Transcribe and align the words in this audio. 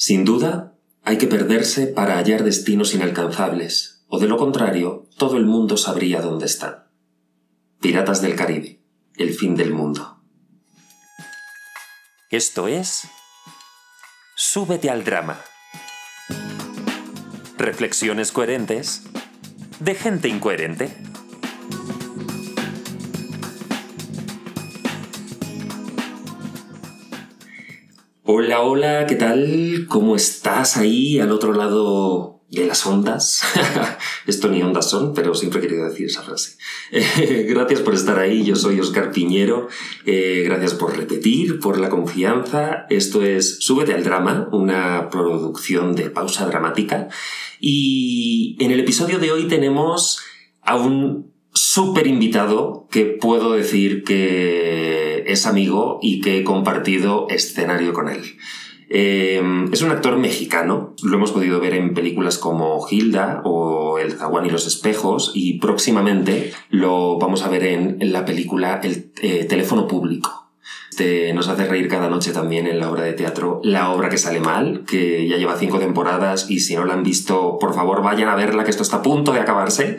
Sin 0.00 0.24
duda, 0.24 0.72
hay 1.02 1.18
que 1.18 1.26
perderse 1.26 1.86
para 1.86 2.16
hallar 2.16 2.42
destinos 2.42 2.94
inalcanzables, 2.94 4.02
o 4.08 4.18
de 4.18 4.28
lo 4.28 4.38
contrario, 4.38 5.06
todo 5.18 5.36
el 5.36 5.44
mundo 5.44 5.76
sabría 5.76 6.22
dónde 6.22 6.46
están. 6.46 6.86
Piratas 7.82 8.22
del 8.22 8.34
Caribe, 8.34 8.80
el 9.16 9.34
fin 9.34 9.56
del 9.56 9.74
mundo. 9.74 10.22
Esto 12.30 12.66
es 12.66 13.02
Súbete 14.34 14.88
al 14.88 15.04
drama. 15.04 15.38
Reflexiones 17.58 18.32
coherentes 18.32 19.02
de 19.80 19.94
gente 19.94 20.28
incoherente. 20.28 20.96
Hola, 28.42 28.62
hola, 28.62 29.06
¿qué 29.06 29.16
tal? 29.16 29.84
¿Cómo 29.86 30.16
estás 30.16 30.78
ahí 30.78 31.18
al 31.18 31.30
otro 31.30 31.52
lado 31.52 32.40
de 32.48 32.64
las 32.64 32.86
ondas? 32.86 33.42
Esto 34.26 34.48
ni 34.48 34.62
ondas 34.62 34.88
son, 34.88 35.12
pero 35.12 35.34
siempre 35.34 35.58
he 35.58 35.62
querido 35.62 35.84
decir 35.84 36.06
esa 36.06 36.22
frase. 36.22 36.56
gracias 37.46 37.80
por 37.80 37.92
estar 37.92 38.18
ahí, 38.18 38.42
yo 38.42 38.56
soy 38.56 38.80
Oscar 38.80 39.12
Piñero. 39.12 39.68
Eh, 40.06 40.40
gracias 40.46 40.72
por 40.72 40.96
repetir, 40.96 41.60
por 41.60 41.78
la 41.78 41.90
confianza. 41.90 42.86
Esto 42.88 43.22
es 43.22 43.58
Súbete 43.58 43.92
al 43.92 44.04
Drama, 44.04 44.48
una 44.52 45.10
producción 45.10 45.94
de 45.94 46.08
pausa 46.08 46.46
dramática. 46.46 47.08
Y 47.60 48.56
en 48.58 48.70
el 48.70 48.80
episodio 48.80 49.18
de 49.18 49.32
hoy 49.32 49.48
tenemos 49.48 50.18
a 50.62 50.76
un 50.76 51.30
súper 51.52 52.06
invitado 52.06 52.88
que 52.90 53.04
puedo 53.04 53.52
decir 53.52 54.02
que 54.02 55.19
es 55.32 55.46
amigo 55.46 55.98
y 56.02 56.20
que 56.20 56.38
he 56.38 56.44
compartido 56.44 57.26
escenario 57.28 57.92
con 57.92 58.08
él. 58.08 58.36
Eh, 58.92 59.40
es 59.72 59.82
un 59.82 59.92
actor 59.92 60.18
mexicano, 60.18 60.94
lo 61.04 61.16
hemos 61.16 61.30
podido 61.30 61.60
ver 61.60 61.74
en 61.74 61.94
películas 61.94 62.38
como 62.38 62.84
Hilda 62.90 63.40
o 63.44 63.98
El 63.98 64.12
zaguán 64.12 64.46
y 64.46 64.50
los 64.50 64.66
espejos 64.66 65.30
y 65.32 65.60
próximamente 65.60 66.52
lo 66.70 67.16
vamos 67.18 67.42
a 67.42 67.48
ver 67.48 67.62
en, 67.62 67.98
la 68.12 68.24
película 68.24 68.80
El 68.82 69.12
eh, 69.22 69.44
teléfono 69.44 69.86
público. 69.86 70.50
Este 70.90 71.32
nos 71.34 71.46
hace 71.46 71.66
reír 71.66 71.86
cada 71.86 72.10
noche 72.10 72.32
también 72.32 72.66
en 72.66 72.80
la 72.80 72.90
obra 72.90 73.04
de 73.04 73.12
teatro 73.12 73.60
La 73.62 73.92
obra 73.92 74.08
que 74.08 74.18
sale 74.18 74.40
mal, 74.40 74.84
que 74.86 75.28
ya 75.28 75.36
lleva 75.36 75.56
cinco 75.56 75.78
temporadas 75.78 76.50
y 76.50 76.58
si 76.58 76.74
no 76.74 76.84
la 76.84 76.94
han 76.94 77.04
visto, 77.04 77.58
por 77.60 77.74
favor 77.74 78.02
vayan 78.02 78.28
a 78.28 78.34
verla 78.34 78.64
que 78.64 78.70
esto 78.70 78.82
está 78.82 78.96
a 78.96 79.02
punto 79.02 79.32
de 79.32 79.38
acabarse 79.38 79.98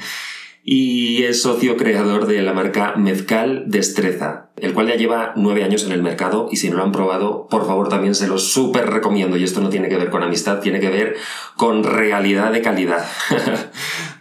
y 0.64 1.24
es 1.24 1.42
socio 1.42 1.76
creador 1.76 2.28
de 2.28 2.42
la 2.42 2.54
marca 2.54 2.96
Mezcal 2.96 3.64
Destreza, 3.68 4.52
el 4.58 4.74
cual 4.74 4.88
ya 4.88 4.96
lleva 4.96 5.34
nueve 5.36 5.64
años 5.64 5.86
en 5.86 5.92
el 5.92 6.04
mercado 6.04 6.50
y 6.52 6.58
si 6.58 6.70
no 6.70 6.78
lo 6.78 6.84
han 6.84 6.92
probado, 6.92 7.48
por 7.50 7.66
favor 7.66 7.90
también 7.90 8.14
se 8.14 8.28
lo 8.28 8.38
súper 8.38 8.90
recomiendo 8.90 9.38
y 9.38 9.44
esto 9.44 9.62
no 9.62 9.70
tiene 9.70 9.90
que 9.90 9.98
ver 9.98 10.12
con 10.12 10.22
amistad, 10.22 10.60
tiene 10.60 10.80
que 10.80 10.90
ver 10.90 11.16
con 11.56 11.84
realidad 11.84 12.52
de 12.52 12.62
calidad. 12.62 13.06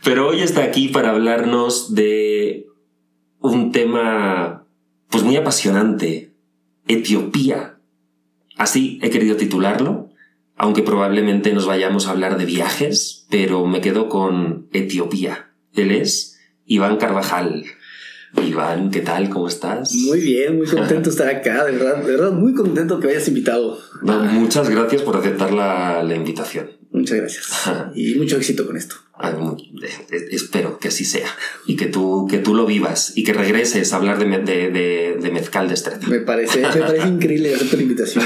Pero 0.05 0.29
hoy 0.29 0.41
está 0.41 0.63
aquí 0.63 0.89
para 0.89 1.11
hablarnos 1.11 1.95
de 1.95 2.67
un 3.39 3.71
tema 3.73 4.67
pues 5.11 5.25
muy 5.25 5.37
apasionante, 5.37 6.33
Etiopía. 6.89 7.79
Así 8.57 8.99
he 9.03 9.11
querido 9.11 9.37
titularlo, 9.37 10.09
aunque 10.57 10.83
probablemente 10.83 11.53
nos 11.53 11.67
vayamos 11.67 12.07
a 12.07 12.11
hablar 12.11 12.39
de 12.39 12.45
viajes, 12.45 13.27
pero 13.31 13.67
me 13.67 13.81
quedo 13.81 14.09
con 14.09 14.69
Etiopía. 14.73 15.51
Él 15.73 15.91
es 15.91 16.30
Iván 16.71 16.99
Carvajal. 16.99 17.65
Iván, 18.47 18.93
¿qué 18.93 19.01
tal? 19.01 19.29
¿Cómo 19.29 19.49
estás? 19.49 19.93
Muy 19.93 20.21
bien, 20.21 20.57
muy 20.57 20.69
contento 20.69 21.11
de 21.11 21.11
estar 21.11 21.29
acá, 21.29 21.65
de 21.65 21.73
verdad, 21.73 21.97
de 21.97 22.13
verdad, 22.13 22.31
muy 22.31 22.55
contento 22.55 23.01
que 23.01 23.09
me 23.09 23.13
hayas 23.13 23.27
invitado. 23.27 23.77
muchas 24.03 24.71
gracias 24.71 25.03
por 25.03 25.17
aceptar 25.17 25.53
la, 25.53 26.15
invitación. 26.15 26.71
Muchas 26.93 27.17
gracias. 27.19 27.51
y 27.97 28.15
mucho 28.15 28.37
éxito 28.37 28.67
con 28.69 28.77
esto. 28.77 28.95
Ah, 29.19 29.37
espero 30.31 30.79
que 30.79 30.89
así 30.89 31.05
sea. 31.05 31.27
Y 31.67 31.75
que 31.75 31.87
tú, 31.87 32.29
que 32.31 32.39
tú 32.39 32.55
lo 32.55 32.67
vivas 32.67 33.15
y 33.17 33.25
que 33.25 33.33
regreses 33.33 33.93
a 33.93 33.97
hablar 33.97 34.21
de, 34.21 34.39
de, 34.39 35.19
de, 35.21 35.31
mezcal 35.33 35.67
de 35.67 35.75
estrella. 35.75 36.07
Me 36.07 36.21
parece, 36.21 36.61
me 36.61 36.69
parece 36.69 37.09
increíble 37.09 37.53
aceptar 37.53 37.79
la 37.79 37.83
invitación. 37.83 38.25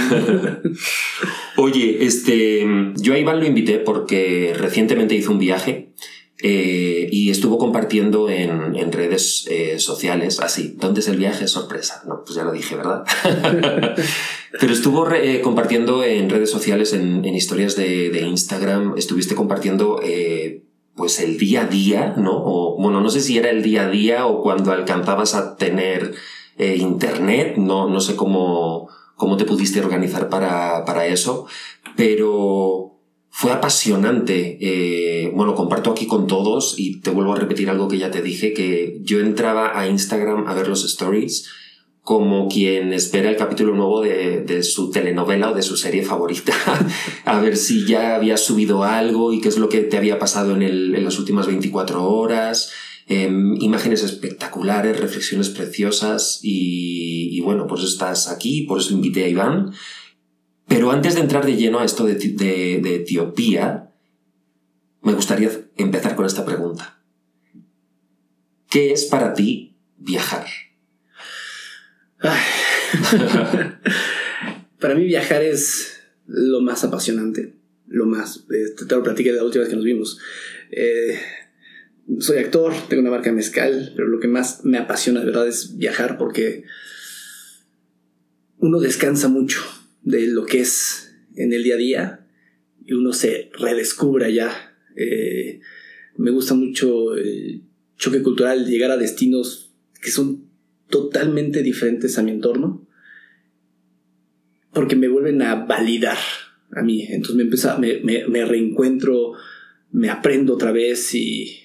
Oye, 1.56 2.04
este, 2.04 2.66
yo 2.97 3.15
a 3.15 3.19
Iván 3.19 3.41
lo 3.41 3.47
invité 3.47 3.78
porque 3.78 4.54
recientemente 4.54 5.15
hizo 5.15 5.33
un 5.33 5.38
viaje 5.38 5.94
eh, 6.43 7.09
y 7.12 7.31
estuvo 7.31 7.59
compartiendo 7.59 8.28
en, 8.28 8.75
en 8.75 8.93
redes 8.93 9.47
eh, 9.49 9.78
sociales, 9.78 10.41
así, 10.41 10.75
¿dónde 10.78 11.00
es 11.00 11.09
el 11.09 11.17
viaje? 11.17 11.47
Sorpresa. 11.47 12.03
No, 12.06 12.25
pues 12.25 12.34
ya 12.34 12.43
lo 12.43 12.53
dije, 12.53 12.75
¿verdad? 12.75 13.05
Pero 14.61 14.72
estuvo 14.72 15.09
eh, 15.12 15.41
compartiendo 15.41 16.03
en 16.03 16.28
redes 16.28 16.50
sociales, 16.50 16.93
en, 16.93 17.25
en 17.25 17.34
historias 17.34 17.77
de, 17.77 18.11
de, 18.11 18.22
Instagram, 18.22 18.95
estuviste 18.97 19.34
compartiendo 19.34 20.00
pues 20.97 21.19
el 21.21 21.39
día 21.39 21.62
a 21.62 21.67
día, 21.67 22.15
¿no? 22.17 22.33
O, 22.37 22.77
bueno, 22.81 23.01
no 23.01 23.11
sé 23.11 23.21
si 23.21 23.39
era 23.39 23.51
el 23.51 23.62
día 23.62 23.87
a 23.87 23.91
día 23.91 24.27
o 24.27 24.43
cuando 24.43 24.72
alcanzabas 24.72 25.34
a 25.34 25.56
tener 25.56 26.15
internet, 26.59 27.56
no, 27.56 27.89
no 27.89 28.01
sé 28.01 28.15
cómo, 28.15 28.89
cómo 29.16 29.37
te 29.37 29.45
pudiste 29.45 29.81
organizar 29.81 30.28
para, 30.28 30.84
para 30.84 31.06
eso, 31.06 31.47
pero 31.97 32.84
fue 33.37 33.50
apasionante. 33.50 34.59
Eh, 34.61 35.33
bueno, 35.34 35.56
comparto 35.56 35.91
aquí 35.91 36.06
con 36.06 36.28
todos 36.28 36.78
y 36.78 37.00
te 37.00 37.11
vuelvo 37.11 37.33
a 37.33 37.37
repetir 37.37 37.69
algo 37.69 37.89
que 37.89 37.99
ya 37.99 38.12
te 38.12 38.22
dije, 38.22 38.53
que 38.53 39.00
yo 39.03 39.19
entraba 39.19 39.77
a 39.77 39.89
Instagram 39.89 40.47
a 40.47 40.55
ver 40.55 40.69
los 40.69 40.84
stories 40.84 41.50
como 42.00 42.49
quien 42.49 42.93
espera 42.93 43.28
el 43.28 43.37
capítulo 43.37 43.75
nuevo 43.75 44.03
de, 44.03 44.62
su 44.62 44.93
telenovela 44.93 45.50
o 45.50 45.55
de 45.55 45.62
su 45.62 45.77
serie 45.77 46.05
favorita, 46.05 46.55
a 47.25 47.41
ver 47.41 47.56
si 47.56 47.84
ya 47.84 48.15
había 48.15 48.37
subido 48.37 48.84
algo 48.84 49.33
y 49.33 49.41
qué 49.41 49.49
es 49.49 49.59
lo 49.59 49.69
que 49.69 49.81
te 49.81 49.97
había 49.97 50.21
pasado 50.21 50.55
en, 50.55 51.05
las 51.05 51.19
últimas 51.19 51.49
24 51.49 52.09
horas. 52.09 52.71
Em, 53.09 53.61
imágenes 53.61 54.05
espectaculares, 54.05 55.01
reflexiones 55.01 55.49
preciosas 55.49 56.39
y, 56.41 57.37
y 57.37 57.41
bueno, 57.41 57.66
pues 57.66 57.83
estás 57.83 58.28
aquí, 58.28 58.62
por 58.62 58.78
eso 58.78 58.95
invité 58.95 59.25
a 59.25 59.28
Iván 59.28 59.72
pero 60.67 60.91
antes 60.91 61.15
de 61.15 61.21
entrar 61.21 61.45
de 61.45 61.57
lleno 61.57 61.79
a 61.79 61.85
esto 61.85 62.05
de, 62.07 62.15
Etiopía, 62.15 63.91
me 65.03 65.13
gustaría 65.13 65.51
empezar 65.77 66.17
con 66.17 66.27
esta 66.27 66.45
pregunta. 66.45 67.01
¿Qué 68.71 68.93
es 68.93 69.05
para 69.05 69.35
ti 69.35 69.77
viajar? 69.99 70.47
para 74.81 74.95
mí 74.95 75.05
viajar 75.05 75.43
es 75.43 76.01
lo 76.27 76.63
más 76.63 76.83
apasionante, 76.85 77.55
lo 77.87 78.07
más, 78.07 78.47
eh, 78.51 78.75
te 78.89 78.95
lo 78.95 79.03
platiqué 79.03 79.33
la 79.33 79.45
última 79.45 79.61
vez 79.61 79.69
que 79.69 79.77
nos 79.77 79.85
vimos. 79.85 80.19
Eh, 80.71 81.19
soy 82.19 82.39
actor, 82.39 82.73
tengo 82.89 83.03
una 83.03 83.11
marca 83.11 83.31
mezcal, 83.31 83.93
pero 83.95 84.09
lo 84.09 84.19
que 84.21 84.29
más 84.29 84.65
me 84.65 84.79
apasiona 84.79 85.21
de 85.21 85.27
verdad 85.27 85.47
es 85.47 85.77
viajar 85.77 86.17
porque 86.17 86.65
uno 88.59 88.81
descansa 88.81 89.29
mucho 89.29 89.63
de 90.04 90.26
lo 90.28 90.44
que 90.44 90.60
es 90.60 91.15
en 91.34 91.53
el 91.53 91.65
día 91.65 91.75
a 91.75 91.78
día 91.78 92.26
y 92.84 92.92
uno 92.92 93.12
se 93.12 93.50
redescubre 93.59 94.26
allá. 94.26 94.76
Eh, 94.97 95.60
me 96.16 96.31
gusta 96.31 96.54
mucho 96.54 97.16
el 97.16 97.62
choque 97.97 98.22
cultural, 98.22 98.66
llegar 98.66 98.91
a 98.91 98.97
destinos 98.97 99.75
que 100.00 100.10
son 100.10 100.48
totalmente 100.91 101.62
diferentes 101.62 102.19
a 102.19 102.22
mi 102.22 102.31
entorno, 102.31 102.87
porque 104.72 104.97
me 104.97 105.09
vuelven 105.09 105.41
a 105.42 105.65
validar 105.65 106.19
a 106.72 106.82
mí. 106.82 107.06
Entonces 107.09 107.36
me, 107.36 107.42
empieza, 107.44 107.78
me, 107.78 108.00
me, 108.03 108.44
reencuentro, 108.44 109.32
me 109.91 110.10
aprendo 110.10 110.54
otra 110.54 110.72
vez 110.72 111.15
y, 111.15 111.59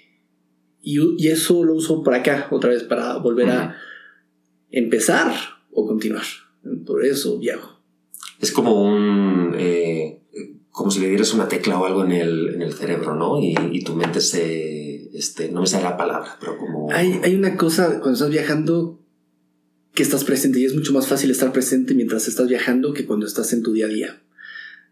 y, 0.81 1.27
eso 1.27 1.66
lo 1.66 1.73
uso 1.73 2.01
para 2.01 2.17
acá, 2.17 2.47
otra 2.51 2.69
vez, 2.69 2.83
para 2.83 3.17
volver 3.17 3.50
a 3.50 3.75
empezar 4.71 5.33
o 5.71 5.85
continuar. 5.85 6.23
Por 6.85 7.06
eso 7.06 7.38
viajo 7.38 7.78
es 8.39 8.51
como 8.51 8.81
un... 8.81 9.55
Eh, 9.57 10.19
como 10.71 10.91
si 10.91 11.01
le 11.01 11.09
dieras 11.09 11.33
una 11.33 11.47
tecla 11.47 11.77
o 11.80 11.86
algo 11.86 12.06
en 12.06 12.13
el, 12.13 12.53
en 12.56 12.62
el 12.62 12.74
cerebro, 12.74 13.15
¿no? 13.15 13.39
Y, 13.41 13.83
tu 13.83 13.95
mente 13.95 14.21
se... 14.21 15.09
Este, 15.18 15.50
no 15.50 15.62
me 15.62 15.68
sale 15.68 15.83
la 15.83 15.97
palabra, 15.97 16.38
pero 16.39 16.57
como... 16.57 16.91
Hay, 16.91 17.19
hay 17.24 17.36
una 17.36 17.57
cosa 17.57 18.00
cuando 18.00 18.13
estás 18.13 18.30
viajando 18.30 19.00
que 19.94 20.03
estás 20.03 20.24
presente 20.24 20.59
y 20.59 20.65
es 20.65 20.75
mucho 20.75 20.94
más 20.94 21.07
fácil 21.07 21.31
estar 21.31 21.51
presente 21.51 21.94
mientras 21.94 22.27
estás 22.27 22.47
viajando 22.47 22.94
que 22.94 23.06
cuando 23.06 23.25
estás 23.25 23.51
en 23.51 23.63
tu 23.63 23.74
día 23.74 23.88
a 23.88 23.89
día. 23.89 24.21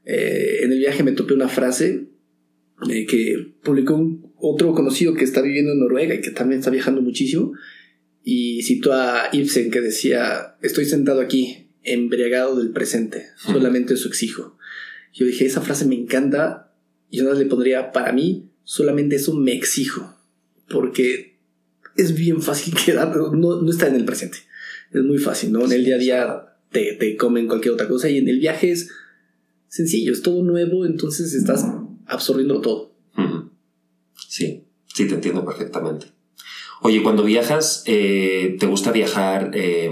Eh, 0.03 0.63
en 0.63 0.71
el 0.71 0.79
viaje 0.79 1.03
me 1.03 1.11
topé 1.11 1.33
una 1.33 1.47
frase 1.47 2.07
eh, 2.89 3.05
que 3.05 3.53
publicó 3.63 3.95
un, 3.95 4.33
otro 4.37 4.73
conocido 4.73 5.13
que 5.13 5.23
está 5.23 5.41
viviendo 5.41 5.71
en 5.71 5.79
Noruega 5.79 6.15
y 6.15 6.21
que 6.21 6.31
también 6.31 6.59
está 6.59 6.71
viajando 6.71 7.01
muchísimo 7.01 7.53
y 8.23 8.61
citó 8.63 8.93
a 8.93 9.29
Ibsen 9.31 9.71
que 9.71 9.81
decía, 9.81 10.57
estoy 10.61 10.85
sentado 10.85 11.21
aquí 11.21 11.66
embriagado 11.87 12.55
del 12.55 12.71
presente, 12.71 13.27
solamente 13.37 13.95
eso 13.95 14.07
exijo. 14.07 14.57
Yo 15.13 15.25
dije, 15.25 15.45
esa 15.45 15.61
frase 15.61 15.85
me 15.85 15.95
encanta, 15.95 16.73
y 17.09 17.17
yo 17.17 17.33
le 17.33 17.45
pondría, 17.45 17.91
para 17.91 18.11
mí, 18.11 18.49
solamente 18.63 19.15
eso 19.15 19.33
me 19.33 19.53
exijo, 19.53 20.15
porque 20.69 21.37
es 21.95 22.15
bien 22.15 22.41
fácil 22.41 22.75
quedar, 22.85 23.15
no, 23.15 23.61
no 23.61 23.69
estar 23.69 23.89
en 23.89 23.95
el 23.95 24.05
presente, 24.05 24.37
es 24.91 25.03
muy 25.03 25.17
fácil, 25.17 25.51
¿no? 25.51 25.65
En 25.65 25.71
el 25.71 25.85
día 25.85 25.95
a 25.95 25.99
día 25.99 26.43
te, 26.71 26.93
te 26.93 27.15
comen 27.17 27.47
cualquier 27.47 27.73
otra 27.73 27.87
cosa 27.87 28.09
y 28.09 28.17
en 28.17 28.27
el 28.27 28.39
viaje 28.39 28.71
es 28.71 28.89
sencillo, 29.67 30.13
es 30.13 30.21
todo 30.21 30.43
nuevo, 30.43 30.85
entonces 30.85 31.33
estás 31.33 31.65
absorbiendo 32.05 32.61
todo. 32.61 32.95
Sí, 34.27 34.63
sí, 34.93 35.07
te 35.07 35.15
entiendo 35.15 35.45
perfectamente. 35.45 36.07
Oye, 36.81 37.01
cuando 37.01 37.23
viajas, 37.23 37.83
eh, 37.87 38.55
¿te 38.59 38.65
gusta 38.67 38.91
viajar 38.91 39.51
eh, 39.53 39.89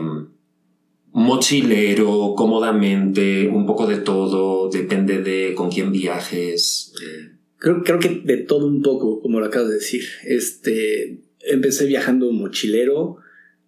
mochilero, 1.15 2.33
cómodamente, 2.35 3.47
un 3.47 3.65
poco 3.65 3.87
de 3.87 3.97
todo? 3.97 4.69
Depende 4.69 5.21
de 5.21 5.53
con 5.55 5.71
quién 5.71 5.91
viajes. 5.91 6.93
eh, 7.01 7.31
Creo, 7.57 7.83
creo 7.83 7.99
que 7.99 8.21
de 8.23 8.37
todo 8.37 8.67
un 8.67 8.81
poco, 8.81 9.21
como 9.21 9.39
lo 9.39 9.45
acabas 9.45 9.69
de 9.69 9.75
decir. 9.75 10.03
Este, 10.25 11.21
empecé 11.39 11.85
viajando 11.85 12.31
mochilero, 12.31 13.17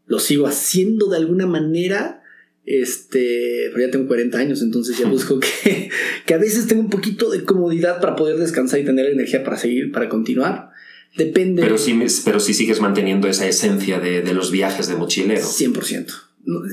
lo 0.06 0.20
sigo 0.20 0.46
haciendo 0.46 1.08
de 1.10 1.18
alguna 1.18 1.48
manera, 1.48 2.22
este, 2.66 3.70
pero 3.74 3.86
ya 3.86 3.92
tengo 3.92 4.08
40 4.08 4.38
años, 4.38 4.62
entonces 4.62 4.98
ya 4.98 5.08
busco 5.10 5.40
que, 5.40 5.90
que 6.26 6.34
a 6.34 6.38
veces 6.38 6.68
tengo 6.68 6.82
un 6.82 6.90
poquito 6.90 7.30
de 7.32 7.44
comodidad 7.46 8.02
para 8.02 8.16
poder 8.18 8.38
descansar 8.38 8.82
y 8.82 8.86
tener 8.86 9.06
energía 9.08 9.44
para 9.44 9.58
seguir, 9.58 9.92
para 9.94 10.10
continuar. 10.10 10.72
Depende. 11.16 11.64
pero, 11.64 11.78
sí, 11.78 11.98
pero 12.26 12.40
sí 12.42 12.54
sigues 12.54 12.82
manteniendo 12.82 13.28
esa 13.30 13.48
esencia 13.48 14.00
de, 14.00 14.22
de 14.22 14.34
los 14.34 14.52
viajes 14.52 14.88
de 14.90 14.96
mochilero. 14.98 15.42
100%. 15.42 16.14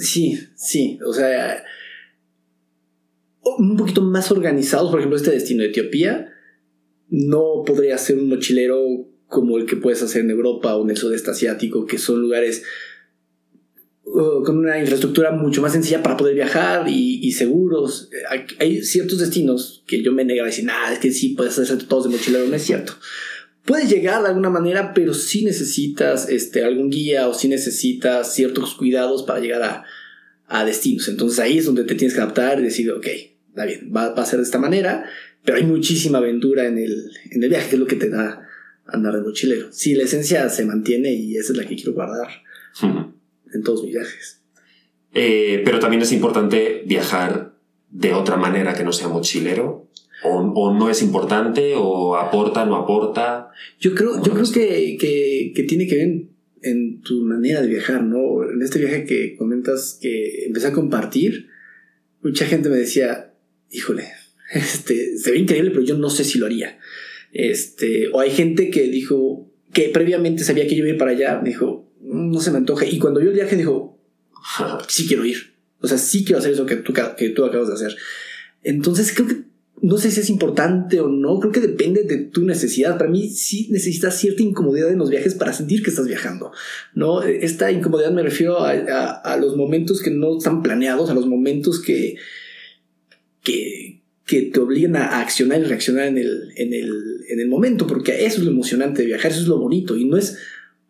Sí, 0.00 0.38
sí. 0.56 0.98
O 1.04 1.12
sea, 1.12 1.64
un 3.42 3.76
poquito 3.76 4.02
más 4.02 4.30
organizados. 4.30 4.90
Por 4.90 5.00
ejemplo, 5.00 5.16
este 5.16 5.30
destino 5.30 5.62
de 5.62 5.70
Etiopía 5.70 6.32
no 7.08 7.62
podría 7.66 7.98
ser 7.98 8.18
un 8.18 8.28
mochilero 8.28 9.08
como 9.26 9.58
el 9.58 9.66
que 9.66 9.76
puedes 9.76 10.02
hacer 10.02 10.22
en 10.22 10.30
Europa 10.30 10.76
o 10.76 10.84
en 10.84 10.90
el 10.90 10.96
sudeste 10.96 11.30
asiático, 11.30 11.86
que 11.86 11.98
son 11.98 12.20
lugares 12.20 12.62
uh, 14.04 14.42
con 14.44 14.58
una 14.58 14.78
infraestructura 14.78 15.32
mucho 15.32 15.60
más 15.60 15.72
sencilla 15.72 16.02
para 16.02 16.16
poder 16.16 16.34
viajar 16.34 16.86
y, 16.88 17.32
seguros. 17.32 18.10
Hay, 18.28 18.46
hay 18.60 18.82
ciertos 18.82 19.18
destinos 19.18 19.82
que 19.86 20.02
yo 20.02 20.12
me 20.12 20.24
negaba 20.24 20.46
a 20.46 20.50
decir, 20.50 20.64
nada, 20.64 20.92
es 20.92 21.00
que 21.00 21.10
sí, 21.10 21.30
puedes 21.30 21.58
hacer 21.58 21.82
todos 21.84 22.04
de 22.04 22.10
mochilero. 22.10 22.46
No 22.46 22.54
es 22.54 22.62
cierto. 22.62 22.94
Puedes 23.64 23.90
llegar 23.90 24.22
de 24.22 24.28
alguna 24.28 24.50
manera, 24.50 24.92
pero 24.92 25.14
sí 25.14 25.44
necesitas 25.44 26.28
este, 26.28 26.64
algún 26.64 26.90
guía 26.90 27.28
o 27.28 27.34
sí 27.34 27.48
necesitas 27.48 28.34
ciertos 28.34 28.74
cuidados 28.74 29.22
para 29.22 29.40
llegar 29.40 29.62
a, 29.62 29.84
a 30.46 30.64
destinos. 30.64 31.08
Entonces 31.08 31.38
ahí 31.38 31.58
es 31.58 31.64
donde 31.64 31.84
te 31.84 31.94
tienes 31.94 32.14
que 32.14 32.20
adaptar 32.20 32.60
y 32.60 32.64
decir, 32.64 32.90
ok, 32.90 33.06
está 33.48 33.64
bien, 33.64 33.90
va, 33.94 34.14
va 34.14 34.22
a 34.22 34.26
ser 34.26 34.38
de 34.38 34.44
esta 34.44 34.58
manera, 34.58 35.04
pero 35.44 35.58
hay 35.58 35.64
muchísima 35.64 36.18
aventura 36.18 36.66
en 36.66 36.78
el, 36.78 37.10
en 37.30 37.42
el 37.42 37.48
viaje, 37.48 37.68
que 37.70 37.76
es 37.76 37.80
lo 37.80 37.86
que 37.86 37.96
te 37.96 38.10
da 38.10 38.46
andar 38.86 39.14
de 39.14 39.22
mochilero. 39.22 39.68
Sí, 39.72 39.94
la 39.94 40.04
esencia 40.04 40.48
se 40.48 40.64
mantiene 40.64 41.12
y 41.12 41.36
esa 41.36 41.52
es 41.52 41.58
la 41.58 41.66
que 41.66 41.76
quiero 41.76 41.94
guardar 41.94 42.28
en 42.82 43.62
todos 43.62 43.82
mis 43.82 43.92
viajes. 43.92 44.40
Eh, 45.12 45.62
pero 45.64 45.78
también 45.78 46.02
es 46.02 46.12
importante 46.12 46.82
viajar 46.86 47.54
de 47.90 48.12
otra 48.12 48.36
manera 48.36 48.74
que 48.74 48.84
no 48.84 48.92
sea 48.92 49.08
mochilero. 49.08 49.88
O, 50.24 50.36
o 50.38 50.74
no 50.74 50.90
es 50.90 51.02
importante, 51.02 51.74
o 51.76 52.16
aporta, 52.16 52.64
no 52.64 52.76
aporta. 52.76 53.50
Yo 53.78 53.94
creo, 53.94 54.22
yo 54.22 54.32
creo 54.32 54.50
que, 54.52 54.96
que, 54.98 55.52
que 55.54 55.62
tiene 55.64 55.86
que 55.86 55.96
ver 55.96 56.04
en, 56.04 56.30
en 56.62 57.00
tu 57.02 57.22
manera 57.22 57.60
de 57.60 57.68
viajar, 57.68 58.02
¿no? 58.02 58.42
En 58.50 58.62
este 58.62 58.78
viaje 58.78 59.04
que 59.04 59.36
comentas 59.36 59.98
que 60.00 60.46
empecé 60.46 60.68
a 60.68 60.72
compartir, 60.72 61.48
mucha 62.22 62.46
gente 62.46 62.70
me 62.70 62.76
decía, 62.76 63.34
híjole, 63.70 64.08
este, 64.52 65.18
se 65.18 65.30
ve 65.30 65.38
increíble, 65.38 65.70
pero 65.70 65.82
yo 65.84 65.96
no 65.96 66.10
sé 66.10 66.24
si 66.24 66.38
lo 66.38 66.46
haría. 66.46 66.78
Este, 67.32 68.08
o 68.12 68.20
hay 68.20 68.30
gente 68.30 68.70
que 68.70 68.84
dijo 68.88 69.50
que 69.72 69.88
previamente 69.88 70.44
sabía 70.44 70.66
que 70.66 70.76
yo 70.76 70.84
iba 70.84 70.88
a 70.88 70.92
ir 70.92 70.98
para 70.98 71.10
allá, 71.10 71.40
me 71.42 71.50
dijo, 71.50 71.90
"Mm, 72.00 72.30
no 72.30 72.40
se 72.40 72.50
me 72.50 72.58
antoja. 72.58 72.86
Y 72.86 72.98
cuando 72.98 73.20
vio 73.20 73.30
el 73.30 73.34
viaje 73.36 73.56
dijo, 73.56 73.98
sí 74.88 75.06
quiero 75.06 75.24
ir. 75.24 75.54
O 75.80 75.86
sea, 75.86 75.98
sí 75.98 76.24
quiero 76.24 76.38
hacer 76.38 76.52
eso 76.52 76.64
que 76.64 76.76
tú, 76.76 76.94
que 77.16 77.30
tú 77.30 77.44
acabas 77.44 77.68
de 77.68 77.74
hacer. 77.74 77.96
Entonces 78.62 79.12
creo 79.12 79.28
que 79.28 79.42
no 79.84 79.98
sé 79.98 80.10
si 80.10 80.20
es 80.20 80.30
importante 80.30 80.98
o 81.00 81.08
no, 81.08 81.38
creo 81.38 81.52
que 81.52 81.60
depende 81.60 82.04
de 82.04 82.16
tu 82.16 82.42
necesidad. 82.42 82.96
Para 82.96 83.10
mí 83.10 83.28
sí 83.28 83.68
necesitas 83.70 84.18
cierta 84.18 84.42
incomodidad 84.42 84.90
en 84.90 84.96
los 84.96 85.10
viajes 85.10 85.34
para 85.34 85.52
sentir 85.52 85.82
que 85.82 85.90
estás 85.90 86.06
viajando, 86.06 86.52
¿no? 86.94 87.22
Esta 87.22 87.70
incomodidad 87.70 88.10
me 88.10 88.22
refiero 88.22 88.60
a, 88.60 89.36
los 89.36 89.56
momentos 89.56 90.00
que 90.00 90.10
no 90.10 90.38
están 90.38 90.62
planeados, 90.62 91.10
a 91.10 91.14
los 91.14 91.26
momentos 91.26 91.82
que, 91.82 92.16
que, 93.42 94.00
que 94.24 94.42
te 94.42 94.58
obligan 94.58 94.96
a 94.96 95.20
accionar 95.20 95.60
y 95.60 95.64
reaccionar 95.64 96.06
en 96.06 96.16
el, 96.16 96.52
en, 96.56 96.72
el, 96.72 96.90
en 97.28 97.40
el 97.40 97.48
momento, 97.48 97.86
porque 97.86 98.24
eso 98.24 98.38
es 98.38 98.44
lo 98.44 98.52
emocionante 98.52 99.02
de 99.02 99.08
viajar, 99.08 99.32
eso 99.32 99.42
es 99.42 99.48
lo 99.48 99.58
bonito, 99.58 99.98
y 99.98 100.06
no 100.06 100.16
es 100.16 100.38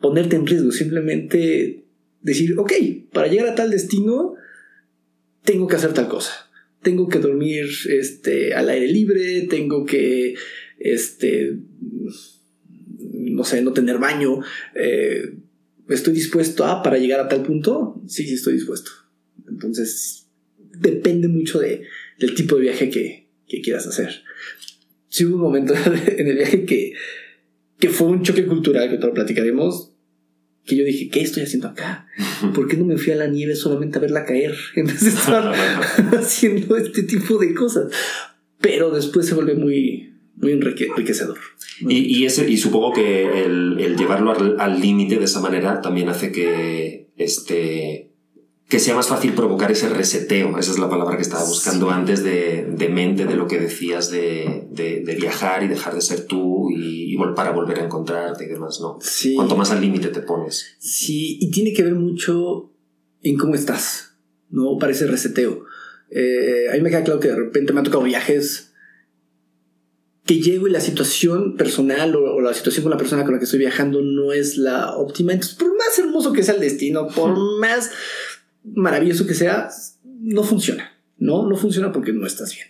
ponerte 0.01 0.37
en 0.37 0.47
riesgo, 0.47 0.71
simplemente 0.71 1.83
decir, 2.21 2.57
ok, 2.57 2.73
para 3.13 3.27
llegar 3.27 3.49
a 3.49 3.55
tal 3.57 3.73
destino, 3.73 4.35
tengo 5.43 5.67
que 5.67 5.75
hacer 5.75 5.93
tal 5.93 6.07
cosa. 6.07 6.44
Tengo 6.85 7.09
que 7.09 7.19
dormir 7.19 7.67
este, 7.89 8.55
al 8.55 8.69
aire 8.69 8.87
libre, 8.87 9.43
tengo 9.49 9.85
que, 9.85 10.35
este, 10.79 11.57
no 13.11 13.43
sé, 13.43 13.63
no 13.63 13.73
tener 13.73 13.99
baño. 13.99 14.41
eh, 14.77 15.35
¿Estoy 15.89 16.15
dispuesto 16.15 16.65
a 16.65 16.83
para 16.83 16.99
llegar 16.99 17.21
a 17.21 17.29
tal 17.29 17.43
punto? 17.43 18.01
Sí, 18.07 18.27
sí, 18.27 18.35
estoy 18.35 18.55
dispuesto. 18.55 18.91
Entonces, 19.49 20.27
depende 20.79 21.29
mucho 21.29 21.59
de, 21.59 21.83
del 22.19 22.35
tipo 22.35 22.57
de 22.57 22.63
viaje 22.63 22.89
que, 22.91 23.29
que 23.49 23.61
quieras 23.61 23.87
hacer. 23.87 24.23
Sí 25.09 25.25
hubo 25.25 25.37
un 25.37 25.43
momento 25.43 25.75
en 26.07 26.29
el 26.29 26.37
viaje 26.37 26.65
que, 26.65 26.93
que 27.79 27.89
fue 27.89 28.09
un 28.09 28.23
choque 28.23 28.47
cultural, 28.47 28.91
que 28.91 28.99
te 28.99 29.07
lo 29.07 29.15
platicaremos, 29.15 29.94
que 30.65 30.77
yo 30.77 30.85
dije, 30.85 31.09
¿qué 31.11 31.21
estoy 31.21 31.43
haciendo 31.43 31.69
acá? 31.69 32.07
¿Por 32.55 32.69
qué 32.69 32.77
no 32.77 32.85
me 32.85 32.97
fui 32.97 33.13
a 33.13 33.17
la 33.17 33.27
nieve 33.27 33.55
solamente 33.55 33.99
a 33.99 34.01
verla 34.01 34.25
caer? 34.25 34.55
En 34.77 34.87
vez 34.87 35.03
de 35.03 35.11
estar 35.11 35.53
haciendo 36.19 36.77
este 36.77 37.03
tipo 37.03 37.39
de 37.39 37.55
cosas. 37.55 37.93
Pero 38.61 38.91
después 38.91 39.27
se 39.27 39.35
vuelve 39.35 39.55
muy, 39.55 40.15
muy 40.37 40.53
enrique- 40.53 40.87
enriquecedor. 40.89 41.39
Y, 41.89 41.99
y, 42.19 42.25
ese, 42.25 42.49
y 42.49 42.57
supongo 42.57 42.93
que 42.95 43.45
el, 43.45 43.79
el 43.81 43.97
llevarlo 43.97 44.33
al 44.59 44.81
límite 44.81 45.19
de 45.19 45.25
esa 45.25 45.41
manera 45.41 45.81
también 45.81 46.09
hace 46.09 46.33
que, 46.33 47.09
este, 47.17 48.11
que 48.69 48.79
sea 48.79 48.95
más 48.95 49.09
fácil 49.09 49.35
provocar 49.35 49.71
ese 49.71 49.89
reseteo. 49.89 50.59
Esa 50.59 50.71
es 50.73 50.79
la 50.79 50.89
palabra 50.89 51.17
que 51.17 51.23
estaba 51.23 51.45
buscando 51.45 51.87
Sí. 51.89 51.93
antes 51.95 52.25
de, 52.25 52.67
de 52.71 52.89
mente, 52.89 53.27
de 53.27 53.35
lo 53.37 53.47
que 53.47 53.61
decías 53.61 54.11
de, 54.11 54.67
de- 54.71 55.01
de 55.05 55.15
viajar 55.17 55.63
y 55.63 55.69
dejar 55.69 55.95
de 55.95 56.01
ser 56.01 56.27
tú 56.27 56.71
y, 56.71 57.17
para 57.37 57.53
volver 57.53 57.79
a 57.81 57.85
encontrarte 57.85 58.45
y 58.45 58.49
demás, 58.49 58.81
¿no? 58.81 58.99
Sí. 59.03 59.35
Cuanto 59.35 59.57
más 59.57 59.71
al 59.71 59.81
límite 59.81 60.09
te 60.09 60.21
pones. 60.21 60.77
Sí, 60.79 61.39
y 61.41 61.51
tiene 61.51 61.73
que 61.73 61.83
ver 61.83 61.95
mucho 61.95 62.73
en 63.23 63.37
cómo 63.37 63.55
estás, 63.55 64.17
¿no? 64.51 64.79
Parece 64.79 65.07
reseteo. 65.07 65.65
Eh, 66.11 66.67
a 66.71 66.75
mí 66.75 66.81
me 66.81 66.91
queda 66.91 67.05
claro 67.05 67.21
que 67.21 67.29
de 67.29 67.37
repente 67.37 67.73
me 67.73 67.81
ha 67.81 67.85
tocado 67.85 68.03
viajes 68.05 68.73
que 70.27 70.41
llego 70.41 70.67
y 70.67 70.71
la 70.71 70.81
situación 70.81 71.57
personal 71.57 72.17
o, 72.17 72.37
o 72.37 72.41
la 72.41 72.55
situación 72.55 72.85
con 72.85 72.91
la 72.93 72.97
persona 72.97 73.25
con 73.25 73.35
la 73.35 73.39
que 73.39 73.45
estoy 73.45 73.59
viajando 73.59 74.01
no 74.01 74.33
es 74.33 74.57
la 74.57 74.97
óptima. 74.97 75.33
Entonces, 75.35 75.57
por 75.57 75.77
más 75.77 75.99
hermoso 75.99 76.33
que 76.33 76.43
sea 76.43 76.55
el 76.55 76.61
destino, 76.61 77.09
por 77.09 77.37
más 77.61 77.91
maravilloso 78.65 79.27
que 79.27 79.35
sea, 79.35 79.69
no 80.05 80.43
funciona, 80.43 80.93
¿no? 81.19 81.49
No 81.49 81.57
funciona 81.57 81.93
porque 81.93 82.13
no 82.13 82.27
estás 82.27 82.55
bien. 82.55 82.67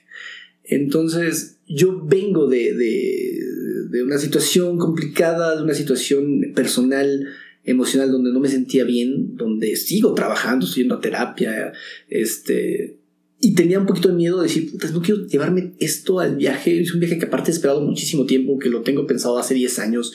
Entonces, 0.64 1.58
yo 1.68 2.04
vengo 2.04 2.48
de, 2.48 2.74
de, 2.74 4.02
una 4.02 4.18
situación 4.18 4.76
complicada, 4.76 5.56
de 5.56 5.62
una 5.62 5.74
situación 5.74 6.52
personal, 6.54 7.28
emocional, 7.64 8.10
donde 8.10 8.32
no 8.32 8.40
me 8.40 8.48
sentía 8.48 8.84
bien, 8.84 9.36
donde 9.36 9.76
sigo 9.76 10.14
trabajando, 10.14 10.66
estoy 10.66 10.82
yendo 10.82 10.96
a 10.96 11.00
terapia, 11.00 11.72
este, 12.08 12.98
y 13.40 13.54
tenía 13.54 13.78
un 13.78 13.86
poquito 13.86 14.08
de 14.08 14.14
miedo 14.14 14.40
de 14.40 14.48
decir, 14.48 14.72
no 14.92 15.02
quiero 15.02 15.26
llevarme 15.26 15.74
esto 15.78 16.18
al 16.18 16.36
viaje. 16.36 16.80
Es 16.80 16.94
un 16.94 17.00
viaje 17.00 17.18
que 17.18 17.26
aparte 17.26 17.50
he 17.50 17.54
esperado 17.54 17.82
muchísimo 17.82 18.24
tiempo, 18.24 18.58
que 18.58 18.70
lo 18.70 18.82
tengo 18.82 19.06
pensado 19.06 19.38
hace 19.38 19.54
10 19.54 19.78
años. 19.80 20.14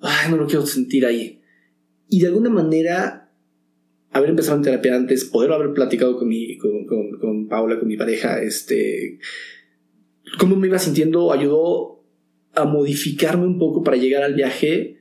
Ay, 0.00 0.30
no 0.30 0.36
lo 0.36 0.46
quiero 0.46 0.64
sentir 0.64 1.04
ahí. 1.04 1.40
Y 2.08 2.20
de 2.20 2.28
alguna 2.28 2.48
manera, 2.48 3.27
haber 4.10 4.30
empezado 4.30 4.56
en 4.56 4.62
terapia 4.62 4.94
antes, 4.96 5.24
poder 5.24 5.52
haber 5.52 5.72
platicado 5.74 6.16
con 6.16 6.28
mi, 6.28 6.56
con, 6.58 6.86
con, 6.86 7.18
con 7.18 7.48
Paula, 7.48 7.78
con 7.78 7.88
mi 7.88 7.96
pareja, 7.96 8.40
este, 8.42 9.18
cómo 10.38 10.56
me 10.56 10.66
iba 10.68 10.78
sintiendo, 10.78 11.32
ayudó 11.32 12.02
a 12.54 12.64
modificarme 12.64 13.44
un 13.46 13.58
poco 13.58 13.82
para 13.84 13.96
llegar 13.96 14.22
al 14.22 14.34
viaje 14.34 14.96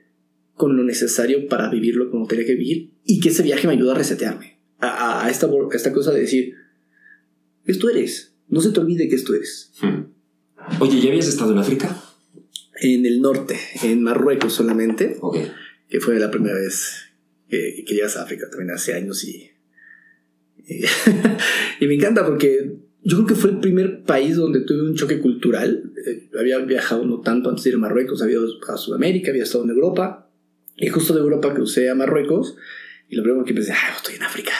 con 0.53 0.75
lo 0.75 0.83
necesario 0.83 1.47
para 1.47 1.69
vivirlo 1.69 2.09
como 2.11 2.27
tenía 2.27 2.45
que 2.45 2.55
vivir 2.55 2.91
y 3.05 3.19
que 3.19 3.29
ese 3.29 3.43
viaje 3.43 3.67
me 3.67 3.73
ayudó 3.73 3.91
a 3.91 3.95
resetearme 3.95 4.59
a, 4.79 5.23
a- 5.25 5.29
esta, 5.29 5.47
a 5.47 5.75
esta 5.75 5.91
cosa 5.93 6.11
de 6.11 6.21
decir, 6.21 6.53
esto 7.65 7.89
eres, 7.89 8.35
no 8.49 8.61
se 8.61 8.71
te 8.71 8.79
olvide 8.79 9.07
que 9.09 9.15
esto 9.15 9.33
eres. 9.33 9.71
Hmm. 9.81 10.05
Oye, 10.79 10.99
¿ya 11.01 11.09
habías 11.09 11.27
estado 11.27 11.51
en 11.53 11.57
África? 11.59 11.95
En 12.81 13.05
el 13.05 13.21
norte, 13.21 13.55
en 13.83 14.03
Marruecos 14.03 14.53
solamente, 14.53 15.17
Ok. 15.21 15.37
que 15.89 15.99
fue 15.99 16.19
la 16.19 16.29
primera 16.29 16.55
vez 16.55 17.06
que, 17.49 17.83
que 17.85 17.93
llegas 17.93 18.17
a 18.17 18.23
África, 18.23 18.49
también 18.49 18.71
hace 18.71 18.93
años 18.93 19.23
y, 19.23 19.51
y, 20.67 20.83
y 21.79 21.87
me 21.87 21.95
encanta 21.95 22.25
porque 22.25 22.77
yo 23.03 23.15
creo 23.15 23.27
que 23.27 23.35
fue 23.35 23.51
el 23.51 23.59
primer 23.59 24.03
país 24.03 24.35
donde 24.35 24.61
tuve 24.61 24.81
un 24.81 24.95
choque 24.95 25.19
cultural. 25.19 25.93
Eh, 26.05 26.29
había 26.37 26.57
viajado 26.59 27.05
no 27.05 27.21
tanto 27.21 27.49
antes 27.49 27.63
de 27.63 27.69
ir 27.69 27.75
a 27.77 27.79
Marruecos, 27.79 28.21
había 28.21 28.33
ido 28.33 28.47
a 28.67 28.77
Sudamérica, 28.77 29.31
había 29.31 29.43
estado 29.43 29.63
en 29.63 29.69
Europa 29.69 30.29
y 30.75 30.89
justo 30.89 31.13
de 31.13 31.21
Europa 31.21 31.53
crucé 31.53 31.89
a 31.89 31.95
Marruecos 31.95 32.55
Y 33.09 33.15
lo 33.15 33.23
primero 33.23 33.45
que 33.45 33.53
pensé, 33.53 33.71
ah, 33.71 33.93
estoy 33.95 34.15
en 34.15 34.23
África. 34.23 34.51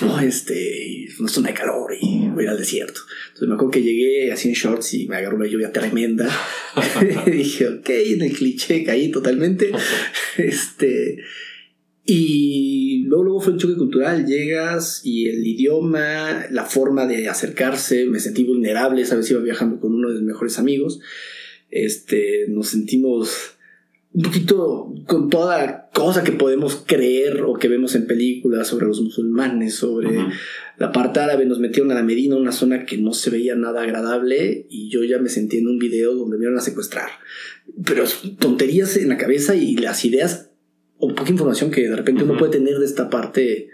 No, 0.00 0.18
este, 0.18 1.06
una 1.20 1.28
zona 1.28 1.48
de 1.48 1.54
calor 1.54 1.94
y 2.00 2.28
voy 2.28 2.46
al 2.46 2.58
desierto. 2.58 3.00
Entonces 3.28 3.48
me 3.48 3.54
acuerdo 3.54 3.70
que 3.70 3.82
llegué 3.82 4.32
así 4.32 4.48
en 4.48 4.54
shorts 4.54 4.94
y 4.94 5.06
me 5.06 5.16
agarró 5.16 5.36
una 5.36 5.46
lluvia 5.46 5.70
tremenda. 5.70 6.28
y 7.26 7.30
dije, 7.30 7.68
ok, 7.68 7.88
en 7.88 8.22
el 8.22 8.32
cliché 8.32 8.82
caí 8.82 9.12
totalmente. 9.12 9.70
este, 10.38 11.22
y 12.04 13.04
luego, 13.04 13.24
luego 13.24 13.40
fue 13.40 13.52
un 13.52 13.58
choque 13.58 13.76
cultural, 13.76 14.26
llegas 14.26 15.02
y 15.04 15.28
el 15.28 15.46
idioma, 15.46 16.46
la 16.50 16.64
forma 16.64 17.06
de 17.06 17.28
acercarse, 17.28 18.06
me 18.06 18.18
sentí 18.18 18.44
vulnerable, 18.44 19.02
esa 19.02 19.16
vez 19.16 19.30
iba 19.30 19.40
viajando 19.40 19.78
con 19.78 19.94
uno 19.94 20.08
de 20.08 20.16
mis 20.16 20.24
mejores 20.24 20.58
amigos, 20.58 21.00
este, 21.70 22.46
nos 22.48 22.68
sentimos 22.68 23.56
un 24.14 24.22
poquito 24.22 24.94
con 25.06 25.30
toda 25.30 25.88
cosa 25.94 26.22
que 26.22 26.32
podemos 26.32 26.82
creer 26.86 27.42
o 27.42 27.54
que 27.54 27.68
vemos 27.68 27.94
en 27.94 28.06
películas 28.06 28.68
sobre 28.68 28.86
los 28.86 29.00
musulmanes, 29.00 29.74
sobre 29.74 30.18
la 30.76 30.92
parte 30.92 31.20
árabe, 31.20 31.46
nos 31.46 31.60
metieron 31.60 31.92
a 31.92 31.94
la 31.94 32.02
Medina, 32.02 32.36
una 32.36 32.52
zona 32.52 32.84
que 32.84 32.98
no 32.98 33.14
se 33.14 33.30
veía 33.30 33.54
nada 33.54 33.82
agradable 33.82 34.66
y 34.68 34.90
yo 34.90 35.02
ya 35.04 35.18
me 35.18 35.30
sentí 35.30 35.58
en 35.58 35.68
un 35.68 35.78
video 35.78 36.14
donde 36.14 36.36
me 36.36 36.44
iban 36.44 36.58
a 36.58 36.62
secuestrar. 36.62 37.08
Pero 37.86 38.04
tonterías 38.38 38.98
en 38.98 39.08
la 39.08 39.16
cabeza 39.16 39.54
y 39.54 39.76
las 39.76 40.04
ideas 40.04 40.51
o 41.04 41.08
poca 41.08 41.30
información 41.30 41.72
que 41.72 41.88
de 41.88 41.96
repente 41.96 42.22
uno 42.22 42.36
puede 42.38 42.52
tener 42.52 42.78
de 42.78 42.86
esta 42.86 43.10
parte 43.10 43.68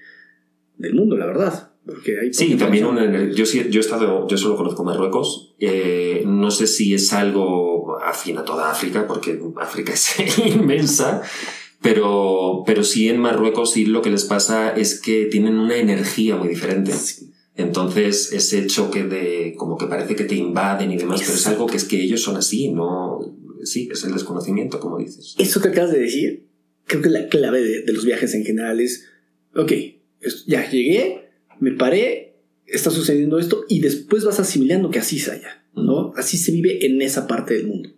del 0.78 0.94
mundo, 0.94 1.14
la 1.18 1.26
verdad. 1.26 1.73
Porque 1.85 2.18
hay 2.18 2.32
sí, 2.32 2.54
también 2.54 2.87
yo, 3.35 3.44
yo 3.44 3.80
he 3.80 3.85
estado, 3.85 4.26
yo 4.26 4.38
solo 4.38 4.56
conozco 4.56 4.82
Marruecos. 4.82 5.54
Eh, 5.58 6.23
no 6.26 6.50
sé 6.50 6.66
si 6.66 6.94
es 6.94 7.12
algo 7.12 7.99
afín 8.00 8.38
a 8.38 8.44
toda 8.47 8.70
África, 8.70 9.06
porque 9.06 9.38
África 9.61 9.92
es 9.94 10.38
inmensa. 10.38 11.20
Pero, 11.82 12.62
pero 12.66 12.82
sí 12.82 13.11
en 13.11 13.20
Marruecos 13.20 13.73
sí 13.73 13.85
lo 13.85 14.00
que 14.00 14.11
les 14.11 14.25
pasa 14.25 14.70
es 14.70 14.99
que 14.99 15.26
tienen 15.26 15.58
una 15.58 15.76
energía 15.76 16.35
muy 16.35 16.49
diferente. 16.49 16.92
Entonces, 17.56 18.32
ese 18.32 18.66
choque 18.68 19.04
de 19.04 19.54
como 19.58 19.76
que 19.76 19.87
parece 19.87 20.16
que 20.16 20.25
te 20.25 20.35
invaden 20.35 20.92
y 20.92 20.97
demás, 20.97 21.20
pero 21.20 21.35
es 21.35 21.47
algo 21.47 21.66
que 21.66 21.76
es 21.76 21.85
que 21.85 22.02
ellos 22.02 22.23
son 22.23 22.37
así, 22.37 22.73
no. 22.73 23.20
Sí, 23.64 23.88
es 23.92 24.02
el 24.04 24.14
desconocimiento, 24.14 24.80
como 24.80 24.97
dices. 24.97 25.35
Eso 25.37 25.61
que 25.61 25.68
acabas 25.68 25.92
de 25.92 25.99
decir 25.99 26.48
creo 26.88 27.02
que 27.02 27.11
la 27.11 27.28
clave 27.28 27.62
de, 27.62 27.92
los 27.92 28.04
viajes 28.04 28.35
en 28.35 28.45
general 28.45 28.80
es, 28.80 29.07
ok, 29.54 29.73
ya 30.47 30.68
llegué, 30.68 31.30
me 31.61 31.73
paré, 31.73 32.35
está 32.66 32.90
sucediendo 32.90 33.38
esto 33.38 33.64
y 33.68 33.80
después 33.80 34.25
vas 34.25 34.40
asimilando 34.40 34.90
que 34.90 34.99
así 34.99 35.18
se 35.18 35.33
haya, 35.33 35.64
¿no? 35.75 36.12
Así 36.16 36.37
se 36.37 36.50
vive 36.50 36.85
en 36.85 37.00
esa 37.02 37.26
parte 37.26 37.54
del 37.54 37.68
mundo. 37.68 37.90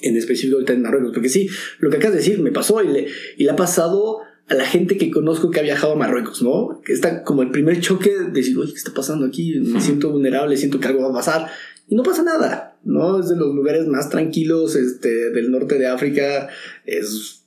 En 0.00 0.16
específico 0.16 0.56
ahorita 0.56 0.72
en 0.72 0.82
Marruecos, 0.82 1.12
porque 1.12 1.28
sí, 1.28 1.48
lo 1.78 1.90
que 1.90 1.96
acabas 1.96 2.14
de 2.14 2.20
decir 2.20 2.40
me 2.40 2.52
pasó 2.52 2.82
y 2.82 2.88
le, 2.88 3.06
y 3.36 3.44
le 3.44 3.50
ha 3.50 3.56
pasado 3.56 4.20
a 4.46 4.54
la 4.54 4.64
gente 4.64 4.96
que 4.96 5.10
conozco 5.10 5.50
que 5.50 5.60
ha 5.60 5.62
viajado 5.62 5.94
a 5.94 5.96
Marruecos, 5.96 6.42
¿no? 6.42 6.80
Que 6.84 6.92
está 6.92 7.24
como 7.24 7.42
el 7.42 7.50
primer 7.50 7.80
choque 7.80 8.10
de 8.10 8.30
decir, 8.30 8.56
oye, 8.58 8.72
¿qué 8.72 8.78
está 8.78 8.92
pasando 8.92 9.26
aquí? 9.26 9.58
Me 9.60 9.80
siento 9.80 10.10
vulnerable, 10.10 10.56
siento 10.56 10.80
que 10.80 10.88
algo 10.88 11.02
va 11.02 11.10
a 11.10 11.14
pasar. 11.14 11.48
Y 11.88 11.94
no 11.94 12.02
pasa 12.02 12.22
nada, 12.22 12.78
¿no? 12.84 13.20
Es 13.20 13.28
de 13.28 13.36
los 13.36 13.54
lugares 13.54 13.86
más 13.86 14.10
tranquilos 14.10 14.76
este, 14.76 15.30
del 15.30 15.50
norte 15.50 15.78
de 15.78 15.86
África. 15.86 16.48
Es 16.84 17.43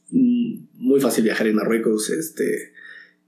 muy 0.98 1.02
fácil 1.04 1.24
viajar 1.24 1.48
en 1.48 1.56
Marruecos, 1.56 2.10
este, 2.10 2.74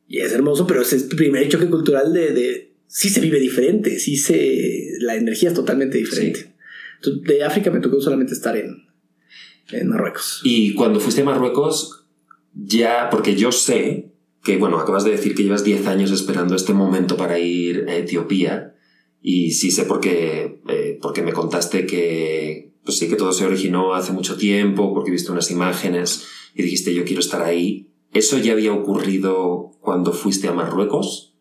y 0.07 0.19
es 0.19 0.33
hermoso, 0.33 0.65
pero 0.65 0.81
es 0.81 0.91
el 0.93 1.07
primer 1.15 1.47
choque 1.47 1.69
cultural 1.69 2.11
de, 2.11 2.33
de 2.33 2.73
sí 2.87 3.09
se 3.09 3.21
vive 3.21 3.39
diferente, 3.39 3.99
sí 3.99 4.17
se, 4.17 4.97
la 4.99 5.15
energía 5.15 5.49
es 5.49 5.55
totalmente 5.55 5.99
diferente. 5.99 6.53
de 7.03 7.43
África 7.43 7.69
me 7.71 7.79
tocó 7.79 8.01
solamente 8.01 8.33
estar 8.33 8.57
en, 8.57 8.87
en 9.71 9.87
Marruecos. 9.87 10.41
Y 10.43 10.73
cuando 10.73 10.99
fuiste 10.99 11.21
a 11.21 11.25
Marruecos, 11.25 12.07
ya, 12.53 13.09
porque 13.11 13.35
yo 13.35 13.51
sé 13.51 14.11
que, 14.43 14.57
bueno, 14.57 14.79
acabas 14.79 15.03
de 15.03 15.11
decir 15.11 15.35
que 15.35 15.43
llevas 15.43 15.63
10 15.63 15.85
años 15.85 16.11
esperando 16.11 16.55
este 16.55 16.73
momento 16.73 17.15
para 17.15 17.37
ir 17.37 17.85
a 17.87 17.95
Etiopía, 17.95 18.75
y 19.21 19.51
sí 19.51 19.69
sé 19.69 19.83
porque, 19.83 20.61
eh, 20.69 20.97
porque 21.01 21.21
me 21.21 21.33
contaste 21.33 21.85
que, 21.85 22.71
pues 22.83 22.97
sí, 22.97 23.09
que 23.09 23.15
todo 23.15 23.33
se 23.33 23.45
originó 23.45 23.93
hace 23.93 24.11
mucho 24.11 24.37
tiempo, 24.37 24.93
porque 24.93 25.11
viste 25.11 25.31
unas 25.31 25.51
imágenes 25.51 26.25
y 26.53 26.63
dijiste 26.63 26.93
yo 26.93 27.05
quiero 27.05 27.19
estar 27.19 27.41
ahí. 27.41 27.87
¿Eso 28.13 28.37
ya 28.37 28.53
había 28.53 28.73
ocurrido 28.73 29.71
cuando 29.81 30.13
fuiste 30.13 30.47
a 30.47 30.53
Marruecos? 30.53 31.35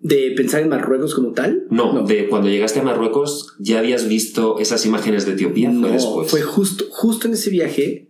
¿De 0.00 0.32
pensar 0.36 0.62
en 0.62 0.68
Marruecos 0.68 1.14
como 1.14 1.32
tal? 1.32 1.66
No, 1.70 2.04
de 2.06 2.28
cuando 2.28 2.48
llegaste 2.48 2.80
a 2.80 2.84
Marruecos, 2.84 3.56
¿ya 3.58 3.80
habías 3.80 4.08
visto 4.08 4.58
esas 4.60 4.86
imágenes 4.86 5.26
de 5.26 5.32
Etiopía? 5.32 5.70
No, 5.70 5.80
fue 5.80 5.92
después. 5.92 6.30
Fue 6.30 6.42
justo, 6.42 6.84
justo 6.90 7.26
en 7.26 7.34
ese 7.34 7.50
viaje. 7.50 8.08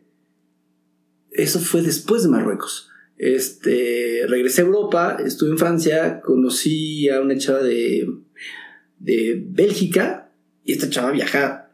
Eso 1.31 1.59
fue 1.61 1.83
después 1.83 2.23
de 2.23 2.29
Marruecos. 2.29 2.91
Este, 3.17 4.23
regresé 4.29 4.61
a 4.61 4.67
Europa, 4.67 5.17
estuve 5.25 5.51
en 5.51 5.59
Francia, 5.59 6.21
conocí 6.21 7.09
a 7.09 7.21
una 7.21 7.37
chava 7.39 7.63
de, 7.63 8.07
de 8.99 9.43
Bélgica 9.49 10.31
y 10.65 10.73
esta 10.73 10.91
chava 10.91 11.11
viaja 11.11 11.73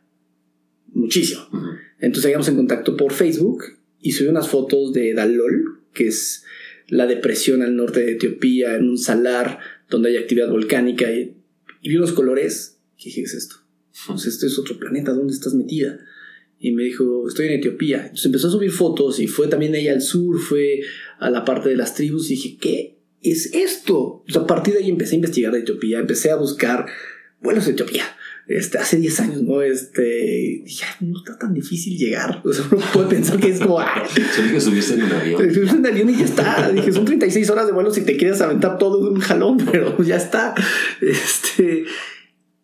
muchísimo. 0.93 1.43
Entonces 1.99 2.23
seguimos 2.23 2.49
en 2.49 2.57
contacto 2.57 2.97
por 2.97 3.12
Facebook 3.12 3.64
y 4.04 4.12
subí 4.12 4.28
unas 4.28 4.49
fotos 4.49 4.92
de 4.92 5.14
Dalol, 5.14 5.80
que 5.94 6.08
es 6.08 6.44
la 6.88 7.06
depresión 7.06 7.62
al 7.62 7.75
norte 7.75 8.00
de 8.00 8.12
Etiopía, 8.12 8.75
en 8.75 8.90
un 8.90 8.99
salar 8.99 9.58
donde 9.88 10.11
hay 10.11 10.18
actividad 10.18 10.50
volcánica, 10.50 11.11
y, 11.11 11.34
vi 11.82 11.96
unos 11.96 12.12
colores. 12.12 12.78
¿Qué 12.99 13.06
dije, 13.06 13.23
es 13.23 13.32
esto? 13.32 13.56
Pues 14.06 14.26
este 14.26 14.46
es 14.46 14.58
otro 14.58 14.78
planeta, 14.78 15.12
¿dónde 15.12 15.32
estás 15.32 15.54
metida? 15.54 15.99
Y 16.61 16.73
me 16.73 16.82
dijo, 16.82 17.26
estoy 17.26 17.46
en 17.46 17.52
Etiopía. 17.54 18.02
Entonces 18.02 18.26
empezó 18.26 18.49
a 18.49 18.50
subir 18.50 18.73
fotos 18.73 19.18
y 19.20 19.26
fue 19.26 19.49
también 19.49 19.75
ella 19.75 19.94
al 19.94 20.02
sur, 20.02 20.38
fue 20.38 20.82
a 21.18 21.30
la 21.30 21.46
parte 21.46 21.70
de 21.70 21.76
las 21.76 21.94
tribus 21.94 22.30
y 22.30 22.34
dije, 22.34 22.58
¿qué 22.61 22.99
es 23.23 23.54
esto? 23.54 24.23
a 24.34 24.46
partir 24.46 24.75
de 24.75 24.80
ahí 24.80 24.90
empecé 24.90 25.14
a 25.14 25.16
investigar 25.16 25.50
de 25.50 25.61
Etiopía, 25.61 25.99
empecé 25.99 26.30
a 26.30 26.37
buscar 26.37 26.84
vuelos 27.40 27.64
de 27.64 27.73
Etiopía 27.73 28.04
este, 28.47 28.77
hace 28.77 28.99
10 28.99 29.21
años, 29.21 29.43
¿no? 29.43 29.63
Este, 29.63 30.63
dije, 30.65 30.85
no 31.01 31.19
está 31.19 31.39
tan 31.39 31.55
difícil 31.55 31.97
llegar. 31.97 32.43
O 32.45 32.53
sea, 32.53 32.65
uno 32.71 32.85
puede 32.93 33.09
pensar 33.09 33.41
que 33.41 33.49
es 33.49 33.61
como, 33.61 33.81
ah, 33.81 34.07
Solo 34.35 34.53
que 34.53 34.61
subirse 34.61 34.95
en 34.95 35.05
un 35.05 35.13
avión. 35.13 35.41
Subirse 35.55 35.73
en 35.73 35.79
un 35.79 35.87
avión 35.87 36.11
y 36.11 36.17
ya 36.19 36.25
está. 36.25 36.71
Dije, 36.71 36.93
son 36.93 37.07
36 37.07 37.49
horas 37.51 37.67
de 37.67 37.73
vuelo 37.73 37.91
si 37.91 38.03
te 38.03 38.17
quieres 38.17 38.41
aventar 38.43 38.77
todo 38.77 39.03
de 39.03 39.11
un 39.11 39.21
jalón, 39.21 39.59
pero 39.73 40.03
ya 40.03 40.17
está. 40.17 40.55
Este, 41.01 41.85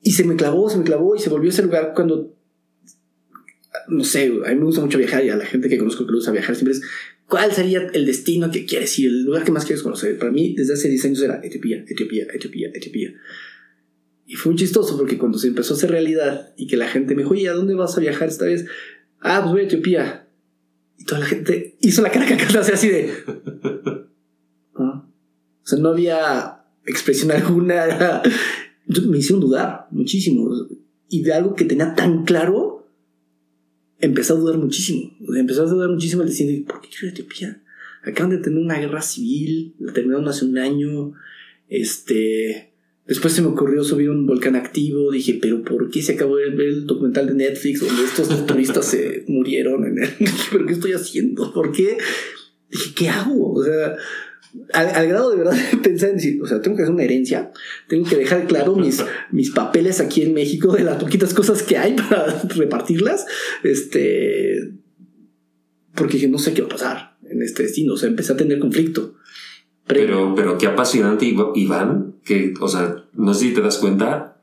y 0.02 0.12
se 0.12 0.24
me 0.24 0.36
clavó, 0.36 0.68
se 0.68 0.78
me 0.78 0.84
clavó 0.84 1.16
y 1.16 1.18
se 1.18 1.30
volvió 1.30 1.48
ese 1.48 1.62
lugar 1.62 1.92
cuando, 1.94 2.36
no 3.88 4.04
sé, 4.04 4.32
a 4.44 4.50
mí 4.50 4.56
me 4.56 4.64
gusta 4.64 4.82
mucho 4.82 4.98
viajar 4.98 5.24
y 5.24 5.30
a 5.30 5.36
la 5.36 5.46
gente 5.46 5.70
que 5.70 5.78
conozco 5.78 6.04
que 6.04 6.12
le 6.12 6.16
gusta 6.16 6.32
viajar 6.32 6.56
siempre 6.56 6.74
es, 6.74 6.82
¿cuál 7.26 7.52
sería 7.52 7.88
el 7.94 8.04
destino 8.04 8.50
que 8.50 8.66
quieres 8.66 8.98
ir? 8.98 9.08
El 9.08 9.24
lugar 9.24 9.44
que 9.44 9.52
más 9.52 9.64
quieres 9.64 9.82
conocer. 9.82 10.18
Para 10.18 10.30
mí, 10.30 10.54
desde 10.54 10.74
hace 10.74 10.88
10 10.90 11.04
años 11.06 11.22
era 11.22 11.40
Etiopía, 11.42 11.84
Etiopía, 11.88 12.26
Etiopía, 12.34 12.68
Etiopía. 12.74 13.14
Y 14.30 14.36
fue 14.36 14.52
muy 14.52 14.60
chistoso 14.60 14.96
porque 14.96 15.18
cuando 15.18 15.38
se 15.38 15.48
empezó 15.48 15.74
a 15.74 15.76
hacer 15.76 15.90
realidad 15.90 16.54
y 16.56 16.68
que 16.68 16.76
la 16.76 16.86
gente 16.86 17.16
me 17.16 17.22
dijo, 17.22 17.34
oye, 17.34 17.48
¿a 17.48 17.52
dónde 17.52 17.74
vas 17.74 17.98
a 17.98 18.00
viajar 18.00 18.28
esta 18.28 18.44
vez? 18.44 18.64
Ah, 19.20 19.40
pues 19.42 19.50
voy 19.50 19.62
a 19.62 19.64
Etiopía. 19.64 20.28
Y 20.96 21.04
toda 21.04 21.22
la 21.22 21.26
gente 21.26 21.76
hizo 21.80 22.00
la 22.00 22.12
cara 22.12 22.26
acá 22.32 22.60
así 22.60 22.88
de... 22.88 23.12
O 24.72 25.02
sea, 25.64 25.80
no 25.80 25.88
había 25.88 26.62
expresión 26.86 27.32
alguna. 27.32 28.22
me 29.08 29.18
hicieron 29.18 29.40
dudar 29.40 29.88
muchísimo. 29.90 30.48
Y 31.08 31.22
de 31.22 31.32
algo 31.32 31.56
que 31.56 31.64
tenía 31.64 31.96
tan 31.96 32.24
claro, 32.24 32.86
empecé 33.98 34.32
a 34.32 34.36
dudar 34.36 34.58
muchísimo. 34.58 35.10
Empezó 35.36 35.64
a 35.64 35.66
dudar 35.66 35.90
muchísimo 35.90 36.22
al 36.22 36.28
decir, 36.28 36.64
¿por 36.66 36.80
qué 36.80 36.88
quiero 36.88 37.06
ir 37.06 37.10
a 37.10 37.14
Etiopía? 37.14 37.62
Acaban 38.04 38.30
de 38.30 38.38
tener 38.38 38.60
una 38.60 38.78
guerra 38.78 39.02
civil, 39.02 39.74
la 39.80 39.92
terminaron 39.92 40.28
hace 40.28 40.44
un 40.44 40.56
año. 40.56 41.14
Este 41.68 42.69
Después 43.10 43.34
se 43.34 43.42
me 43.42 43.48
ocurrió 43.48 43.82
subir 43.82 44.08
un 44.08 44.24
volcán 44.24 44.54
activo. 44.54 45.10
Dije, 45.10 45.36
pero 45.42 45.64
¿por 45.64 45.90
qué 45.90 46.00
se 46.00 46.12
acabó 46.12 46.36
de 46.36 46.50
ver 46.50 46.68
el 46.68 46.86
documental 46.86 47.26
de 47.26 47.34
Netflix 47.34 47.80
donde 47.80 48.04
estos 48.04 48.46
turistas 48.46 48.84
se 48.84 49.24
murieron? 49.26 49.84
En 49.84 50.00
el... 50.00 50.10
¿Pero 50.52 50.64
qué 50.64 50.74
estoy 50.74 50.92
haciendo? 50.92 51.52
¿Por 51.52 51.72
qué? 51.72 51.98
Dije, 52.70 52.90
¿qué 52.94 53.08
hago? 53.08 53.54
O 53.54 53.64
sea, 53.64 53.96
al, 54.72 55.08
grado 55.08 55.30
de 55.32 55.38
verdad 55.38 55.56
de 55.72 55.78
pensar 55.78 56.10
en 56.10 56.16
decir, 56.18 56.40
o 56.40 56.46
sea, 56.46 56.62
tengo 56.62 56.76
que 56.76 56.84
hacer 56.84 56.94
una 56.94 57.02
herencia, 57.02 57.50
tengo 57.88 58.08
que 58.08 58.14
dejar 58.14 58.46
claro 58.46 58.76
mis, 58.76 59.02
mis 59.32 59.50
papeles 59.50 59.98
aquí 59.98 60.22
en 60.22 60.32
México 60.32 60.72
de 60.72 60.84
las 60.84 61.02
poquitas 61.02 61.34
cosas 61.34 61.64
que 61.64 61.78
hay 61.78 61.96
para 61.96 62.40
repartirlas. 62.54 63.26
Este, 63.64 64.70
porque 65.96 66.14
dije, 66.14 66.28
no 66.28 66.38
sé 66.38 66.54
qué 66.54 66.62
va 66.62 66.68
a 66.68 66.70
pasar 66.70 67.16
en 67.28 67.42
este 67.42 67.64
destino. 67.64 67.94
O 67.94 67.96
sea, 67.96 68.08
empecé 68.08 68.34
a 68.34 68.36
tener 68.36 68.60
conflicto. 68.60 69.16
Pero, 69.92 70.34
pero 70.34 70.58
qué 70.58 70.66
apasionante, 70.66 71.26
Iván, 71.54 72.16
que, 72.24 72.54
o 72.60 72.68
sea, 72.68 73.04
no 73.12 73.34
sé 73.34 73.48
si 73.48 73.54
te 73.54 73.60
das 73.60 73.78
cuenta, 73.78 74.42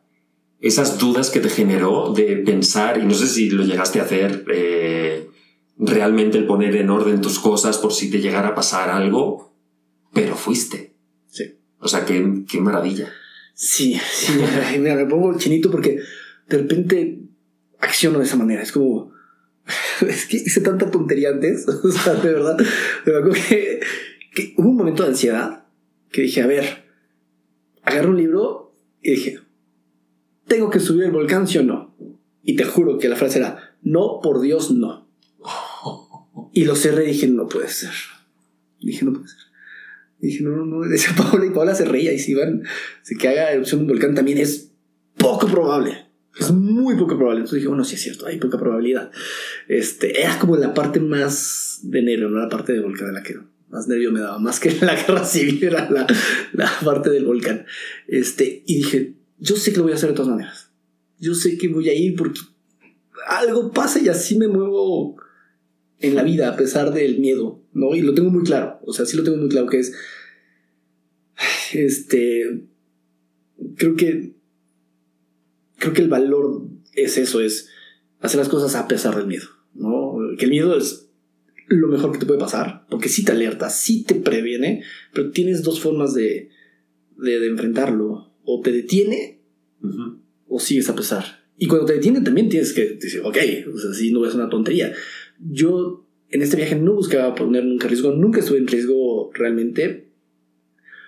esas 0.59 0.97
dudas 0.97 1.29
que 1.29 1.39
te 1.39 1.49
generó 1.49 2.13
de 2.13 2.37
pensar, 2.37 2.97
y 2.97 3.05
no 3.05 3.13
sé 3.13 3.27
si 3.27 3.49
lo 3.49 3.63
llegaste 3.63 3.99
a 3.99 4.03
hacer, 4.03 4.45
eh, 4.53 5.29
realmente 5.77 6.37
el 6.37 6.45
poner 6.45 6.75
en 6.75 6.89
orden 6.89 7.21
tus 7.21 7.39
cosas 7.39 7.77
por 7.77 7.93
si 7.93 8.09
te 8.09 8.19
llegara 8.19 8.49
a 8.49 8.55
pasar 8.55 8.89
algo, 8.89 9.55
pero 10.13 10.35
fuiste. 10.35 10.95
Sí. 11.27 11.55
O 11.79 11.87
sea, 11.87 12.05
qué, 12.05 12.43
qué 12.49 12.59
maravilla. 12.59 13.11
Sí, 13.53 13.99
sí, 14.11 14.33
mira, 14.79 14.95
me 14.95 15.05
pongo 15.05 15.37
chinito 15.37 15.71
porque 15.71 15.99
de 16.47 16.57
repente 16.57 17.19
acciono 17.79 18.19
de 18.19 18.25
esa 18.25 18.35
manera. 18.35 18.61
Es 18.61 18.71
como, 18.71 19.11
es 20.07 20.25
que 20.25 20.37
hice 20.37 20.61
tanta 20.61 20.89
tontería 20.89 21.29
antes, 21.29 21.67
o 21.83 21.91
sea, 21.91 22.13
de 22.15 22.33
verdad, 22.33 22.57
de 22.57 23.11
verdad 23.11 23.31
que 23.49 23.79
que 24.37 24.53
hubo 24.55 24.69
un 24.69 24.75
momento 24.75 25.01
de 25.01 25.09
ansiedad 25.09 25.65
que 26.11 26.21
dije, 26.21 26.43
a 26.43 26.47
ver, 26.47 26.85
agarro 27.81 28.11
un 28.11 28.17
libro 28.17 28.75
y 29.01 29.11
dije, 29.11 29.39
¿tengo 30.45 30.69
que 30.69 30.79
subir 30.79 31.05
el 31.05 31.11
volcán, 31.11 31.47
sí 31.47 31.57
o 31.57 31.63
no? 31.63 31.97
Y 32.43 32.55
te 32.55 32.63
juro 32.63 32.99
que 32.99 33.09
la 33.09 33.15
frase 33.15 33.39
era, 33.39 33.75
no, 33.81 34.19
por 34.21 34.39
Dios, 34.39 34.69
no. 34.69 35.09
Y 36.53 36.65
lo 36.65 36.75
cerré 36.75 37.05
y 37.05 37.13
dije, 37.13 37.27
no 37.27 37.47
puede 37.47 37.67
ser. 37.67 37.89
Dije, 38.79 39.05
no 39.05 39.13
puede 39.13 39.27
ser. 39.27 39.39
Dije, 40.19 40.43
no, 40.43 40.51
no, 40.51 40.65
no. 40.65 40.81
Decía 40.87 41.15
Paola 41.17 41.47
y 41.47 41.49
Paola 41.49 41.73
se 41.73 41.85
reía 41.85 42.13
y 42.13 42.19
si 42.19 42.35
van, 42.35 42.61
si 43.01 43.17
que 43.17 43.29
haga 43.29 43.51
erupción 43.51 43.81
un 43.81 43.87
volcán 43.87 44.13
también 44.13 44.37
es 44.37 44.71
poco 45.17 45.47
probable. 45.47 46.05
Es 46.39 46.51
muy 46.51 46.95
poco 46.95 47.17
probable. 47.17 47.39
Entonces 47.39 47.55
dije, 47.55 47.69
bueno, 47.69 47.83
sí 47.83 47.95
es 47.95 48.01
cierto, 48.01 48.27
hay 48.27 48.37
poca 48.37 48.59
probabilidad. 48.59 49.11
Este, 49.67 50.21
era 50.21 50.37
como 50.37 50.57
la 50.57 50.75
parte 50.75 50.99
más 50.99 51.79
de 51.81 52.03
nervio, 52.03 52.29
no 52.29 52.37
la 52.37 52.49
parte 52.49 52.73
del 52.73 52.83
volcán 52.83 53.07
de 53.07 53.13
la 53.13 53.23
que 53.23 53.35
más 53.69 53.87
nervio 53.87 54.11
me 54.11 54.19
daba, 54.19 54.39
más 54.39 54.59
que 54.59 54.71
la 54.81 54.95
guerra 54.95 55.25
civil, 55.25 55.63
era 55.63 55.89
la, 55.89 56.07
la 56.53 56.71
parte 56.83 57.09
del 57.09 57.25
volcán. 57.25 57.65
Este, 58.07 58.63
y 58.65 58.77
dije, 58.77 59.15
yo 59.37 59.55
sé 59.55 59.71
que 59.71 59.77
lo 59.77 59.83
voy 59.83 59.93
a 59.93 59.95
hacer 59.95 60.09
de 60.09 60.15
todas 60.15 60.31
maneras. 60.31 60.71
Yo 61.19 61.33
sé 61.33 61.57
que 61.57 61.67
voy 61.67 61.89
a 61.89 61.93
ir 61.93 62.15
porque 62.15 62.39
algo 63.27 63.71
pasa 63.71 63.99
y 63.99 64.09
así 64.09 64.37
me 64.37 64.47
muevo 64.47 65.17
en 65.99 66.15
la 66.15 66.23
vida 66.23 66.49
a 66.49 66.55
pesar 66.55 66.93
del 66.93 67.19
miedo, 67.19 67.63
¿no? 67.73 67.95
Y 67.95 68.01
lo 68.01 68.13
tengo 68.13 68.29
muy 68.29 68.43
claro, 68.43 68.79
o 68.85 68.93
sea, 68.93 69.05
sí 69.05 69.17
lo 69.17 69.23
tengo 69.23 69.37
muy 69.37 69.49
claro 69.49 69.67
que 69.67 69.79
es, 69.79 69.93
este, 71.73 72.67
creo 73.75 73.95
que, 73.95 74.35
creo 75.77 75.93
que 75.93 76.01
el 76.01 76.09
valor 76.09 76.67
es 76.93 77.17
eso, 77.17 77.41
es 77.41 77.69
hacer 78.19 78.39
las 78.39 78.49
cosas 78.49 78.75
a 78.75 78.87
pesar 78.87 79.15
del 79.15 79.27
miedo, 79.27 79.47
¿no? 79.73 80.17
Que 80.37 80.45
el 80.45 80.51
miedo 80.51 80.77
es 80.77 81.06
lo 81.67 81.87
mejor 81.87 82.11
que 82.11 82.19
te 82.19 82.25
puede 82.25 82.39
pasar, 82.39 82.85
porque 82.89 83.09
sí 83.09 83.25
te 83.25 83.31
alerta, 83.31 83.69
sí 83.69 84.03
te 84.03 84.15
previene, 84.15 84.83
pero 85.13 85.31
tienes 85.31 85.63
dos 85.63 85.79
formas 85.79 86.13
de, 86.13 86.49
de, 87.17 87.47
enfrentarlo, 87.47 88.33
o 88.43 88.61
te 88.61 88.71
detiene 88.71 89.41
o 90.47 90.59
sigues 90.59 90.89
a 90.89 90.95
pesar. 90.95 91.45
Y 91.57 91.67
cuando 91.67 91.87
te 91.87 91.93
detiene 91.93 92.21
también 92.21 92.49
tienes 92.49 92.73
que 92.73 92.85
decir, 92.91 93.21
ok, 93.21 93.37
o 93.73 93.77
sea, 93.77 94.11
no 94.11 94.25
es 94.25 94.35
una 94.35 94.49
tontería, 94.49 94.93
yo 95.39 96.07
en 96.29 96.41
este 96.41 96.57
viaje 96.57 96.75
no 96.75 96.93
buscaba 96.93 97.35
poner 97.35 97.65
nunca 97.65 97.87
riesgo, 97.87 98.11
nunca 98.11 98.39
estuve 98.39 98.59
en 98.59 98.67
riesgo 98.67 99.31
realmente, 99.33 100.11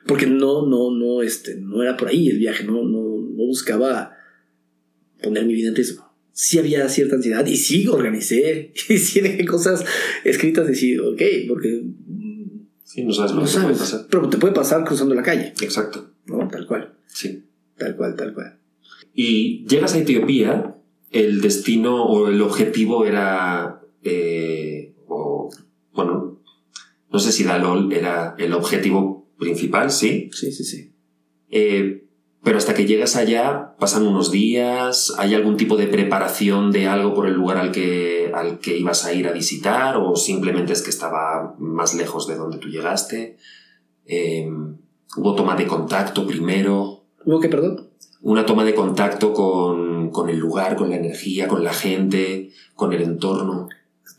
porque 0.07 0.25
no, 0.25 0.65
no, 0.65 0.91
no, 0.91 1.21
este, 1.21 1.55
no 1.55 1.83
era 1.83 1.95
por 1.95 2.07
ahí 2.07 2.29
el 2.29 2.37
viaje, 2.37 2.63
no, 2.65 2.83
no, 2.83 3.17
no 3.19 3.45
buscaba 3.45 4.17
poner 5.21 5.45
mi 5.45 5.53
vida 5.53 5.69
en 5.69 5.75
riesgo. 5.75 6.08
Sí 6.41 6.57
había 6.57 6.87
cierta 6.87 7.15
ansiedad 7.15 7.45
y 7.45 7.57
sí 7.57 7.85
organicé 7.87 8.71
y 8.89 8.97
sí 8.97 9.19
dejé 9.19 9.43
cosas 9.45 9.83
escritas 10.23 10.63
de 10.65 10.71
decir, 10.71 11.01
ok, 11.01 11.21
porque... 11.49 11.83
Sí, 12.85 13.03
no 13.03 13.11
sabes 13.11 13.33
lo 13.33 13.41
no 13.41 13.45
que 13.45 13.51
te 13.51 13.59
puede 13.59 13.75
sabes, 13.75 13.77
pasar. 13.79 14.07
pero 14.09 14.29
te 14.29 14.37
puede 14.37 14.53
pasar 14.53 14.85
cruzando 14.85 15.15
la 15.15 15.21
calle, 15.21 15.53
Exacto. 15.61 16.11
¿no? 16.27 16.47
Tal 16.47 16.65
cual, 16.65 16.93
Sí. 17.07 17.43
tal 17.77 17.97
cual, 17.97 18.15
tal 18.15 18.33
cual. 18.33 18.57
Y 19.13 19.67
llegas 19.67 19.93
a 19.95 19.99
Etiopía, 19.99 20.77
el 21.11 21.41
destino 21.41 22.05
o 22.05 22.29
el 22.29 22.41
objetivo 22.41 23.05
era. 23.05 23.81
eh, 24.03 24.93
o, 25.07 25.49
bueno, 25.91 26.41
no 27.11 27.19
sé 27.19 27.33
si 27.33 27.43
Dalol 27.43 27.91
era 27.91 28.35
el 28.39 28.53
objetivo 28.53 29.29
principal, 29.37 29.91
sí. 29.91 30.29
Sí, 30.31 30.51
sí, 30.53 30.63
sí. 30.63 30.93
Eh, 31.51 32.05
pero 32.43 32.57
hasta 32.57 32.73
que 32.73 32.85
llegas 32.85 33.15
allá 33.15 33.75
pasan 33.79 34.07
unos 34.07 34.31
días, 34.31 35.13
¿hay 35.17 35.33
algún 35.35 35.57
tipo 35.57 35.75
de 35.75 35.87
preparación 35.87 36.71
de 36.71 36.87
algo 36.87 37.13
por 37.13 37.27
el 37.27 37.33
lugar 37.33 37.57
al 37.57 37.71
que, 37.71 38.31
al 38.33 38.59
que 38.59 38.77
ibas 38.77 39.05
a 39.05 39.13
ir 39.13 39.27
a 39.27 39.33
visitar 39.33 39.97
o 39.97 40.15
simplemente 40.15 40.71
es 40.71 40.81
que 40.81 40.89
estaba 40.89 41.55
más 41.59 41.95
lejos 41.95 42.27
de 42.27 42.35
donde 42.35 42.57
tú 42.57 42.69
llegaste? 42.69 43.37
Eh, 44.05 44.49
¿Hubo 45.17 45.35
toma 45.35 45.55
de 45.55 45.67
contacto 45.67 46.25
primero? 46.25 47.03
¿Hubo 47.25 47.39
que, 47.41 47.49
perdón? 47.49 47.89
Una 48.21 48.45
toma 48.45 48.63
de 48.63 48.75
contacto 48.75 49.33
con, 49.33 50.09
con 50.11 50.29
el 50.29 50.37
lugar, 50.37 50.75
con 50.75 50.89
la 50.89 50.95
energía, 50.95 51.47
con 51.47 51.63
la 51.63 51.73
gente, 51.73 52.51
con 52.75 52.93
el 52.93 53.01
entorno. 53.01 53.67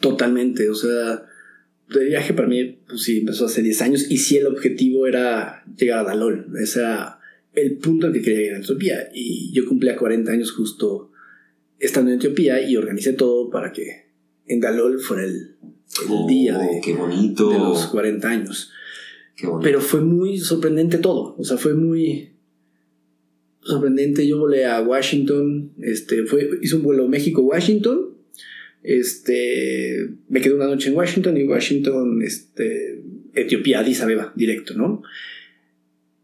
Totalmente, 0.01 0.69
o 0.69 0.75
sea, 0.75 1.23
el 1.89 2.09
viaje 2.09 2.35
para 2.35 2.49
mí, 2.49 2.81
pues 2.87 3.03
sí, 3.03 3.21
empezó 3.21 3.47
hace 3.47 3.63
10 3.63 3.83
años 3.83 4.11
y 4.11 4.19
sí 4.19 4.37
el 4.37 4.47
objetivo 4.47 5.07
era 5.07 5.65
llegar 5.77 6.01
a 6.01 6.05
Dalol, 6.05 6.49
ese 6.61 6.81
era 6.81 7.20
el 7.55 7.77
punto 7.79 8.07
al 8.07 8.13
que 8.13 8.23
quería 8.23 8.41
llegar 8.41 8.57
a 8.61 8.65
Etiopía 8.65 9.09
y 9.15 9.53
yo 9.53 9.67
cumplía 9.67 9.97
40 9.97 10.31
años 10.33 10.53
justo 10.53 11.11
estando 11.79 12.11
en 12.11 12.19
Etiopía 12.19 12.61
y 12.63 12.77
organicé 12.77 13.13
todo 13.15 13.51
para 13.51 13.73
que 13.73 14.07
en 14.47 14.61
Dalol 14.61 15.01
fuera 15.01 15.25
el, 15.25 15.57
el 16.09 16.27
día 16.29 16.59
de, 16.59 16.67
Oh, 16.67 16.81
qué 16.83 16.95
bonito. 16.95 17.51
de 17.51 17.59
los 17.59 17.87
40 17.87 18.29
años. 18.29 18.71
Qué 19.37 19.47
bonito. 19.47 19.65
Pero 19.65 19.81
fue 19.81 20.01
muy 20.01 20.39
sorprendente 20.39 20.99
todo, 20.99 21.35
o 21.39 21.45
sea, 21.45 21.57
fue 21.57 21.75
muy 21.75 22.31
sorprendente. 23.63 24.27
Yo 24.27 24.39
volé 24.39 24.67
a 24.67 24.81
Washington, 24.83 25.73
este, 25.81 26.25
fue, 26.25 26.49
hice 26.63 26.77
un 26.77 26.83
vuelo 26.83 27.09
México-Washington, 27.09 28.17
este, 28.83 30.11
me 30.29 30.41
quedé 30.41 30.55
una 30.55 30.67
noche 30.67 30.89
en 30.89 30.97
Washington 30.97 31.37
y 31.37 31.45
Washington, 31.45 32.23
este, 32.23 33.03
Etiopía, 33.35 33.81
Addis 33.81 34.01
Abeba, 34.01 34.33
directo, 34.37 34.75
¿no? 34.75 35.03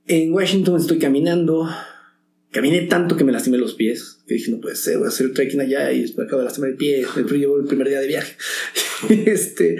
En 0.08 0.32
Washington 0.32 0.76
estoy 0.76 0.98
caminando, 0.98 1.68
caminé 2.52 2.82
tanto 2.82 3.16
que 3.16 3.24
me 3.24 3.32
lastimé 3.32 3.58
los 3.58 3.74
pies, 3.74 4.20
que 4.26 4.34
dije, 4.34 4.52
no 4.52 4.60
puede 4.60 4.76
ser, 4.76 4.98
voy 4.98 5.06
a 5.06 5.08
hacer 5.08 5.32
trekking 5.32 5.60
allá 5.60 5.90
y 5.90 6.02
después 6.02 6.26
acabo 6.26 6.42
de 6.42 6.44
lastimar 6.44 6.70
el 6.70 6.76
pie, 6.76 7.04
pero 7.12 7.34
llevo 7.34 7.58
el 7.58 7.66
primer 7.66 7.88
día 7.88 8.00
de 8.00 8.06
viaje. 8.06 8.36
este, 9.26 9.78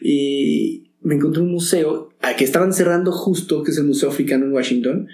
y 0.00 0.90
me 1.00 1.16
encontré 1.16 1.42
un 1.42 1.50
museo 1.50 2.10
a 2.20 2.36
que 2.36 2.44
estaban 2.44 2.72
cerrando 2.72 3.10
justo, 3.10 3.64
que 3.64 3.72
es 3.72 3.78
el 3.78 3.84
Museo 3.84 4.10
Africano 4.10 4.46
en 4.46 4.52
Washington, 4.52 5.08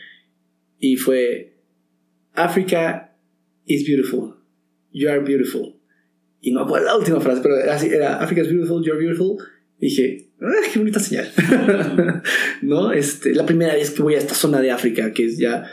y 0.79 0.97
fue 0.97 1.55
Africa 2.35 3.17
is 3.65 3.87
beautiful, 3.87 4.35
you 4.93 5.09
are 5.09 5.21
beautiful. 5.21 5.75
Y 6.43 6.53
no 6.53 6.69
fue 6.69 6.83
la 6.83 6.97
última 6.97 7.21
frase, 7.21 7.41
pero 7.43 7.55
así, 7.71 7.87
era 7.87 8.23
Africa 8.23 8.43
is 8.43 8.49
beautiful, 8.49 8.85
you 8.85 8.93
are 8.93 9.01
beautiful. 9.01 9.39
Dije, 9.81 10.29
ah, 10.43 10.51
qué 10.73 10.79
bonita 10.79 11.01
señal. 11.01 11.31
¿No? 12.63 12.93
Este, 12.93 13.35
la 13.35 13.47
primera 13.47 13.75
vez 13.75 13.91
que 13.91 14.03
voy 14.03 14.15
a 14.15 14.19
esta 14.19 14.35
zona 14.35 14.61
de 14.61 14.71
África, 14.71 15.13
que 15.13 15.25
es 15.27 15.39
ya. 15.39 15.65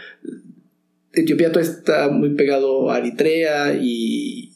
Etiopía 1.13 1.47
está 1.59 2.09
muy 2.09 2.35
pegado 2.35 2.91
a 2.91 2.99
Eritrea 2.99 3.73
y. 3.79 4.53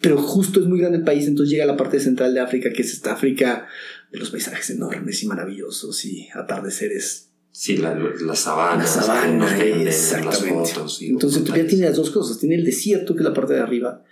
Pero 0.00 0.18
justo 0.18 0.58
es 0.60 0.66
muy 0.66 0.80
grande 0.80 0.98
el 0.98 1.04
país, 1.04 1.28
entonces 1.28 1.50
llega 1.52 1.62
a 1.64 1.68
la 1.68 1.76
parte 1.76 2.00
central 2.00 2.34
de 2.34 2.40
África, 2.40 2.72
que 2.72 2.82
es 2.82 2.92
esta 2.92 3.12
África 3.12 3.68
de 4.10 4.18
los 4.18 4.30
paisajes 4.30 4.68
enormes 4.70 5.22
y 5.22 5.26
maravillosos 5.28 6.04
y 6.04 6.28
atardeceres 6.34 7.28
Sí, 7.52 7.76
la, 7.76 7.94
la 7.94 8.34
sabana. 8.34 8.82
la 8.82 8.88
sabana, 8.88 9.44
las 9.44 9.58
las 9.58 9.86
exactamente. 9.86 10.70
fotos 10.72 11.02
y 11.02 11.06
Entonces 11.10 11.42
Etiopía 11.42 11.66
tiene 11.68 11.84
las 11.86 11.96
dos 11.96 12.10
cosas. 12.10 12.38
Tiene 12.40 12.56
el 12.56 12.64
desierto, 12.64 13.14
que 13.14 13.20
es 13.20 13.24
la 13.28 13.34
parte 13.34 13.52
de 13.54 13.60
arriba, 13.60 14.02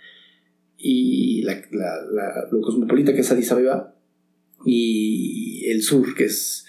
y 0.77 1.41
la, 1.43 1.55
la- 1.71 2.01
la- 2.11 2.47
lo 2.51 2.61
cosmopolita, 2.61 3.13
que 3.13 3.21
es 3.21 3.31
Addis 3.31 3.51
Abeba, 3.51 3.93
y 4.65 5.69
el 5.69 5.81
sur, 5.83 6.13
que 6.15 6.25
es 6.25 6.65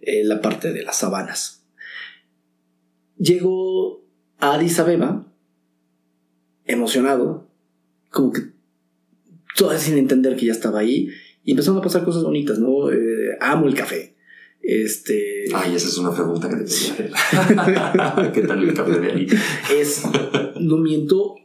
eh, 0.00 0.24
la 0.24 0.40
parte 0.40 0.72
de 0.72 0.82
las 0.82 0.98
sabanas. 0.98 1.64
Llego 3.18 4.04
a 4.38 4.54
Addis 4.54 4.78
Abeba, 4.78 5.26
emocionado, 6.66 7.48
como 8.10 8.32
que 8.32 8.42
todavía 9.56 9.80
sin 9.80 9.98
entender 9.98 10.36
que 10.36 10.46
ya 10.46 10.52
estaba 10.52 10.80
ahí, 10.80 11.10
y 11.44 11.52
empezaron 11.52 11.78
a 11.78 11.82
pasar 11.82 12.04
cosas 12.04 12.22
bonitas, 12.22 12.58
¿no? 12.58 12.90
Eh, 12.90 13.36
amo 13.40 13.66
el 13.66 13.74
café. 13.74 14.14
Este. 14.60 15.44
Ay, 15.54 15.74
esa 15.74 15.88
es 15.88 15.98
una 15.98 16.14
pregunta 16.14 16.48
que 16.48 16.56
te 16.56 16.72
quería. 16.96 18.30
¿Qué 18.34 18.42
tal 18.42 18.62
el 18.62 18.74
café 18.74 18.98
de 18.98 19.12
ahí? 19.12 19.28
es, 19.70 20.02
no 20.58 20.78
miento, 20.78 21.36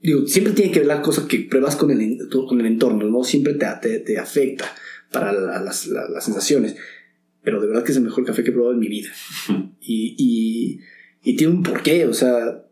digo, 0.00 0.26
siempre 0.26 0.54
tiene 0.54 0.72
que 0.72 0.80
ver 0.80 0.88
la 0.88 1.02
cosa 1.02 1.28
que 1.28 1.40
pruebas 1.40 1.76
con 1.76 1.90
el, 1.90 2.28
con 2.30 2.60
el 2.60 2.66
entorno, 2.66 3.06
¿no? 3.06 3.22
Siempre 3.22 3.54
te, 3.54 3.66
te, 3.82 3.98
te 3.98 4.18
afecta 4.18 4.74
para 5.12 5.32
la- 5.32 5.60
las, 5.60 5.86
la- 5.86 6.08
las 6.08 6.24
sensaciones, 6.24 6.76
pero 7.42 7.60
de 7.60 7.66
verdad 7.68 7.84
que 7.84 7.92
es 7.92 7.98
el 7.98 8.04
mejor 8.04 8.24
café 8.24 8.42
que 8.42 8.50
he 8.50 8.52
probado 8.52 8.74
en 8.74 8.80
mi 8.80 8.88
vida. 8.88 9.10
Y, 9.84 10.14
y, 10.16 10.80
y 11.24 11.34
tiene 11.36 11.54
un 11.54 11.62
porqué, 11.64 12.06
o 12.06 12.14
sea, 12.14 12.64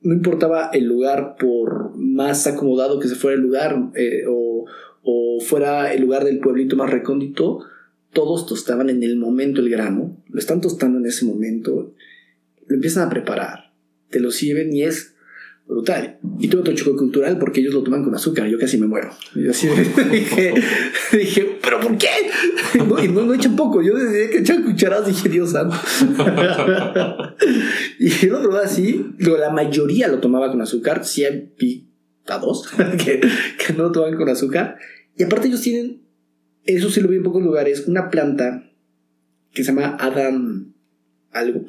no 0.00 0.14
importaba 0.14 0.70
el 0.72 0.84
lugar, 0.86 1.36
por 1.38 1.94
más 1.94 2.46
acomodado 2.46 2.98
que 2.98 3.06
se 3.08 3.16
fuera 3.16 3.36
el 3.36 3.42
lugar, 3.42 3.90
eh, 3.94 4.22
o, 4.26 4.64
o 5.02 5.40
fuera 5.42 5.92
el 5.92 6.00
lugar 6.00 6.24
del 6.24 6.38
pueblito 6.40 6.74
más 6.76 6.90
recóndito, 6.90 7.60
todos 8.14 8.46
tostaban 8.46 8.88
en 8.88 9.02
el 9.02 9.16
momento 9.16 9.60
el 9.60 9.68
grano, 9.68 10.16
lo 10.30 10.38
están 10.38 10.62
tostando 10.62 10.98
en 10.98 11.04
ese 11.06 11.26
momento, 11.26 11.92
lo 12.66 12.74
empiezan 12.74 13.06
a 13.06 13.10
preparar, 13.10 13.72
te 14.08 14.20
lo 14.20 14.30
sirven 14.30 14.72
y 14.74 14.84
es 14.84 15.13
brutal. 15.66 16.18
Y 16.38 16.48
tuve 16.48 16.60
otro 16.60 16.74
choque 16.74 16.96
cultural 16.96 17.38
porque 17.38 17.60
ellos 17.60 17.74
lo 17.74 17.82
toman 17.82 18.04
con 18.04 18.14
azúcar, 18.14 18.46
yo 18.46 18.58
casi 18.58 18.78
me 18.78 18.86
muero. 18.86 19.10
Y 19.34 19.48
así 19.48 19.68
dije, 20.10 20.54
dije, 21.12 21.58
¿pero 21.62 21.80
por 21.80 21.96
qué? 21.98 22.08
Y 23.04 23.08
no, 23.08 23.22
no 23.22 23.34
echan 23.34 23.54
poco, 23.54 23.82
yo 23.82 23.94
desde 23.94 24.30
que 24.30 24.38
echan 24.38 24.64
cucharadas 24.64 25.06
dije, 25.06 25.28
Dios 25.28 25.52
santo. 25.52 25.76
y 27.98 28.26
lo 28.26 28.42
probé 28.42 28.64
así, 28.64 29.14
la 29.18 29.50
mayoría 29.50 30.08
lo 30.08 30.18
tomaba 30.18 30.50
con 30.50 30.60
azúcar, 30.60 31.04
100 31.04 31.54
y 31.60 31.86
a 32.26 32.38
dos, 32.38 32.68
que 32.98 33.20
no 33.76 33.84
lo 33.84 33.92
toman 33.92 34.16
con 34.16 34.28
azúcar. 34.28 34.76
Y 35.16 35.22
aparte 35.22 35.46
ellos 35.48 35.60
tienen, 35.60 36.02
eso 36.64 36.90
sí 36.90 37.00
lo 37.00 37.08
vi 37.08 37.16
en 37.16 37.22
pocos 37.22 37.42
lugares, 37.42 37.84
una 37.86 38.10
planta 38.10 38.70
que 39.52 39.62
se 39.62 39.72
llama 39.72 39.96
Adam 40.00 40.72
algo. 41.30 41.64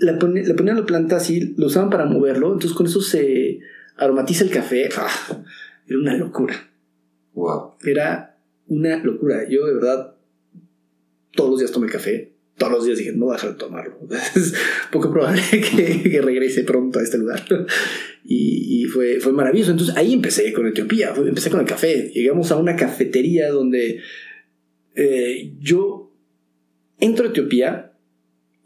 Le, 0.00 0.14
pone- 0.14 0.44
le 0.44 0.54
ponían 0.54 0.76
la 0.76 0.86
planta 0.86 1.16
así, 1.16 1.54
lo 1.56 1.66
usaban 1.66 1.90
para 1.90 2.04
moverlo, 2.06 2.52
entonces 2.52 2.72
con 2.76 2.86
eso 2.86 3.00
se 3.00 3.60
aromatiza 3.96 4.44
el 4.44 4.50
café. 4.50 4.88
¡Ah! 4.96 5.42
Era 5.86 5.98
una 5.98 6.16
locura. 6.16 6.54
Wow. 7.34 7.74
Era 7.84 8.38
una 8.66 9.02
locura. 9.02 9.48
Yo 9.48 9.66
de 9.66 9.74
verdad 9.74 10.14
todos 11.32 11.50
los 11.50 11.58
días 11.60 11.72
tomé 11.72 11.88
café. 11.88 12.32
Todos 12.56 12.72
los 12.72 12.84
días 12.84 12.98
dije, 12.98 13.12
no 13.12 13.26
voy 13.26 13.34
a 13.34 13.36
dejar 13.36 13.52
de 13.52 13.56
tomarlo. 13.58 13.98
Es 14.36 14.54
poco 14.92 15.10
probable 15.10 15.42
que, 15.50 16.02
que 16.02 16.20
regrese 16.22 16.62
pronto 16.64 16.98
a 16.98 17.02
este 17.02 17.16
lugar. 17.18 17.42
Y, 18.24 18.82
y 18.82 18.84
fue, 18.84 19.18
fue 19.20 19.32
maravilloso. 19.32 19.70
Entonces 19.70 19.96
ahí 19.96 20.12
empecé 20.12 20.52
con 20.52 20.66
Etiopía. 20.66 21.12
Empecé 21.16 21.50
con 21.50 21.60
el 21.60 21.66
café. 21.66 22.10
Llegamos 22.14 22.52
a 22.52 22.56
una 22.56 22.76
cafetería 22.76 23.50
donde 23.50 24.00
eh, 24.94 25.54
yo 25.58 26.12
entro 26.98 27.26
a 27.26 27.28
Etiopía. 27.30 27.89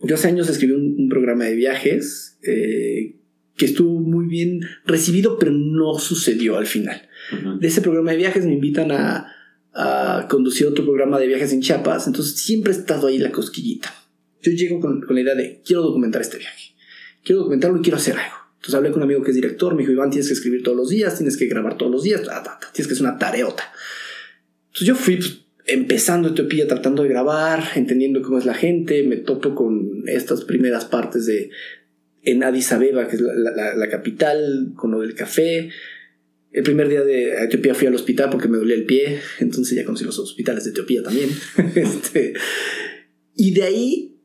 Yo 0.07 0.15
hace 0.15 0.29
años 0.29 0.49
escribí 0.49 0.73
un, 0.73 0.97
un 0.99 1.09
programa 1.09 1.45
de 1.45 1.55
viajes 1.55 2.39
eh, 2.43 3.17
que 3.57 3.65
estuvo 3.67 4.01
muy 4.01 4.27
bien 4.27 4.61
recibido, 4.85 5.39
pero 5.39 5.53
no 5.53 5.99
sucedió 5.99 6.57
al 6.59 6.67
final 6.67 7.09
Ujú. 7.33 7.59
de 7.59 7.69
ese 7.69 7.81
programa 7.81 8.11
de 8.11 8.19
viajes 8.19 8.45
me 8.45 8.53
invitan 8.53 8.91
a, 8.93 9.33
a 9.73 10.27
conducir 10.29 10.67
otro 10.67 10.85
programa 10.85 11.19
de 11.19 11.27
viajes 11.27 11.53
en 11.53 11.61
Chiapas, 11.61 12.07
entonces 12.07 12.37
siempre 12.37 12.73
he 12.73 12.77
estado 12.77 13.07
ahí 13.07 13.19
la 13.19 13.33
cosquillita. 13.33 13.95
Yo 14.43 14.53
llego 14.53 14.79
con, 14.81 15.01
con 15.01 15.15
la 15.15 15.23
idea 15.23 15.35
de 15.35 15.63
quiero 15.65 15.83
documentar 15.83 16.21
este 16.23 16.39
viaje, 16.39 16.75
quiero 17.23 17.41
documentarlo 17.41 17.79
y 17.79 17.83
quiero 17.83 17.97
hacer 17.97 18.17
algo. 18.17 18.37
Entonces 18.57 18.75
hablé 18.75 18.91
con 18.91 19.01
un 19.03 19.05
amigo 19.05 19.23
que 19.23 19.31
es 19.31 19.37
director, 19.37 19.75
me 19.75 19.83
dijo, 19.83 19.93
Iván, 19.93 20.11
tienes 20.11 20.29
que 20.29 20.35
escribir 20.35 20.63
todos 20.63 20.77
los 20.77 20.89
días, 20.89 21.17
tienes 21.17 21.37
que 21.37 21.47
grabar 21.47 21.77
todos 21.77 21.93
los 21.93 22.03
días, 22.03 22.23
tienes 22.73 22.87
que 22.87 22.95
hacer 22.95 23.07
una 23.07 23.19
tareota. 23.19 23.65
Entonces 24.69 24.89
yo 24.89 24.95
fui 24.95 25.17
pues, 25.17 25.44
empezando 25.67 26.29
Etiopía, 26.29 26.67
tratando 26.69 27.03
de 27.03 27.09
grabar, 27.09 27.63
entendiendo 27.75 28.23
cómo 28.23 28.39
es 28.39 28.45
la 28.47 28.55
gente, 28.55 29.03
me 29.05 29.17
topo 29.17 29.55
con 29.55 30.05
estas 30.07 30.45
primeras 30.45 30.85
partes 30.85 31.27
de 31.27 31.51
en 32.23 32.43
Addis 32.43 32.73
Abeba, 32.73 33.07
que 33.09 33.17
es 33.17 33.23
la, 33.23 33.35
la- 33.35 33.75
la 33.75 33.89
capital, 33.89 34.73
con 34.77 34.91
lo 34.93 35.01
del 35.01 35.15
café, 35.15 35.71
el 36.53 36.63
primer 36.63 36.89
día 36.89 37.03
de 37.03 37.45
Etiopía 37.45 37.75
fui 37.75 37.87
al 37.89 37.95
hospital 37.95 38.31
porque 38.31 38.49
me 38.49 38.59
dolía 38.59 38.77
el 38.77 38.85
pie, 38.87 39.19
entonces 39.41 39.77
ya 39.77 39.85
conocí 39.85 40.05
los 40.05 40.19
hospitales 40.19 40.65
de 40.65 40.71
Etiopía 40.71 41.03
también. 41.03 41.29
Este, 41.75 42.33
y 43.37 43.53
de 43.53 43.63
ahí, 43.65 44.17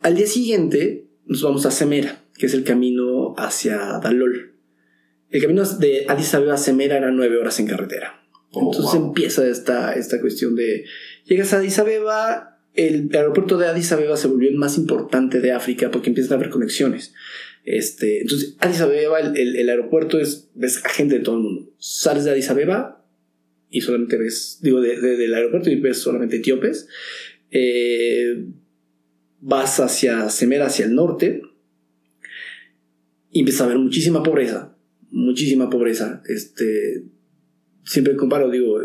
al 0.00 0.14
día 0.16 0.26
siguiente, 0.26 1.06
nos 1.26 1.42
vamos 1.42 1.66
a 1.66 1.70
Semera, 1.70 2.24
que 2.38 2.46
es 2.46 2.54
el 2.54 2.64
camino 2.64 3.34
hacia 3.36 3.76
Dalol. 4.02 4.54
El 5.28 5.42
camino 5.42 5.62
de 5.64 6.06
Addis 6.08 6.34
Abeba 6.34 6.54
a 6.54 6.56
Semera 6.56 6.96
era 6.96 7.10
nueve 7.10 7.36
horas 7.38 7.60
en 7.60 7.66
carretera. 7.66 8.19
Oh, 8.52 8.72
Entonces 8.72 8.98
wow. 8.98 9.08
empieza 9.08 9.46
esta, 9.46 9.92
esta 9.94 10.20
cuestión 10.20 10.56
de 10.56 10.84
llegas 11.24 11.52
a 11.52 11.58
Addis 11.58 11.78
Abeba, 11.78 12.60
el 12.74 13.08
aeropuerto 13.14 13.58
de 13.58 13.66
Addis 13.68 13.92
Abeba 13.92 14.16
se 14.16 14.26
volvió 14.28 14.48
el 14.48 14.56
más 14.56 14.76
importante 14.78 15.40
de 15.40 15.52
África 15.52 15.90
porque 15.90 16.08
empiezan 16.10 16.32
a 16.32 16.36
haber 16.36 16.50
conexiones. 16.50 17.14
Este, 17.64 18.22
entonces, 18.22 18.56
Addis 18.58 18.80
Abeba, 18.80 19.20
el, 19.20 19.36
el- 19.36 19.56
el 19.56 19.68
aeropuerto 19.68 20.18
es, 20.18 20.48
ves 20.54 20.84
a 20.84 20.88
gente 20.88 21.18
de 21.18 21.20
todo 21.24 21.36
el 21.36 21.42
mundo. 21.42 21.70
Sales 21.78 22.24
de 22.24 22.30
Addis 22.32 22.50
Abeba 22.50 23.04
y 23.70 23.82
solamente 23.82 24.16
ves, 24.16 24.58
digo, 24.62 24.80
de- 24.80 25.00
de- 25.00 25.16
del 25.16 25.34
aeropuerto 25.34 25.70
y 25.70 25.76
ves 25.78 25.98
solamente 25.98 26.36
etíopes. 26.36 26.88
Eh, 27.52 28.46
vas 29.40 29.78
hacia 29.78 30.28
Semera, 30.30 30.66
hacia 30.66 30.86
el 30.86 30.94
norte, 30.94 31.42
y 33.32 33.40
empiezas 33.40 33.62
a 33.62 33.66
ver 33.68 33.78
muchísima 33.78 34.22
pobreza, 34.22 34.76
muchísima 35.10 35.70
pobreza. 35.70 36.22
Este, 36.28 37.04
siempre 37.84 38.16
comparo, 38.16 38.50
digo, 38.50 38.78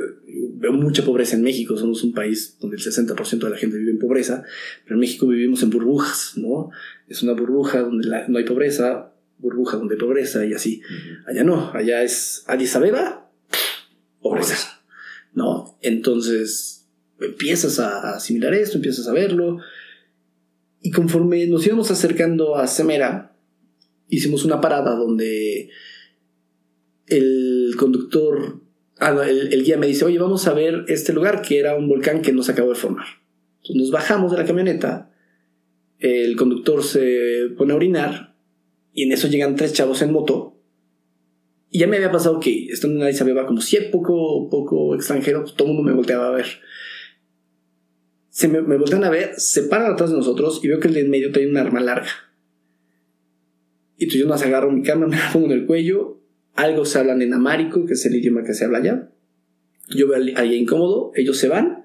veo 0.55 0.73
mucha 0.73 1.03
pobreza 1.03 1.35
en 1.35 1.43
México, 1.43 1.77
somos 1.77 2.03
un 2.03 2.13
país 2.13 2.57
donde 2.59 2.77
el 2.77 2.81
60% 2.83 3.45
de 3.45 3.49
la 3.49 3.57
gente 3.57 3.77
vive 3.77 3.91
en 3.91 3.99
pobreza, 3.99 4.43
pero 4.83 4.95
en 4.95 4.99
México 5.01 5.27
vivimos 5.27 5.61
en 5.63 5.69
burbujas, 5.69 6.33
¿no? 6.37 6.69
Es 7.07 7.21
una 7.23 7.33
burbuja 7.33 7.81
donde 7.81 8.07
la- 8.07 8.27
no 8.27 8.37
hay 8.37 8.45
pobreza, 8.45 9.13
burbuja 9.37 9.77
donde 9.77 9.95
hay 9.95 9.99
pobreza 9.99 10.45
y 10.45 10.53
así. 10.53 10.81
Allá 11.27 11.43
no, 11.43 11.71
allá 11.73 12.03
es 12.03 12.43
Addis 12.47 12.75
Abeba, 12.75 13.31
pobreza, 14.21 14.81
¿no? 15.33 15.77
Entonces 15.81 16.87
empiezas 17.19 17.79
a 17.79 18.15
asimilar 18.15 18.53
esto, 18.53 18.77
empiezas 18.77 19.07
a 19.07 19.13
verlo, 19.13 19.59
y 20.81 20.91
conforme 20.91 21.45
nos 21.47 21.65
íbamos 21.65 21.89
acercando 21.91 22.55
a 22.55 22.67
Semera, 22.67 23.35
hicimos 24.07 24.45
una 24.45 24.61
parada 24.61 24.95
donde 24.95 25.69
el 27.07 27.73
conductor, 27.77 28.61
el, 28.99 29.53
el 29.53 29.63
guía 29.63 29.77
me 29.77 29.87
dice, 29.87 30.05
oye, 30.05 30.17
vamos 30.17 30.47
a 30.47 30.53
ver 30.53 30.85
este 30.87 31.13
lugar 31.13 31.41
que 31.41 31.59
era 31.59 31.75
un 31.75 31.87
volcán 31.87 32.21
que 32.21 32.31
nos 32.31 32.49
acabó 32.49 32.69
de 32.69 32.75
formar. 32.75 33.05
Entonces 33.57 33.75
nos 33.75 33.91
bajamos 33.91 34.31
de 34.31 34.37
la 34.37 34.45
camioneta, 34.45 35.11
el 35.99 36.35
conductor 36.35 36.83
se 36.83 37.49
pone 37.57 37.73
a 37.73 37.75
orinar 37.77 38.35
y 38.93 39.03
en 39.03 39.11
eso 39.11 39.27
llegan 39.27 39.55
tres 39.55 39.73
chavos 39.73 40.01
en 40.01 40.11
moto. 40.11 40.57
Y 41.69 41.79
ya 41.79 41.87
me 41.87 41.97
había 41.97 42.11
pasado 42.11 42.39
que 42.39 42.67
estando 42.67 42.97
en 42.97 43.03
Addis 43.03 43.21
Abeba, 43.21 43.45
como 43.45 43.59
si 43.59 43.77
poco, 43.91 44.49
poco 44.49 44.95
extranjero, 44.95 45.41
pues, 45.41 45.55
todo 45.55 45.67
el 45.67 45.73
mundo 45.73 45.89
me 45.89 45.95
volteaba 45.95 46.29
a 46.29 46.31
ver. 46.31 46.45
Se 48.29 48.47
me, 48.47 48.61
me 48.61 48.77
voltean 48.77 49.03
a 49.03 49.09
ver, 49.09 49.33
se 49.37 49.63
paran 49.63 49.91
atrás 49.91 50.11
de 50.11 50.17
nosotros 50.17 50.61
y 50.63 50.67
veo 50.69 50.79
que 50.79 50.87
el 50.87 50.93
de 50.93 51.01
en 51.01 51.09
medio 51.09 51.31
trae 51.31 51.49
un 51.49 51.57
arma 51.57 51.81
larga. 51.81 52.09
Y 53.97 54.05
entonces 54.05 54.21
yo 54.21 54.27
nos 54.27 54.41
agarro 54.41 54.71
mi 54.71 54.83
cámara, 54.83 55.07
me 55.11 55.17
la 55.17 55.31
pongo 55.31 55.47
en 55.47 55.51
el 55.53 55.65
cuello. 55.65 56.21
Algo 56.55 56.85
se 56.85 56.97
hablan 56.99 57.21
en 57.21 57.33
amárico, 57.33 57.85
que 57.85 57.93
es 57.93 58.05
el 58.05 58.15
idioma 58.15 58.43
que 58.43 58.53
se 58.53 58.65
habla 58.65 58.79
allá. 58.79 59.11
Yo 59.89 60.07
veo 60.07 60.17
a 60.17 60.39
alguien 60.39 60.63
incómodo, 60.63 61.11
ellos 61.15 61.37
se 61.37 61.47
van. 61.47 61.83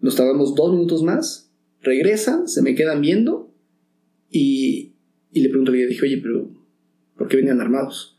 Nos 0.00 0.16
tardamos 0.16 0.54
dos 0.54 0.72
minutos 0.72 1.02
más, 1.02 1.50
regresan, 1.80 2.48
se 2.48 2.60
me 2.62 2.74
quedan 2.74 3.00
viendo 3.00 3.54
y, 4.30 4.94
y 5.32 5.40
le 5.40 5.48
pregunto, 5.48 5.72
le 5.72 5.86
dije, 5.86 6.04
oye, 6.04 6.18
pero 6.22 6.50
¿por 7.16 7.28
qué 7.28 7.36
venían 7.36 7.60
armados? 7.60 8.18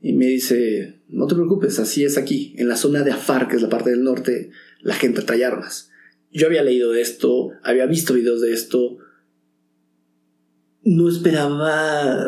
Y 0.00 0.14
me 0.14 0.26
dice, 0.26 1.00
no 1.08 1.26
te 1.26 1.34
preocupes, 1.34 1.78
así 1.78 2.04
es 2.04 2.16
aquí. 2.16 2.54
En 2.56 2.68
la 2.68 2.76
zona 2.76 3.02
de 3.02 3.12
Afar, 3.12 3.48
que 3.48 3.56
es 3.56 3.62
la 3.62 3.68
parte 3.68 3.90
del 3.90 4.02
norte, 4.02 4.50
la 4.80 4.94
gente 4.94 5.22
trae 5.22 5.44
armas. 5.44 5.90
Yo 6.32 6.46
había 6.46 6.64
leído 6.64 6.92
de 6.92 7.02
esto, 7.02 7.50
había 7.62 7.86
visto 7.86 8.14
videos 8.14 8.40
de 8.40 8.52
esto. 8.52 8.98
No 10.82 11.08
esperaba 11.08 12.26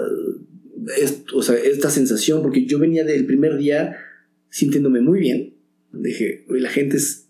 esta 0.97 1.91
sensación, 1.91 2.43
porque 2.43 2.67
yo 2.67 2.79
venía 2.79 3.05
del 3.05 3.27
primer 3.27 3.57
día 3.57 3.97
sintiéndome 4.51 5.01
muy 5.01 5.21
bien. 5.21 5.55
Dije, 5.93 6.45
"Oye, 6.49 6.61
la 6.61 6.71
gente 6.71 6.97
es 6.97 7.29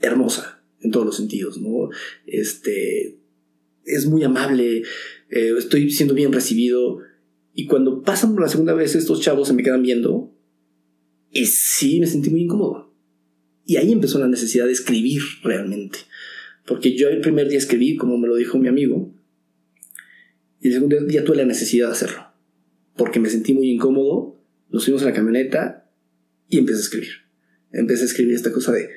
hermosa 0.00 0.62
en 0.80 0.90
todos 0.90 1.06
los 1.06 1.16
sentidos, 1.16 1.60
¿no? 1.60 1.88
Este, 2.26 3.18
es 3.84 4.06
muy 4.06 4.22
amable, 4.22 4.82
eh, 5.30 5.52
estoy 5.58 5.90
siendo 5.90 6.14
bien 6.14 6.32
recibido. 6.32 7.00
Y 7.54 7.66
cuando 7.66 8.02
pasan 8.02 8.34
por 8.34 8.42
la 8.42 8.48
segunda 8.48 8.74
vez, 8.74 8.94
estos 8.94 9.20
chavos 9.20 9.48
se 9.48 9.54
me 9.54 9.62
quedan 9.62 9.82
viendo. 9.82 10.32
Y 11.30 11.46
sí, 11.46 12.00
me 12.00 12.06
sentí 12.06 12.30
muy 12.30 12.42
incómodo. 12.42 12.92
Y 13.66 13.76
ahí 13.76 13.92
empezó 13.92 14.18
la 14.18 14.28
necesidad 14.28 14.66
de 14.66 14.72
escribir 14.72 15.22
realmente. 15.42 16.00
Porque 16.66 16.96
yo 16.96 17.08
el 17.08 17.20
primer 17.20 17.48
día 17.48 17.58
escribí, 17.58 17.96
como 17.96 18.18
me 18.18 18.28
lo 18.28 18.36
dijo 18.36 18.58
mi 18.58 18.68
amigo. 18.68 19.14
Y 20.60 20.68
el 20.68 20.74
segundo 20.74 21.00
día 21.04 21.24
tuve 21.24 21.36
la 21.36 21.44
necesidad 21.44 21.88
de 21.88 21.92
hacerlo. 21.92 22.23
Porque 22.96 23.20
me 23.20 23.28
sentí 23.28 23.54
muy 23.54 23.70
incómodo. 23.70 24.40
Nos 24.70 24.84
fuimos 24.84 25.02
a 25.02 25.06
la 25.06 25.12
camioneta 25.12 25.90
y 26.48 26.58
empecé 26.58 26.78
a 26.78 26.82
escribir. 26.82 27.08
Empecé 27.72 28.02
a 28.02 28.06
escribir 28.06 28.34
esta 28.34 28.52
cosa 28.52 28.72
de... 28.72 28.90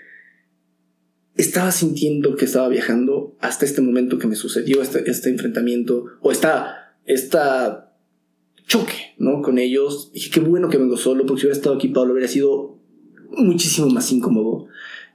Estaba 1.36 1.72
sintiendo 1.72 2.36
que 2.36 2.46
estaba 2.46 2.68
viajando 2.68 3.38
hasta 3.40 3.66
este 3.66 3.82
momento 3.82 4.18
que 4.18 4.28
me 4.28 4.36
sucedió 4.36 4.82
este, 4.82 5.10
este 5.10 5.30
enfrentamiento 5.30 6.06
o 6.22 6.32
esta, 6.32 6.96
esta 7.06 7.88
choque, 8.68 9.16
¿no? 9.18 9.42
Con 9.42 9.58
ellos. 9.58 10.12
Dije, 10.14 10.30
qué 10.32 10.40
bueno 10.40 10.70
que 10.70 10.78
vengo 10.78 10.98
solo, 10.98 11.26
porque 11.26 11.42
si 11.42 11.46
hubiera 11.48 11.58
estado 11.58 11.76
aquí, 11.76 11.88
Pablo, 11.90 12.14
hubiera 12.14 12.28
sido 12.28 12.80
muchísimo 13.30 13.88
más 13.90 14.12
incómodo. 14.12 14.68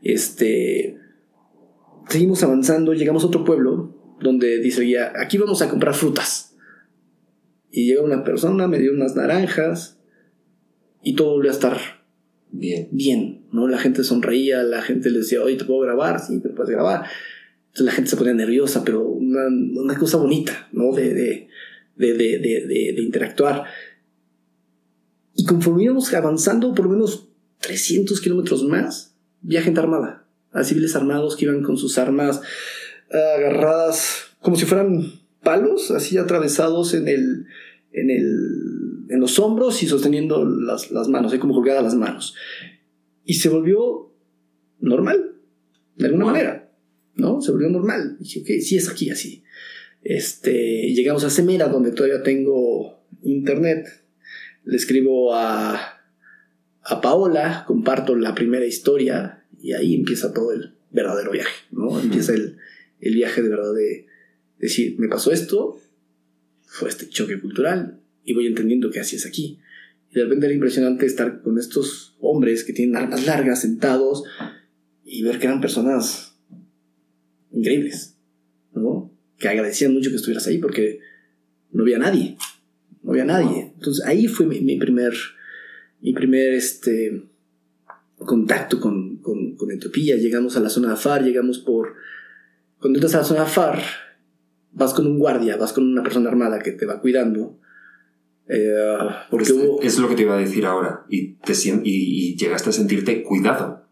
Este. 0.02 0.98
Seguimos 2.08 2.42
avanzando, 2.42 2.94
llegamos 2.94 3.22
a 3.22 3.26
otro 3.26 3.44
pueblo 3.44 3.96
donde 4.20 4.58
dice 4.58 4.82
guía, 4.82 5.12
aquí 5.16 5.38
vamos 5.38 5.62
a 5.62 5.68
comprar 5.68 5.94
frutas. 5.94 6.51
Y 7.72 7.86
llega 7.86 8.02
una 8.02 8.22
persona, 8.22 8.68
me 8.68 8.78
dio 8.78 8.92
unas 8.92 9.16
naranjas 9.16 9.98
y 11.02 11.14
todo 11.16 11.32
volvió 11.32 11.50
a 11.50 11.54
estar 11.54 11.78
Bien. 12.54 12.88
bien, 12.92 13.46
¿no? 13.50 13.66
La 13.66 13.78
gente 13.78 14.04
sonreía, 14.04 14.62
la 14.62 14.82
gente 14.82 15.08
le 15.10 15.20
decía, 15.20 15.42
oye, 15.42 15.56
¿te 15.56 15.64
puedo 15.64 15.80
grabar? 15.80 16.20
Sí, 16.20 16.38
te 16.40 16.50
puedes 16.50 16.70
grabar. 16.70 17.06
Entonces 17.68 17.86
la 17.86 17.92
gente 17.92 18.10
se 18.10 18.16
ponía 18.18 18.34
nerviosa, 18.34 18.84
pero 18.84 19.02
una, 19.08 19.46
una 19.46 19.98
cosa 19.98 20.18
bonita, 20.18 20.68
¿no? 20.72 20.92
De, 20.92 21.14
de, 21.14 21.48
de, 21.96 22.12
de, 22.12 22.38
de, 22.38 22.66
de- 22.66 22.92
de 22.94 23.02
interactuar. 23.02 23.64
Y 25.34 25.46
conforme 25.46 25.84
íbamos 25.84 26.12
avanzando 26.12 26.74
por 26.74 26.84
lo 26.84 26.90
menos 26.92 27.30
300 27.60 28.20
kilómetros 28.20 28.64
más, 28.64 29.16
vi 29.40 29.56
gente 29.56 29.80
armada, 29.80 30.26
a 30.52 30.62
civiles 30.62 30.94
armados 30.94 31.36
que 31.36 31.46
iban 31.46 31.62
con 31.62 31.78
sus 31.78 31.96
armas 31.96 32.42
ah, 33.10 33.34
agarradas 33.38 34.24
como 34.42 34.56
si 34.56 34.66
fueran 34.66 35.10
palos, 35.42 35.90
así 35.90 36.18
atravesados 36.18 36.94
en 36.94 37.08
el, 37.08 37.46
en 37.92 38.10
el, 38.10 39.06
en 39.08 39.20
los 39.20 39.38
hombros 39.38 39.82
y 39.82 39.86
sosteniendo 39.86 40.44
las, 40.44 40.90
las 40.90 41.08
manos, 41.08 41.32
ahí 41.32 41.38
como 41.38 41.54
colgadas 41.54 41.82
las 41.82 41.94
manos. 41.94 42.34
Y 43.24 43.34
se 43.34 43.48
volvió 43.48 44.12
normal, 44.80 45.32
de 45.96 46.06
alguna 46.06 46.24
Wow. 46.24 46.32
manera. 46.32 46.58
¿no? 47.14 47.40
Se 47.42 47.52
volvió 47.52 47.68
normal. 47.68 48.16
dije, 48.18 48.40
ok, 48.40 48.62
sí 48.62 48.76
es 48.76 48.88
aquí 48.88 49.10
así. 49.10 49.44
Este, 50.02 50.92
llegamos 50.94 51.22
a 51.24 51.30
Semera, 51.30 51.68
donde 51.68 51.92
todavía 51.92 52.22
tengo 52.22 53.04
internet. 53.22 53.86
Le 54.64 54.76
escribo 54.76 55.34
a, 55.34 56.00
a 56.82 57.00
Paola, 57.00 57.64
comparto 57.66 58.16
la 58.16 58.34
primera 58.34 58.64
historia 58.64 59.44
y 59.60 59.72
ahí 59.74 59.94
empieza 59.94 60.32
todo 60.32 60.52
el 60.52 60.74
verdadero 60.90 61.30
viaje, 61.32 61.52
¿no? 61.70 62.00
Empieza 62.00 62.32
el, 62.32 62.56
el 63.00 63.14
viaje 63.14 63.42
de 63.42 63.48
verdad 63.48 63.74
de 63.74 64.06
decir, 64.62 64.98
me 64.98 65.08
pasó 65.08 65.32
esto, 65.32 65.78
fue 66.64 66.88
este 66.88 67.08
choque 67.08 67.38
cultural 67.40 68.00
y 68.24 68.32
voy 68.32 68.46
entendiendo 68.46 68.90
que 68.90 69.00
así 69.00 69.16
es 69.16 69.26
aquí. 69.26 69.58
Y 70.10 70.14
de 70.14 70.24
repente 70.24 70.46
era 70.46 70.54
impresionante 70.54 71.04
estar 71.04 71.42
con 71.42 71.58
estos 71.58 72.16
hombres 72.20 72.64
que 72.64 72.72
tienen 72.72 72.96
armas 72.96 73.26
largas 73.26 73.60
sentados 73.60 74.22
y 75.04 75.22
ver 75.22 75.38
que 75.38 75.46
eran 75.46 75.60
personas 75.60 76.38
increíbles, 77.50 78.16
¿no? 78.72 79.12
Que 79.36 79.48
agradecían 79.48 79.92
mucho 79.92 80.10
que 80.10 80.16
estuvieras 80.16 80.46
ahí 80.46 80.58
porque 80.58 81.00
no 81.72 81.82
había 81.82 81.98
nadie, 81.98 82.36
no 83.02 83.10
había 83.10 83.24
nadie. 83.24 83.72
Entonces 83.74 84.04
ahí 84.06 84.28
fue 84.28 84.46
mi, 84.46 84.60
mi 84.60 84.78
primer, 84.78 85.12
mi 86.00 86.12
primer 86.12 86.54
este, 86.54 87.24
contacto 88.16 88.80
con, 88.80 89.16
con, 89.18 89.56
con 89.56 89.70
Etiopía. 89.70 90.16
Llegamos 90.16 90.56
a 90.56 90.60
la 90.60 90.70
zona 90.70 90.88
de 90.88 90.94
Afar, 90.94 91.24
llegamos 91.24 91.58
por... 91.58 91.94
Cuando 92.78 92.98
entras 92.98 93.14
a 93.14 93.18
la 93.18 93.24
zona 93.24 93.40
de 93.40 93.46
Afar, 93.46 93.82
vas 94.72 94.94
con 94.94 95.06
un 95.06 95.18
guardia, 95.18 95.56
vas 95.56 95.72
con 95.72 95.84
una 95.86 96.02
persona 96.02 96.30
armada 96.30 96.60
que 96.60 96.72
te 96.72 96.86
va 96.86 97.00
cuidando. 97.00 97.58
Eh, 98.48 98.74
porque 99.30 99.44
es, 99.44 99.50
hubo... 99.52 99.80
es 99.82 99.98
lo 99.98 100.08
que 100.08 100.14
te 100.16 100.22
iba 100.22 100.34
a 100.34 100.40
decir 100.40 100.66
ahora. 100.66 101.04
Y, 101.08 101.34
te, 101.34 101.52
y, 101.52 101.80
y 101.84 102.36
llegaste 102.36 102.70
a 102.70 102.72
sentirte 102.72 103.22
cuidado. 103.22 103.86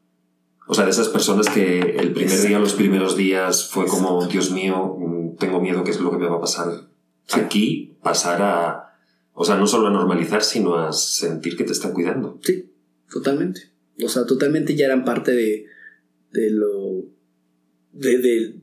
O 0.66 0.74
sea, 0.74 0.84
de 0.84 0.90
esas 0.90 1.08
personas 1.08 1.48
que 1.48 1.80
el 1.80 2.12
primer 2.12 2.30
día, 2.30 2.36
Exacto. 2.36 2.58
los 2.60 2.74
primeros 2.74 3.16
días, 3.16 3.68
fue 3.68 3.86
como, 3.86 4.26
Dios 4.26 4.52
mío, 4.52 4.96
mm, 4.98 5.36
tengo 5.36 5.60
miedo, 5.60 5.82
¿qué 5.82 5.90
es 5.90 6.00
lo 6.00 6.10
que 6.10 6.18
me 6.18 6.28
va 6.28 6.36
a 6.36 6.40
pasar? 6.40 6.68
Sí. 7.26 7.40
Aquí, 7.40 7.96
pasar 8.02 8.40
a. 8.42 8.86
O 9.32 9.44
sea, 9.44 9.56
no 9.56 9.66
solo 9.66 9.88
a 9.88 9.90
normalizar, 9.90 10.42
sino 10.42 10.76
a 10.76 10.92
sentir 10.92 11.56
que 11.56 11.64
te 11.64 11.72
están 11.72 11.92
cuidando. 11.92 12.38
Sí, 12.42 12.70
totalmente. 13.10 13.62
O 14.04 14.08
sea, 14.08 14.26
totalmente 14.26 14.76
ya 14.76 14.86
eran 14.86 15.04
parte 15.04 15.32
de, 15.32 15.66
de 16.32 16.50
lo. 16.50 17.04
De, 17.92 18.18
de- 18.18 18.60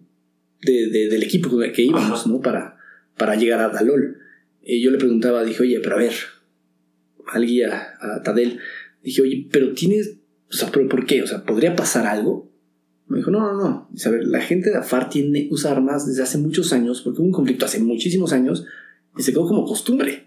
de- 0.62 0.88
de- 0.89 1.08
del 1.10 1.24
equipo 1.24 1.50
con 1.50 1.63
el 1.63 1.72
que 1.72 1.84
íbamos. 1.84 2.28
¿no? 2.28 2.41
Para, 2.41 2.78
para 3.17 3.36
llegar 3.36 3.60
a 3.62 3.70
Dalol. 3.70 4.17
Y 4.63 4.82
yo 4.82 4.91
le 4.91 4.98
preguntaba, 4.98 5.43
dije, 5.43 5.63
oye, 5.63 5.80
pero 5.82 5.96
a 5.96 6.00
ver, 6.00 6.13
al 7.28 7.46
guía, 7.46 7.96
a 8.02 8.22
Tadel, 8.24 8.60
dije, 9.04 9.22
oye, 9.22 9.48
pero 9.52 9.74
tienes. 9.74 10.17
O 10.50 10.54
sea, 10.54 10.70
¿pero 10.72 10.88
por 10.88 11.06
qué? 11.06 11.24
O 11.24 11.28
sea, 11.28 11.43
¿podría 11.43 11.76
pasar 11.76 12.06
algo? 12.06 12.52
Me 13.08 13.17
dijo, 13.20 13.32
no, 13.32 13.39
no, 13.39 13.54
no. 13.54 13.89
Dice, 13.91 14.10
a 14.10 14.12
ver, 14.12 14.26
la 14.28 14.41
gente 14.41 14.70
de 14.70 14.78
Afar 14.78 15.10
tiene, 15.10 15.48
usa 15.52 15.72
armas 15.72 16.06
desde 16.06 16.24
hace 16.24 16.38
muchos 16.38 16.74
años, 16.74 17.02
porque 17.02 17.20
hubo 17.22 17.28
un 17.28 17.34
conflicto 17.34 17.65
hace 17.65 17.80
muchísimos 17.80 18.34
años, 18.34 18.65
y 19.17 19.24
se 19.24 19.32
quedó 19.32 19.48
como 19.48 19.65
costumbre. 19.65 20.27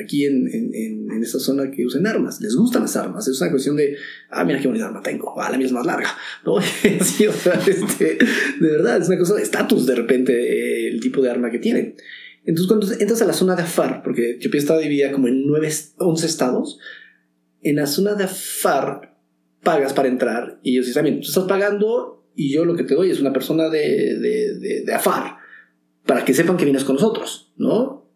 Aquí 0.00 0.24
en, 0.24 0.48
en, 0.48 1.10
en, 1.10 1.22
esta 1.22 1.38
zona 1.38 1.70
que 1.70 1.84
usan 1.84 2.06
armas. 2.06 2.40
Les 2.40 2.54
gustan 2.54 2.82
las 2.82 2.96
armas. 2.96 3.26
Es 3.28 3.40
una 3.40 3.50
cuestión 3.50 3.76
de, 3.76 3.96
ah, 4.30 4.44
mira 4.44 4.60
qué 4.60 4.66
bonita 4.66 4.86
arma 4.86 5.02
tengo. 5.02 5.40
Ah, 5.40 5.50
la 5.50 5.58
mía 5.58 5.66
es 5.66 5.72
más 5.72 5.86
larga. 5.86 6.08
¿No? 6.44 6.60
sí, 7.00 7.26
o 7.26 7.32
sea, 7.32 7.54
este, 7.66 8.18
de 8.60 8.68
verdad, 8.68 9.00
es 9.00 9.08
una 9.08 9.18
cosa 9.18 9.34
de 9.34 9.42
estatus 9.42 9.86
de 9.86 9.94
repente 9.94 10.32
eh, 10.32 10.88
el 10.88 11.00
tipo 11.00 11.20
de 11.20 11.30
arma 11.30 11.50
que 11.50 11.58
tienen. 11.58 11.94
Entonces, 12.44 12.66
cuando 12.66 12.92
entras 12.92 13.22
a 13.22 13.26
la 13.26 13.32
zona 13.32 13.54
de 13.54 13.62
Afar, 13.62 14.02
porque 14.02 14.32
Etiopía 14.32 14.60
estaba 14.60 14.80
dividida 14.80 15.12
como 15.12 15.28
en 15.28 15.46
9, 15.46 15.68
11 15.98 16.26
estados, 16.26 16.78
en 17.62 17.76
la 17.76 17.86
zona 17.86 18.14
de 18.14 18.24
Afar 18.24 19.16
pagas 19.62 19.92
para 19.92 20.08
entrar 20.08 20.58
y 20.64 20.72
ellos 20.72 20.86
dicen, 20.86 21.04
también, 21.04 21.20
tú 21.20 21.28
estás 21.28 21.44
pagando 21.44 22.26
y 22.34 22.52
yo 22.52 22.64
lo 22.64 22.74
que 22.74 22.82
te 22.82 22.94
doy 22.94 23.10
es 23.10 23.20
una 23.20 23.32
persona 23.32 23.68
de, 23.68 24.18
de, 24.18 24.58
de, 24.58 24.82
de 24.84 24.92
Afar 24.92 25.36
para 26.04 26.24
que 26.24 26.34
sepan 26.34 26.56
que 26.56 26.64
vienes 26.64 26.82
con 26.82 26.96
nosotros, 26.96 27.52
¿no? 27.56 28.10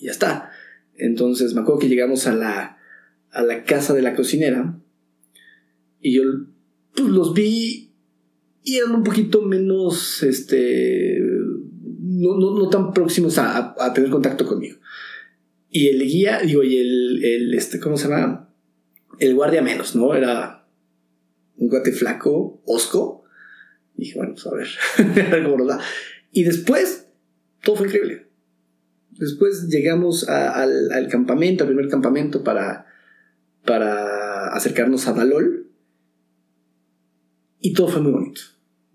Y 0.00 0.06
ya 0.06 0.12
está. 0.12 0.51
Entonces 0.96 1.54
me 1.54 1.60
acuerdo 1.60 1.80
que 1.80 1.88
llegamos 1.88 2.26
a 2.26 2.34
la, 2.34 2.78
a 3.30 3.42
la 3.42 3.64
casa 3.64 3.94
de 3.94 4.02
la 4.02 4.14
cocinera 4.14 4.78
y 6.00 6.14
yo 6.14 6.22
pues, 6.94 7.08
los 7.08 7.32
vi 7.32 7.92
y 8.64 8.76
eran 8.76 8.94
un 8.94 9.02
poquito 9.02 9.42
menos, 9.42 10.22
este, 10.22 11.18
no, 11.20 12.36
no, 12.38 12.56
no 12.56 12.68
tan 12.68 12.92
próximos 12.92 13.38
a, 13.38 13.74
tener 13.94 14.10
contacto 14.10 14.46
conmigo. 14.46 14.76
Y 15.70 15.88
el 15.88 16.02
guía, 16.02 16.40
digo, 16.40 16.62
y 16.62 16.76
el, 16.76 17.24
el, 17.24 17.54
este, 17.54 17.80
¿cómo 17.80 17.96
se 17.96 18.08
llama? 18.08 18.54
El 19.18 19.34
guardia 19.34 19.62
menos, 19.62 19.96
¿no? 19.96 20.14
Era 20.14 20.68
un 21.56 21.68
guate 21.68 21.92
flaco, 21.92 22.62
osco. 22.64 23.24
Dije, 23.96 24.16
bueno, 24.16 24.34
pues 24.34 24.46
a 24.46 24.54
ver. 24.54 25.78
Y 26.34 26.44
después, 26.44 27.08
todo 27.62 27.76
fue 27.76 27.86
increíble. 27.86 28.21
Después 29.18 29.68
llegamos 29.68 30.28
al, 30.28 31.08
campamento, 31.10 31.64
al 31.64 31.68
primer 31.70 31.88
campamento 31.88 32.42
para, 32.42 32.86
acercarnos 34.52 35.06
a 35.06 35.12
Dalol. 35.12 35.66
Y 37.60 37.72
todo 37.72 37.88
fue 37.88 38.02
muy 38.02 38.12
bonito. 38.12 38.40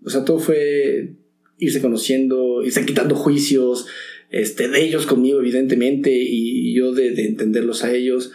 O 0.04 0.10
sea, 0.10 0.24
todo 0.24 0.38
fue 0.38 1.14
irse 1.58 1.80
conociendo, 1.80 2.62
irse 2.62 2.84
quitando 2.84 3.14
juicios, 3.14 3.86
este, 4.30 4.68
de 4.68 4.82
ellos 4.82 5.06
conmigo, 5.06 5.40
evidentemente, 5.40 6.10
y 6.14 6.74
yo 6.74 6.92
de, 6.92 7.12
de 7.12 7.26
entenderlos 7.26 7.82
a 7.84 7.92
ellos. 7.92 8.32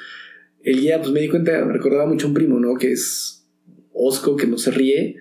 El 0.63 0.79
guía, 0.79 0.99
pues 0.99 1.11
me 1.11 1.19
di 1.19 1.29
cuenta, 1.29 1.63
me 1.65 1.73
recordaba 1.73 2.07
mucho 2.07 2.25
a 2.25 2.29
un 2.29 2.33
primo, 2.33 2.59
¿no? 2.59 2.75
Que 2.75 2.93
es 2.93 3.45
Osco, 3.93 4.35
que 4.35 4.47
no 4.47 4.57
se 4.57 4.71
ríe, 4.71 5.17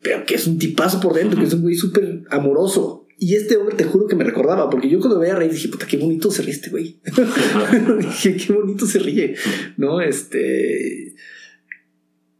pero 0.00 0.24
que 0.24 0.36
es 0.36 0.46
un 0.46 0.58
tipazo 0.58 1.00
por 1.00 1.14
dentro, 1.14 1.38
que 1.38 1.46
es 1.46 1.52
un 1.52 1.62
güey 1.62 1.74
súper 1.74 2.22
amoroso. 2.30 3.05
Y 3.18 3.34
este 3.34 3.56
hombre, 3.56 3.76
te 3.76 3.84
juro 3.84 4.06
que 4.06 4.16
me 4.16 4.24
recordaba, 4.24 4.68
porque 4.68 4.90
yo 4.90 5.00
cuando 5.00 5.18
veía 5.18 5.34
reír 5.34 5.52
dije, 5.52 5.68
puta, 5.68 5.86
qué 5.86 5.96
bonito 5.96 6.30
se 6.30 6.42
ríe 6.42 6.52
este 6.52 6.70
güey. 6.70 7.00
dije, 8.00 8.36
qué 8.36 8.52
bonito 8.52 8.86
se 8.86 8.98
ríe, 8.98 9.34
¿no? 9.76 10.00
Este. 10.00 11.14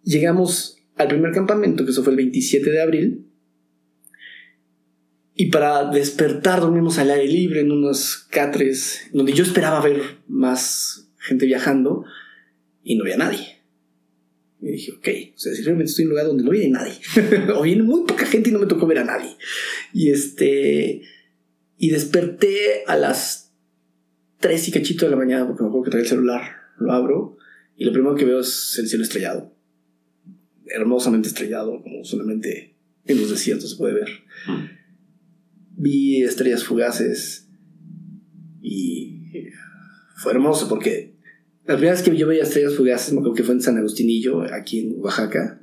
Llegamos 0.02 0.78
al 0.96 1.08
primer 1.08 1.32
campamento, 1.32 1.84
que 1.84 1.90
eso 1.90 2.02
fue 2.02 2.12
el 2.12 2.18
27 2.18 2.70
de 2.70 2.82
abril. 2.82 3.26
Y 5.34 5.46
para 5.46 5.90
despertar 5.90 6.60
dormimos 6.60 6.98
al 6.98 7.10
aire 7.10 7.28
libre 7.30 7.60
en 7.60 7.72
unos 7.72 8.26
catres, 8.30 9.08
donde 9.12 9.32
yo 9.32 9.44
esperaba 9.44 9.82
ver 9.82 10.00
más 10.28 11.10
gente 11.18 11.46
viajando 11.46 12.04
y 12.82 12.96
no 12.96 13.04
había 13.04 13.18
nadie. 13.18 13.55
Y 14.66 14.72
dije, 14.72 14.92
ok, 14.92 15.08
o 15.34 15.38
sea, 15.38 15.54
si 15.54 15.62
realmente 15.62 15.90
estoy 15.90 16.02
en 16.02 16.08
un 16.08 16.10
lugar 16.10 16.26
donde 16.26 16.44
no 16.44 16.50
viene 16.50 16.70
nadie, 16.70 16.94
o 17.54 17.62
viene 17.62 17.82
muy 17.82 18.04
poca 18.04 18.26
gente 18.26 18.50
y 18.50 18.52
no 18.52 18.58
me 18.58 18.66
tocó 18.66 18.86
ver 18.86 18.98
a 18.98 19.04
nadie. 19.04 19.36
Y 19.92 20.10
este, 20.10 21.02
y 21.78 21.90
desperté 21.90 22.82
a 22.86 22.96
las 22.96 23.54
3 24.40 24.68
y 24.68 24.72
cachito 24.72 25.04
de 25.04 25.12
la 25.12 25.16
mañana, 25.16 25.46
porque 25.46 25.62
me 25.62 25.68
acuerdo 25.68 25.84
que 25.84 25.90
traía 25.90 26.02
el 26.02 26.08
celular, 26.08 26.42
lo 26.78 26.92
abro, 26.92 27.38
y 27.76 27.84
lo 27.84 27.92
primero 27.92 28.14
que 28.16 28.24
veo 28.24 28.40
es 28.40 28.76
el 28.78 28.88
cielo 28.88 29.04
estrellado. 29.04 29.54
Hermosamente 30.66 31.28
estrellado, 31.28 31.82
como 31.82 32.04
solamente 32.04 32.74
en 33.04 33.20
los 33.20 33.30
desiertos 33.30 33.70
se 33.70 33.76
puede 33.76 33.94
ver. 33.94 34.08
Mm. 34.48 34.76
Vi 35.78 36.22
estrellas 36.22 36.64
fugaces 36.64 37.48
y 38.60 39.20
fue 40.16 40.32
hermoso 40.32 40.68
porque 40.68 41.15
la 41.66 41.74
primera 41.74 41.92
vez 41.92 42.02
que 42.02 42.16
yo 42.16 42.28
veía 42.28 42.44
estrellas 42.44 42.74
fugaces 42.74 43.12
me 43.12 43.18
acuerdo 43.18 43.34
que 43.34 43.42
fue 43.42 43.54
en 43.54 43.60
San 43.60 43.76
Agustinillo, 43.76 44.42
aquí 44.52 44.80
en 44.80 45.00
Oaxaca. 45.00 45.60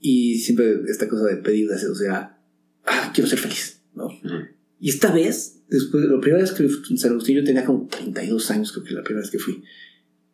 Y 0.00 0.38
siempre 0.38 0.82
esta 0.88 1.08
cosa 1.08 1.26
de 1.26 1.36
pedir 1.36 1.68
deseos, 1.68 1.92
o 1.92 2.00
sea, 2.00 2.38
ah, 2.84 3.10
quiero 3.14 3.28
ser 3.28 3.38
feliz, 3.38 3.80
¿no? 3.94 4.08
Mm. 4.08 4.48
Y 4.80 4.90
esta 4.90 5.12
vez, 5.12 5.62
después, 5.68 6.04
la 6.04 6.20
primera 6.20 6.42
vez 6.42 6.52
que 6.52 6.68
fui 6.68 6.90
en 6.90 6.98
San 6.98 7.12
Agustín, 7.12 7.36
yo 7.36 7.44
tenía 7.44 7.64
como 7.64 7.86
32 7.86 8.50
años, 8.50 8.72
creo 8.72 8.84
que 8.84 8.94
la 8.94 9.02
primera 9.02 9.22
vez 9.22 9.30
que 9.30 9.38
fui. 9.38 9.62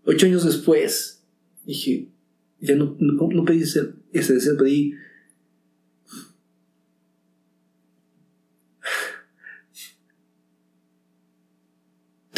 Ocho 0.05 0.27
años 0.27 0.45
después, 0.45 1.23
dije, 1.67 2.09
ya 2.61 2.75
no, 2.75 2.97
no, 2.99 3.29
no 3.29 3.45
pedí 3.45 3.62
ese, 3.62 3.91
ese 4.12 4.35
deseo, 4.35 4.57
pedí. 4.57 4.95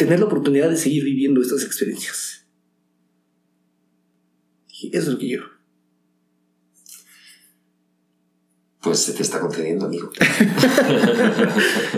Tener 0.01 0.19
la 0.19 0.25
oportunidad 0.25 0.67
de 0.67 0.77
seguir 0.77 1.03
viviendo 1.03 1.43
estas 1.43 1.63
experiencias. 1.63 2.47
Eso 4.67 4.89
es 4.91 5.07
lo 5.09 5.19
que 5.19 5.27
quiero. 5.27 5.45
Pues 8.81 8.97
se 8.97 9.13
te 9.13 9.21
está 9.21 9.39
concediendo, 9.39 9.85
amigo. 9.85 10.09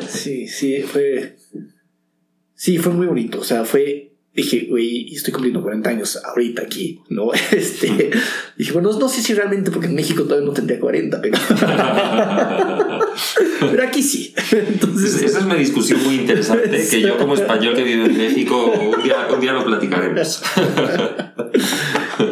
Sí, 0.09 0.49
sí, 0.49 0.81
fue. 0.81 1.37
Sí, 2.53 2.77
fue 2.77 2.91
muy 2.91 3.07
bonito. 3.07 3.39
O 3.39 3.43
sea, 3.45 3.63
fue. 3.63 4.17
Dije, 4.35 4.67
güey, 4.69 5.13
estoy 5.13 5.31
cumpliendo 5.31 5.61
40 5.61 5.89
años 5.89 6.19
ahorita 6.25 6.63
aquí, 6.63 6.99
¿no? 7.07 7.31
Este. 7.51 8.11
Dije, 8.57 8.73
bueno, 8.73 8.91
no 8.99 9.07
sé 9.07 9.21
si 9.21 9.33
realmente, 9.33 9.71
porque 9.71 9.87
en 9.87 9.95
México 9.95 10.23
todavía 10.23 10.45
no 10.45 10.51
tendría 10.53 10.81
40, 10.81 11.21
pero. 11.21 11.37
pero 13.59 13.83
aquí 13.83 14.03
sí. 14.03 14.33
Entonces. 14.51 15.21
Esa 15.21 15.39
es 15.39 15.45
una 15.45 15.55
discusión 15.55 16.03
muy 16.03 16.15
interesante 16.15 16.87
que 16.89 17.01
yo 17.01 17.17
como 17.17 17.35
español 17.35 17.75
que 17.75 17.83
vive 17.83 18.05
en 18.05 18.17
México 18.17 18.65
un 18.65 19.03
día, 19.03 19.27
un 19.33 19.39
día 19.39 19.53
lo 19.53 19.65
platicaremos. 19.65 20.41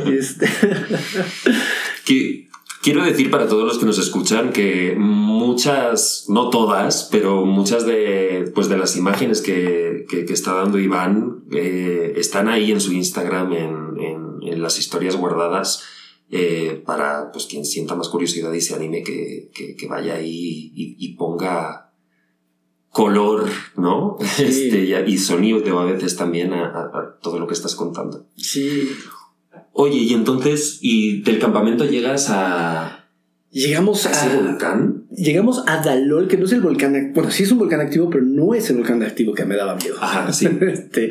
este, 0.06 0.48
que 2.06 2.52
Quiero 2.82 3.06
decir 3.06 3.30
para 3.30 3.48
todos 3.48 3.64
los 3.64 3.78
que 3.78 3.86
nos 3.86 4.00
escuchan 4.00 4.52
que 4.52 4.96
muchas, 4.98 6.26
no 6.30 6.50
todas, 6.50 7.08
pero 7.12 7.46
muchas 7.46 7.86
de, 7.86 8.52
pues 8.56 8.70
de 8.70 8.78
las 8.78 8.98
imágenes 8.98 9.42
que, 9.42 10.08
que, 10.10 10.22
está 10.34 10.56
dando 10.56 10.80
Iván 10.80 11.44
eh, 11.52 12.14
están 12.16 12.50
ahí 12.50 12.72
en 12.72 12.82
su 12.82 12.92
Instagram, 12.92 13.54
en, 13.54 13.98
en, 14.42 14.62
las 14.64 14.80
historias 14.80 15.16
guardadas, 15.16 15.84
eh, 16.32 16.82
para 16.86 17.32
pues, 17.32 17.46
quien 17.46 17.66
sienta 17.66 17.96
más 17.96 18.10
curiosidad 18.10 18.52
y 18.54 18.62
se 18.62 18.74
anime 18.74 19.04
que, 19.04 19.52
que 19.54 19.88
vaya 19.88 20.16
ahí 20.16 20.72
y, 20.74 21.16
ponga 21.16 21.92
color, 22.90 23.50
¿no? 23.78 24.18
Este, 24.40 25.04
y, 25.08 25.18
sonido 25.18 25.80
a 25.80 25.86
veces 25.86 26.16
también 26.16 26.54
a, 26.54 26.66
a 26.68 27.18
todo 27.22 27.40
lo 27.40 27.48
que 27.48 27.54
estás 27.54 27.76
contando. 27.76 28.28
Sí, 28.36 28.90
Oye, 29.74 29.98
y 29.98 30.14
entonces, 30.14 30.80
¿y 30.82 31.22
del 31.22 31.40
campamento 31.40 31.86
llegas 31.86 32.28
a... 32.30 33.08
Llegamos 33.52 34.06
a, 34.06 34.12
ese 34.12 34.38
volcán. 34.38 35.08
Llegamos 35.10 35.64
a 35.68 35.82
Dalol, 35.82 36.28
que 36.28 36.38
no 36.38 36.46
es 36.46 36.54
el 36.54 36.62
volcán. 36.62 37.12
Bueno, 37.14 37.32
sí 37.32 37.44
es 37.44 37.52
un 37.52 37.60
volcán 37.60 37.82
activo, 37.82 38.10
pero 38.10 38.24
no 38.24 38.54
es 38.54 38.70
el 38.70 38.78
volcán 38.78 39.04
activo 39.04 39.34
que 39.34 39.44
me 39.46 39.56
daba 39.56 39.76
miedo. 39.76 39.96
Ajá, 40.00 40.32
sí. 40.32 40.48
este, 40.62 41.10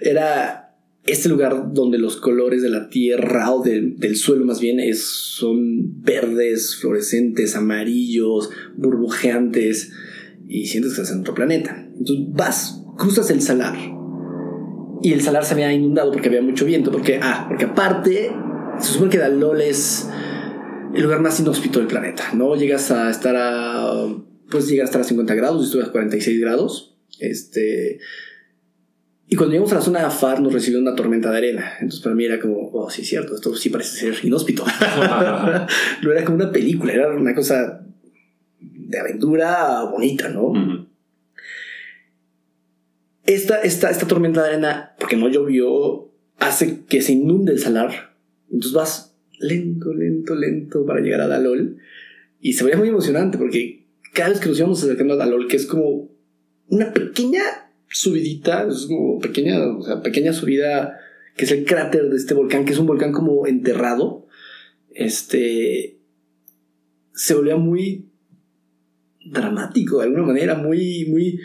era 0.00 0.61
este 1.04 1.28
lugar 1.28 1.72
donde 1.72 1.98
los 1.98 2.16
colores 2.16 2.62
de 2.62 2.70
la 2.70 2.88
tierra 2.88 3.50
o 3.52 3.62
del, 3.62 4.16
suelo 4.16 4.44
más 4.44 4.60
bien 4.60 4.78
es, 4.78 5.04
son 5.04 6.02
verdes, 6.02 6.76
fluorescentes, 6.76 7.56
amarillos, 7.56 8.50
burbujeantes 8.76 9.92
y 10.48 10.66
sientes 10.66 10.94
que 10.94 11.02
estás 11.02 11.14
en 11.14 11.22
otro 11.22 11.34
planeta. 11.34 11.88
Entonces 11.98 12.26
vas, 12.30 12.84
cruzas 12.96 13.30
el 13.30 13.40
salar 13.42 13.76
y 15.02 15.12
el 15.12 15.20
salar 15.20 15.44
se 15.44 15.54
había 15.54 15.72
inundado 15.72 16.12
porque 16.12 16.28
había 16.28 16.42
mucho 16.42 16.64
viento. 16.64 16.92
Porque, 16.92 17.18
ah, 17.20 17.46
porque 17.48 17.64
aparte, 17.64 18.30
se 18.78 18.92
supone 18.92 19.10
que 19.10 19.18
Dalol 19.18 19.60
es 19.60 20.08
el 20.94 21.02
lugar 21.02 21.20
más 21.20 21.40
inhóspito 21.40 21.80
del 21.80 21.88
planeta, 21.88 22.30
¿no? 22.34 22.54
Llegas 22.56 22.90
a 22.90 23.10
estar 23.10 23.34
a. 23.36 24.06
Pues 24.50 24.68
llegas 24.68 24.84
a 24.84 24.90
estar 24.90 25.00
a 25.00 25.04
50 25.04 25.34
grados, 25.34 25.64
estuve 25.64 25.82
a 25.82 25.90
46 25.90 26.40
grados. 26.40 26.96
Este. 27.18 27.98
Y 29.32 29.34
cuando 29.34 29.52
llegamos 29.52 29.72
a 29.72 29.76
la 29.76 29.80
zona 29.80 30.00
de 30.00 30.04
Afar 30.04 30.42
nos 30.42 30.52
recibió 30.52 30.78
una 30.78 30.94
tormenta 30.94 31.30
de 31.30 31.38
arena. 31.38 31.72
Entonces 31.80 32.00
para 32.00 32.14
mí 32.14 32.26
era 32.26 32.38
como, 32.38 32.68
oh, 32.70 32.90
sí, 32.90 33.00
es 33.00 33.08
cierto, 33.08 33.34
esto 33.34 33.54
sí 33.54 33.70
parece 33.70 33.96
ser 33.96 34.26
inhóspito. 34.26 34.62
no 36.02 36.12
era 36.12 36.22
como 36.22 36.36
una 36.36 36.52
película, 36.52 36.92
era 36.92 37.08
una 37.14 37.34
cosa 37.34 37.82
de 38.60 38.98
aventura 38.98 39.84
bonita, 39.84 40.28
¿no? 40.28 40.86
esta, 43.24 43.62
esta, 43.62 43.88
esta 43.88 44.06
tormenta 44.06 44.42
de 44.42 44.50
arena, 44.50 44.94
porque 44.98 45.16
no 45.16 45.30
llovió, 45.30 46.10
hace 46.38 46.84
que 46.84 47.00
se 47.00 47.12
inunde 47.12 47.52
el 47.52 47.58
salar. 47.58 48.14
Entonces 48.50 48.74
vas 48.74 49.16
lento, 49.38 49.94
lento, 49.94 50.34
lento 50.34 50.84
para 50.84 51.00
llegar 51.00 51.22
a 51.22 51.28
Dalol. 51.28 51.78
Y 52.38 52.52
se 52.52 52.64
veía 52.64 52.76
muy 52.76 52.88
emocionante 52.88 53.38
porque 53.38 53.86
cada 54.12 54.28
vez 54.28 54.40
que 54.40 54.50
nos 54.50 54.58
íbamos 54.58 54.84
acercando 54.84 55.14
a 55.14 55.16
Dalol, 55.16 55.48
que 55.48 55.56
es 55.56 55.64
como 55.64 56.10
una 56.68 56.92
pequeña 56.92 57.71
subidita, 57.92 58.66
es 58.68 58.86
como 58.86 59.18
pequeña, 59.18 59.60
o 59.66 59.82
sea, 59.82 60.02
pequeña 60.02 60.32
subida, 60.32 60.98
que 61.36 61.44
es 61.44 61.52
el 61.52 61.64
cráter 61.64 62.08
de 62.08 62.16
este 62.16 62.34
volcán, 62.34 62.64
que 62.64 62.72
es 62.72 62.78
un 62.78 62.86
volcán 62.86 63.12
como 63.12 63.46
enterrado, 63.46 64.26
este, 64.94 65.98
se 67.14 67.34
volvía 67.34 67.56
muy 67.56 68.08
dramático 69.24 69.98
de 69.98 70.04
alguna 70.04 70.24
manera, 70.24 70.54
muy, 70.54 71.06
muy, 71.06 71.40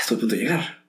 estoy 0.00 0.16
a 0.16 0.20
punto 0.20 0.36
de 0.36 0.42
llegar 0.42 0.82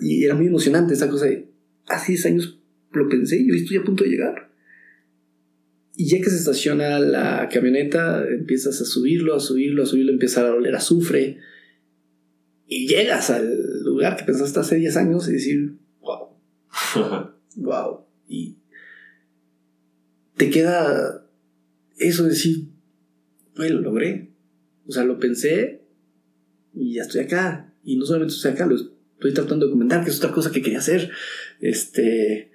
y 0.00 0.24
era 0.24 0.34
muy 0.34 0.46
emocionante 0.46 0.94
esa 0.94 1.08
cosa 1.08 1.26
de, 1.26 1.48
hace 1.86 2.12
10 2.12 2.26
años 2.26 2.58
lo 2.92 3.08
pensé 3.08 3.38
y 3.40 3.50
estoy 3.50 3.76
a 3.78 3.84
punto 3.84 4.04
de 4.04 4.10
llegar. 4.10 4.50
Y 5.96 6.08
ya 6.08 6.18
que 6.18 6.30
se 6.30 6.36
estaciona 6.36 6.98
la 6.98 7.48
camioneta, 7.52 8.26
empiezas 8.28 8.80
a 8.80 8.84
subirlo, 8.84 9.34
a 9.34 9.40
subirlo, 9.40 9.82
a 9.82 9.86
subirlo, 9.86 10.12
empieza 10.12 10.46
a 10.46 10.54
oler 10.54 10.74
azufre. 10.74 11.38
Y 12.66 12.86
llegas 12.86 13.30
al 13.30 13.58
lugar 13.86 14.16
que 14.16 14.24
pensaste 14.24 14.58
hace 14.60 14.76
10 14.76 14.96
años 14.96 15.28
y 15.28 15.32
decir, 15.32 15.78
wow. 16.00 16.28
wow. 17.56 18.06
Y 18.28 18.58
te 20.36 20.50
queda 20.50 21.24
eso 21.96 22.24
de 22.24 22.30
decir, 22.30 22.68
bueno, 23.54 23.76
lo 23.76 23.82
logré. 23.82 24.32
O 24.88 24.92
sea, 24.92 25.04
lo 25.04 25.20
pensé 25.20 25.82
y 26.74 26.94
ya 26.94 27.02
estoy 27.02 27.20
acá. 27.20 27.72
Y 27.84 27.96
no 27.96 28.04
solamente 28.04 28.34
estoy 28.34 28.50
acá, 28.50 28.66
lo 28.66 28.74
estoy 28.74 29.32
tratando 29.32 29.64
de 29.64 29.70
documentar, 29.70 30.02
que 30.02 30.10
es 30.10 30.18
otra 30.18 30.32
cosa 30.32 30.50
que 30.50 30.60
quería 30.60 30.80
hacer. 30.80 31.10
Este, 31.60 32.50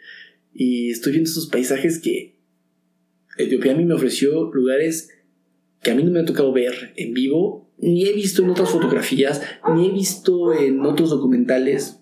y 0.54 0.91
estoy 0.91 1.13
viendo 1.13 1.30
esos 1.30 1.48
paisajes 1.48 2.00
que 2.00 2.36
Etiopía 3.38 3.72
a 3.72 3.78
mí 3.78 3.86
me 3.86 3.94
ofreció 3.94 4.52
lugares 4.52 5.10
que 5.82 5.91
a 5.91 5.96
mí 5.96 6.04
no 6.04 6.12
me 6.12 6.20
ha 6.20 6.26
tocado 6.26 6.52
ver 6.52 6.94
en 6.96 7.13
vivo, 7.13 7.70
ni 7.82 8.08
he 8.08 8.13
visto 8.13 8.44
en 8.44 8.52
otras 8.52 8.70
fotografías, 8.70 9.41
ni 9.74 9.88
he 9.88 9.91
visto 9.91 10.54
en 10.54 10.82
otros 10.82 11.10
documentales. 11.10 12.00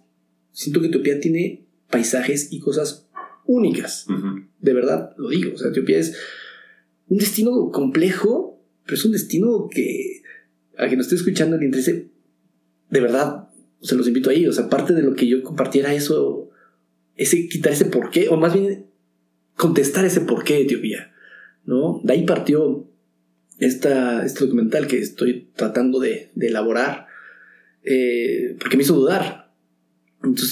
Siento 0.51 0.81
que 0.81 0.87
Etiopía 0.87 1.19
tiene 1.19 1.65
paisajes 1.89 2.51
y 2.51 2.59
cosas 2.59 3.07
únicas. 3.45 4.05
De 4.59 4.73
verdad, 4.73 5.11
lo 5.17 5.29
digo. 5.29 5.53
O 5.53 5.57
sea, 5.57 5.69
Etiopía 5.69 5.99
es 5.99 6.15
un 7.07 7.17
destino 7.17 7.71
complejo, 7.71 8.61
pero 8.85 8.95
es 8.95 9.05
un 9.05 9.13
destino 9.13 9.67
que 9.71 10.21
a 10.77 10.87
quien 10.87 10.97
nos 10.97 11.07
esté 11.07 11.15
escuchando 11.15 11.57
le 11.57 11.65
interese, 11.65 12.09
de 12.89 12.99
verdad, 12.99 13.49
se 13.81 13.95
los 13.95 14.07
invito 14.07 14.29
ahí. 14.29 14.45
O 14.47 14.53
sea, 14.53 14.69
parte 14.69 14.93
de 14.93 15.03
lo 15.03 15.15
que 15.15 15.27
yo 15.27 15.43
compartiera 15.43 15.93
eso, 15.93 16.49
ese 17.15 17.47
quitar 17.47 17.73
ese 17.73 17.85
porqué, 17.85 18.27
o 18.29 18.37
más 18.37 18.53
bien 18.53 18.87
contestar 19.55 20.05
ese 20.05 20.21
porqué 20.21 20.55
de 20.55 20.61
Etiopía. 20.61 21.13
¿no? 21.65 22.01
De 22.03 22.13
ahí 22.13 22.25
partió 22.25 22.88
esta, 23.59 24.25
este 24.25 24.45
documental 24.45 24.87
que 24.87 24.99
estoy 24.99 25.49
tratando 25.55 25.99
de, 25.99 26.31
elaborar, 26.39 27.07
eh, 27.83 28.55
porque 28.59 28.77
me 28.77 28.83
hizo 28.83 28.95
dudar. 28.95 29.51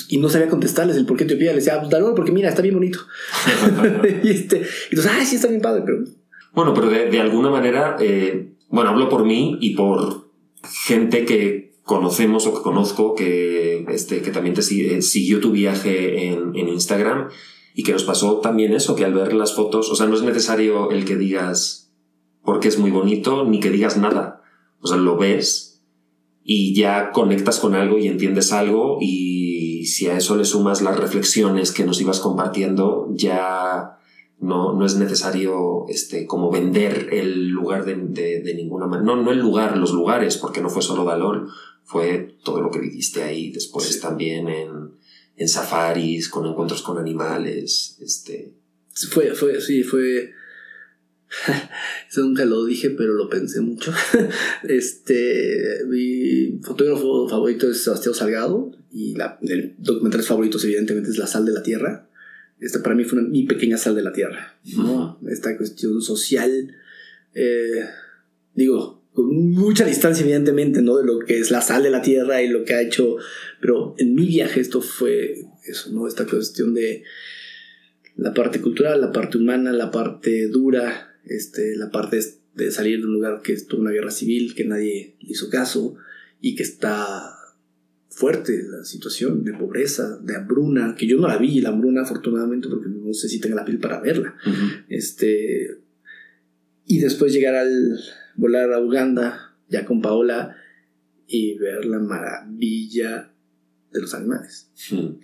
y 0.09 0.17
no 0.17 0.29
sabía 0.29 0.49
contestarles 0.49 0.97
el 0.97 1.05
por 1.05 1.17
qué 1.17 1.23
Etiopía. 1.23 1.53
Les 1.53 1.65
decía, 1.65 1.79
ah, 1.81 1.87
pues 1.89 2.03
porque 2.15 2.31
mira, 2.31 2.49
está 2.49 2.61
bien 2.61 2.75
bonito. 2.75 2.99
y 4.23 4.29
este, 4.29 4.63
entonces, 4.89 5.11
ah, 5.13 5.25
sí, 5.25 5.35
está 5.35 5.47
bien 5.47 5.61
padre, 5.61 5.83
pero. 5.85 6.03
Bueno, 6.53 6.73
pero 6.73 6.89
de, 6.89 7.19
alguna 7.19 7.49
manera, 7.49 7.97
eh, 7.99 8.53
bueno, 8.69 8.89
hablo 8.89 9.09
por 9.09 9.25
mí 9.25 9.57
y 9.61 9.75
por 9.75 10.31
gente 10.85 11.23
que 11.23 11.75
conocemos 11.83 12.47
o 12.47 12.55
que 12.55 12.61
conozco 12.61 13.15
que, 13.15 13.85
este, 13.89 14.21
que 14.21 14.31
también 14.31 14.55
te 14.55 14.61
eh, 14.61 15.01
siguió 15.01 15.39
tu 15.39 15.51
viaje 15.51 16.27
en, 16.27 16.55
en, 16.55 16.67
Instagram 16.67 17.29
y 17.75 17.83
que 17.83 17.93
nos 17.93 18.03
pasó 18.03 18.39
también 18.39 18.73
eso, 18.73 18.95
que 18.95 19.05
al 19.05 19.13
ver 19.13 19.33
las 19.33 19.55
fotos, 19.55 19.91
o 19.91 19.95
sea, 19.95 20.07
no 20.07 20.15
es 20.15 20.23
necesario 20.23 20.89
el 20.89 21.05
que 21.05 21.15
digas 21.15 21.86
porque 22.43 22.67
es 22.67 22.77
muy 22.77 22.91
bonito, 22.91 23.45
ni 23.45 23.59
que 23.59 23.69
digas 23.69 23.97
nada. 23.97 24.41
O 24.79 24.87
sea, 24.87 24.97
lo 24.97 25.17
ves 25.17 25.83
y 26.43 26.73
ya 26.73 27.11
conectas 27.11 27.59
con 27.59 27.75
algo 27.75 27.97
y 27.97 28.07
entiendes 28.07 28.53
algo 28.53 28.99
y 29.01 29.85
si 29.85 30.07
a 30.07 30.17
eso 30.17 30.35
le 30.35 30.45
sumas 30.45 30.81
las 30.81 30.97
reflexiones 30.97 31.71
que 31.71 31.83
nos 31.83 31.99
ibas 31.99 32.19
compartiendo, 32.19 33.09
ya 33.11 33.97
no, 34.39 34.73
no 34.73 34.85
es 34.85 34.95
necesario 34.95 35.85
este, 35.89 36.25
como 36.25 36.51
vender 36.51 37.09
el 37.11 37.49
lugar 37.49 37.85
de, 37.85 37.95
de, 37.95 38.53
ninguna 38.53 38.87
manera. 38.87 39.05
No, 39.05 39.21
no 39.21 39.31
el 39.31 39.39
lugar, 39.39 39.77
los 39.77 39.91
lugares, 39.91 40.37
porque 40.37 40.61
no 40.61 40.69
fue 40.69 40.81
solo 40.81 41.03
Dalol, 41.03 41.49
fue 41.83 42.37
todo 42.43 42.61
lo 42.61 42.69
que 42.69 42.79
viviste 42.79 43.23
ahí, 43.23 43.51
después 43.51 43.99
también 43.99 44.47
en, 44.47 44.91
en, 45.35 45.49
safaris, 45.49 46.29
con 46.29 46.45
encuentros 46.45 46.81
con 46.81 46.97
animales, 46.97 47.97
este... 48.01 48.53
Fue, 49.11 49.33
fue, 49.35 49.61
sí, 49.61 49.83
fue... 49.83 50.31
Eso 52.09 52.21
nunca 52.21 52.45
lo 52.45 52.65
dije, 52.65 52.89
pero 52.91 53.13
lo 53.13 53.29
pensé 53.29 53.61
mucho. 53.61 53.93
este, 54.67 55.83
mi 55.87 56.59
fotógrafo 56.63 57.27
favorito 57.27 57.69
es 57.69 57.83
Sebastián 57.83 58.15
Salgado 58.15 58.71
y 58.91 59.15
la, 59.15 59.37
el 59.41 59.75
documental 59.77 60.23
favorito 60.23 60.57
evidentemente 60.63 61.09
es 61.09 61.17
La 61.17 61.27
Sal 61.27 61.45
de 61.45 61.51
la 61.51 61.63
Tierra. 61.63 62.09
Esta 62.59 62.81
para 62.81 62.95
mí 62.95 63.03
fue 63.03 63.21
mi 63.21 63.43
pequeña 63.43 63.77
sal 63.77 63.95
de 63.95 64.01
la 64.01 64.13
Tierra. 64.13 64.57
¿no? 64.75 65.19
Esta 65.29 65.55
cuestión 65.57 66.01
social. 66.01 66.75
Eh, 67.35 67.85
digo, 68.55 69.03
con 69.13 69.51
mucha 69.51 69.85
distancia 69.85 70.23
evidentemente, 70.23 70.81
¿no? 70.81 70.97
De 70.97 71.05
lo 71.05 71.19
que 71.19 71.39
es 71.39 71.51
la 71.51 71.61
sal 71.61 71.83
de 71.83 71.89
la 71.89 72.01
tierra 72.01 72.41
y 72.41 72.49
lo 72.49 72.63
que 72.63 72.75
ha 72.75 72.81
hecho, 72.81 73.17
pero 73.59 73.95
en 73.97 74.13
mi 74.13 74.27
viaje 74.27 74.59
esto 74.59 74.81
fue 74.81 75.45
eso, 75.65 75.91
¿no? 75.91 76.07
Esta 76.07 76.25
cuestión 76.25 76.73
de 76.73 77.03
la 78.15 78.33
parte 78.33 78.61
cultural, 78.61 79.01
la 79.01 79.11
parte 79.11 79.37
humana, 79.37 79.71
la 79.71 79.91
parte 79.91 80.47
dura, 80.47 81.06
este, 81.29 81.75
la 81.75 81.91
parte 81.91 82.19
de 82.55 82.71
salir 82.71 82.99
de 82.99 83.05
un 83.05 83.13
lugar 83.13 83.41
que 83.41 83.53
estuvo 83.53 83.81
una 83.81 83.91
guerra 83.91 84.11
civil, 84.11 84.55
que 84.55 84.65
nadie 84.65 85.15
hizo 85.19 85.49
caso 85.49 85.95
y 86.41 86.55
que 86.55 86.63
está 86.63 87.33
fuerte 88.09 88.63
la 88.67 88.83
situación 88.83 89.43
de 89.43 89.53
pobreza, 89.53 90.17
de 90.17 90.35
hambruna, 90.35 90.95
que 90.97 91.05
yo 91.05 91.17
no 91.17 91.27
la 91.27 91.37
vi, 91.37 91.61
la 91.61 91.69
hambruna 91.69 92.01
afortunadamente 92.01 92.67
porque 92.67 92.89
no 92.89 93.13
sé 93.13 93.29
si 93.29 93.39
tenga 93.39 93.55
la 93.55 93.65
piel 93.65 93.79
para 93.79 93.99
verla. 93.99 94.35
Este 94.89 95.77
y 96.85 96.99
después 96.99 97.33
llegar 97.33 97.55
al 97.55 97.99
volar 98.35 98.71
a 98.71 98.79
Uganda, 98.79 99.55
ya 99.67 99.85
con 99.85 100.01
Paola, 100.01 100.55
y 101.27 101.57
ver 101.57 101.85
la 101.85 101.99
maravilla 101.99 103.33
de 103.91 104.01
los 104.01 104.13
animales. 104.13 104.69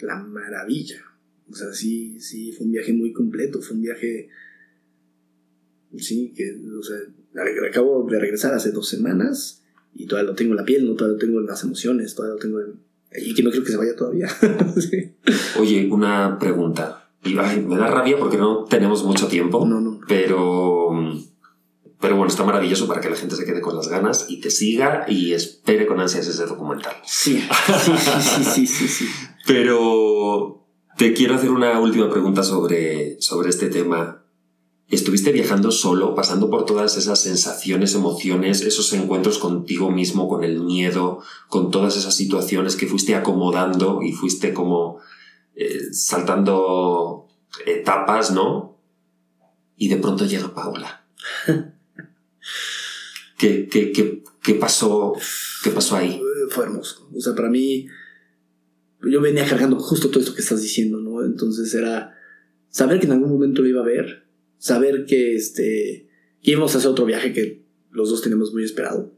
La 0.01 0.17
maravilla. 0.17 1.01
O 1.49 1.55
sea, 1.55 1.71
sí, 1.71 2.19
sí, 2.19 2.51
fue 2.51 2.65
un 2.65 2.73
viaje 2.73 2.91
muy 2.93 3.13
completo, 3.13 3.61
fue 3.61 3.77
un 3.77 3.83
viaje 3.83 4.27
Sí, 5.97 6.33
que, 6.35 6.59
o 6.77 6.83
sea, 6.83 6.97
acabo 7.69 8.07
de 8.09 8.19
regresar 8.19 8.53
hace 8.53 8.71
dos 8.71 8.89
semanas 8.89 9.63
y 9.93 10.07
todavía 10.07 10.31
lo 10.31 10.35
tengo 10.35 10.51
en 10.51 10.57
la 10.57 10.65
piel, 10.65 10.85
no 10.85 10.95
todavía 10.95 11.15
lo 11.15 11.19
tengo 11.19 11.39
en 11.39 11.45
las 11.45 11.63
emociones, 11.63 12.15
todavía 12.15 12.35
lo 12.35 12.41
tengo 12.41 12.59
en... 12.59 12.79
Y 13.15 13.35
que 13.35 13.43
no 13.43 13.51
creo 13.51 13.63
que 13.63 13.71
se 13.71 13.77
vaya 13.77 13.95
todavía. 13.95 14.27
sí. 14.77 15.13
Oye, 15.59 15.87
una 15.91 16.39
pregunta. 16.39 17.03
Y 17.23 17.37
ay, 17.37 17.61
me 17.61 17.77
da 17.77 17.87
rabia 17.87 18.17
porque 18.17 18.37
no 18.37 18.65
tenemos 18.65 19.03
mucho 19.03 19.27
tiempo. 19.27 19.65
No, 19.65 19.79
no. 19.79 19.99
Pero. 20.07 20.89
Pero 22.01 22.17
bueno, 22.17 22.29
está 22.29 22.43
maravilloso 22.43 22.85
para 22.85 22.99
que 22.99 23.09
la 23.09 23.15
gente 23.15 23.35
se 23.35 23.45
quede 23.45 23.61
con 23.61 23.77
las 23.77 23.87
ganas 23.87 24.25
y 24.27 24.41
te 24.41 24.49
siga 24.49 25.05
y 25.07 25.31
espere 25.31 25.85
con 25.85 26.01
ansias 26.01 26.27
ese 26.27 26.45
documental. 26.45 26.95
Sí, 27.05 27.41
sí, 27.85 27.91
sí, 27.97 28.43
sí, 28.43 28.67
sí, 28.67 28.87
sí. 28.87 29.05
Pero 29.47 30.65
te 30.97 31.13
quiero 31.13 31.35
hacer 31.35 31.49
una 31.49 31.79
última 31.79 32.09
pregunta 32.09 32.43
sobre, 32.43 33.21
sobre 33.21 33.49
este 33.49 33.69
tema. 33.69 34.22
¿Estuviste 34.89 35.31
viajando 35.31 35.71
solo, 35.71 36.13
pasando 36.13 36.49
por 36.49 36.65
todas 36.65 36.97
esas 36.97 37.19
sensaciones, 37.19 37.95
emociones, 37.95 38.61
esos 38.61 38.93
encuentros 38.93 39.39
contigo 39.39 39.89
mismo, 39.89 40.27
con 40.27 40.43
el 40.43 40.59
miedo, 40.59 41.21
con 41.47 41.71
todas 41.71 41.97
esas 41.97 42.15
situaciones 42.15 42.75
que 42.75 42.87
fuiste 42.87 43.15
acomodando 43.15 44.01
y 44.03 44.11
fuiste 44.11 44.53
como 44.53 44.99
eh, 45.55 45.93
saltando 45.93 47.27
etapas, 47.65 48.31
¿no? 48.31 48.77
Y 49.77 49.87
de 49.87 49.97
pronto 49.97 50.25
llega 50.25 50.53
Paula. 50.53 51.05
¿Qué, 53.37 53.67
qué, 53.67 53.91
qué, 53.91 54.23
qué 54.41 54.53
pasó, 54.55 55.13
¿Qué 55.63 55.71
pasó 55.71 55.95
ahí? 55.95 56.21
Fue 56.49 56.65
hermoso. 56.65 57.09
O 57.15 57.19
sea, 57.21 57.33
para 57.33 57.49
mí, 57.49 57.87
yo 59.01 59.21
venía 59.21 59.47
cargando 59.47 59.79
justo 59.79 60.09
todo 60.09 60.19
esto 60.19 60.35
que 60.35 60.41
estás 60.41 60.61
diciendo, 60.61 60.99
¿no? 60.99 61.23
Entonces 61.23 61.73
era 61.73 62.15
saber 62.69 62.99
que 62.99 63.05
en 63.05 63.13
algún 63.13 63.31
momento 63.31 63.61
lo 63.61 63.69
iba 63.69 63.81
a 63.81 63.85
ver, 63.85 64.22
saber 64.63 65.05
que, 65.05 65.35
este, 65.35 66.07
que 66.41 66.51
íbamos 66.51 66.73
a 66.73 66.77
hacer 66.77 66.89
otro 66.89 67.05
viaje 67.05 67.33
que 67.33 67.65
los 67.91 68.09
dos 68.09 68.21
tenemos 68.21 68.53
muy 68.53 68.63
esperado. 68.63 69.13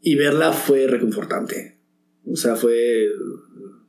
Y 0.00 0.14
verla 0.14 0.54
fue 0.54 0.86
reconfortante. 0.86 1.76
O 2.24 2.36
sea, 2.36 2.56
fue 2.56 3.10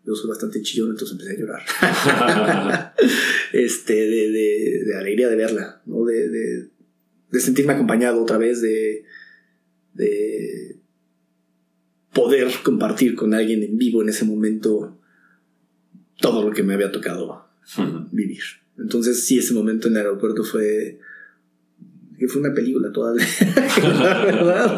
yo 0.06 0.14
soy 0.14 0.30
bastante 0.30 0.62
chillón, 0.62 0.90
entonces 0.90 1.14
empecé 1.14 1.36
a 1.36 1.40
llorar. 1.40 2.94
este, 3.54 3.94
de, 3.94 4.32
de, 4.32 4.84
de, 4.88 4.98
alegría 4.98 5.30
de 5.30 5.36
verla, 5.38 5.82
¿no? 5.86 6.04
De, 6.04 6.28
de, 6.28 6.70
de, 7.32 7.40
sentirme 7.40 7.72
acompañado 7.72 8.22
otra 8.22 8.38
vez, 8.38 8.62
de, 8.62 9.06
de 9.94 10.82
poder 12.12 12.52
compartir 12.62 13.16
con 13.16 13.34
alguien 13.34 13.64
en 13.64 13.78
vivo 13.78 14.02
en 14.02 14.10
ese 14.10 14.26
momento 14.26 15.00
todo 16.20 16.44
lo 16.44 16.54
que 16.54 16.64
me 16.64 16.74
había 16.74 16.92
tocado 16.92 17.48
vivir. 18.12 18.44
Entonces, 18.78 19.26
sí, 19.26 19.40
ese 19.40 19.54
momento 19.54 19.88
en 19.88 19.96
el 19.96 20.00
aeropuerto 20.02 20.44
fue 20.44 21.00
que 22.18 22.28
fue 22.28 22.42
una 22.42 22.54
película 22.54 22.92
toda. 22.92 23.14
la 23.14 24.26
verdad, 24.26 24.78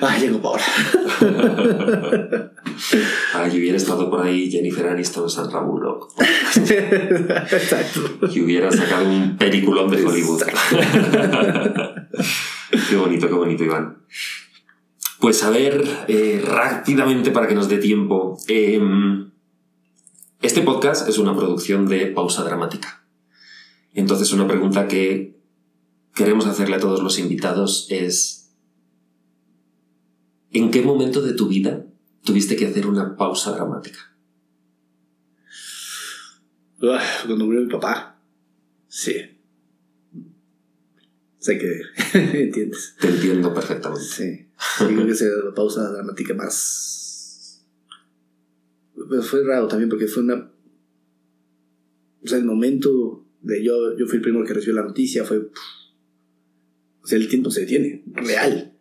Ay, 0.00 0.20
llegó 0.20 0.40
Paula. 0.40 0.62
Ay, 3.34 3.58
hubiera 3.58 3.76
estado 3.76 4.08
por 4.08 4.22
ahí 4.22 4.50
Jennifer 4.50 4.86
Aniston 4.86 5.28
San 5.28 5.50
Raúl, 5.50 5.82
Exacto. 6.56 8.00
Y 8.32 8.40
hubiera 8.40 8.72
sacado 8.72 9.10
un 9.10 9.36
peliculón 9.36 9.90
de 9.90 10.02
Hollywood. 10.02 10.42
qué 12.88 12.96
bonito, 12.96 13.28
qué 13.28 13.34
bonito, 13.34 13.64
Iván. 13.64 13.98
Pues 15.20 15.44
a 15.44 15.50
ver, 15.50 15.84
eh, 16.08 16.42
rápidamente 16.46 17.30
para 17.30 17.46
que 17.46 17.54
nos 17.54 17.68
dé 17.68 17.76
tiempo. 17.76 18.38
Em, 18.48 19.29
este 20.40 20.62
podcast 20.62 21.08
es 21.08 21.18
una 21.18 21.36
producción 21.36 21.86
de 21.88 22.06
pausa 22.06 22.42
dramática. 22.44 23.04
Entonces, 23.92 24.32
una 24.32 24.46
pregunta 24.46 24.88
que 24.88 25.38
queremos 26.14 26.46
hacerle 26.46 26.76
a 26.76 26.80
todos 26.80 27.02
los 27.02 27.18
invitados 27.18 27.86
es, 27.90 28.52
¿en 30.50 30.70
qué 30.70 30.82
momento 30.82 31.22
de 31.22 31.34
tu 31.34 31.48
vida 31.48 31.86
tuviste 32.24 32.56
que 32.56 32.66
hacer 32.66 32.86
una 32.86 33.16
pausa 33.16 33.52
dramática? 33.52 33.98
Cuando 37.26 37.44
murió 37.44 37.60
mi 37.60 37.70
papá. 37.70 38.18
Sí. 38.88 39.14
Sé 41.38 41.58
que 41.58 41.82
entiendes. 42.42 42.96
Te 42.98 43.08
entiendo 43.08 43.52
perfectamente. 43.52 44.04
Sí. 44.04 44.48
creo 44.78 45.06
que 45.06 45.12
esa 45.12 45.26
la 45.44 45.54
pausa 45.54 45.90
dramática 45.90 46.34
más. 46.34 47.09
Pero 49.10 49.22
fue 49.24 49.42
raro 49.42 49.66
también 49.66 49.90
porque 49.90 50.06
fue 50.06 50.22
una. 50.22 50.52
O 52.22 52.28
sea, 52.28 52.38
el 52.38 52.44
momento 52.44 53.26
de 53.42 53.64
yo, 53.64 53.98
yo 53.98 54.06
fui 54.06 54.18
el 54.18 54.22
primero 54.22 54.46
que 54.46 54.54
recibió 54.54 54.76
la 54.76 54.86
noticia, 54.86 55.24
fue. 55.24 55.50
O 57.02 57.06
sea, 57.06 57.18
el 57.18 57.28
tiempo 57.28 57.50
se 57.50 57.62
detiene, 57.62 58.04
real. 58.06 58.78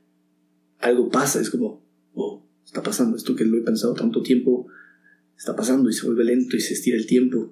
Algo 0.77 1.09
pasa, 1.09 1.41
es 1.41 1.49
como, 1.49 1.84
oh, 2.13 2.45
está 2.63 2.84
pasando 2.84 3.17
esto 3.17 3.36
que 3.36 3.43
lo 3.43 3.57
he 3.57 3.61
pensado 3.61 3.95
tanto 3.95 4.21
tiempo, 4.21 4.67
está 5.36 5.55
pasando 5.55 5.89
y 5.89 5.93
se 5.93 6.05
vuelve 6.05 6.25
lento 6.25 6.55
y 6.55 6.61
se 6.61 6.75
estira 6.75 6.95
el 6.95 7.07
tiempo. 7.07 7.51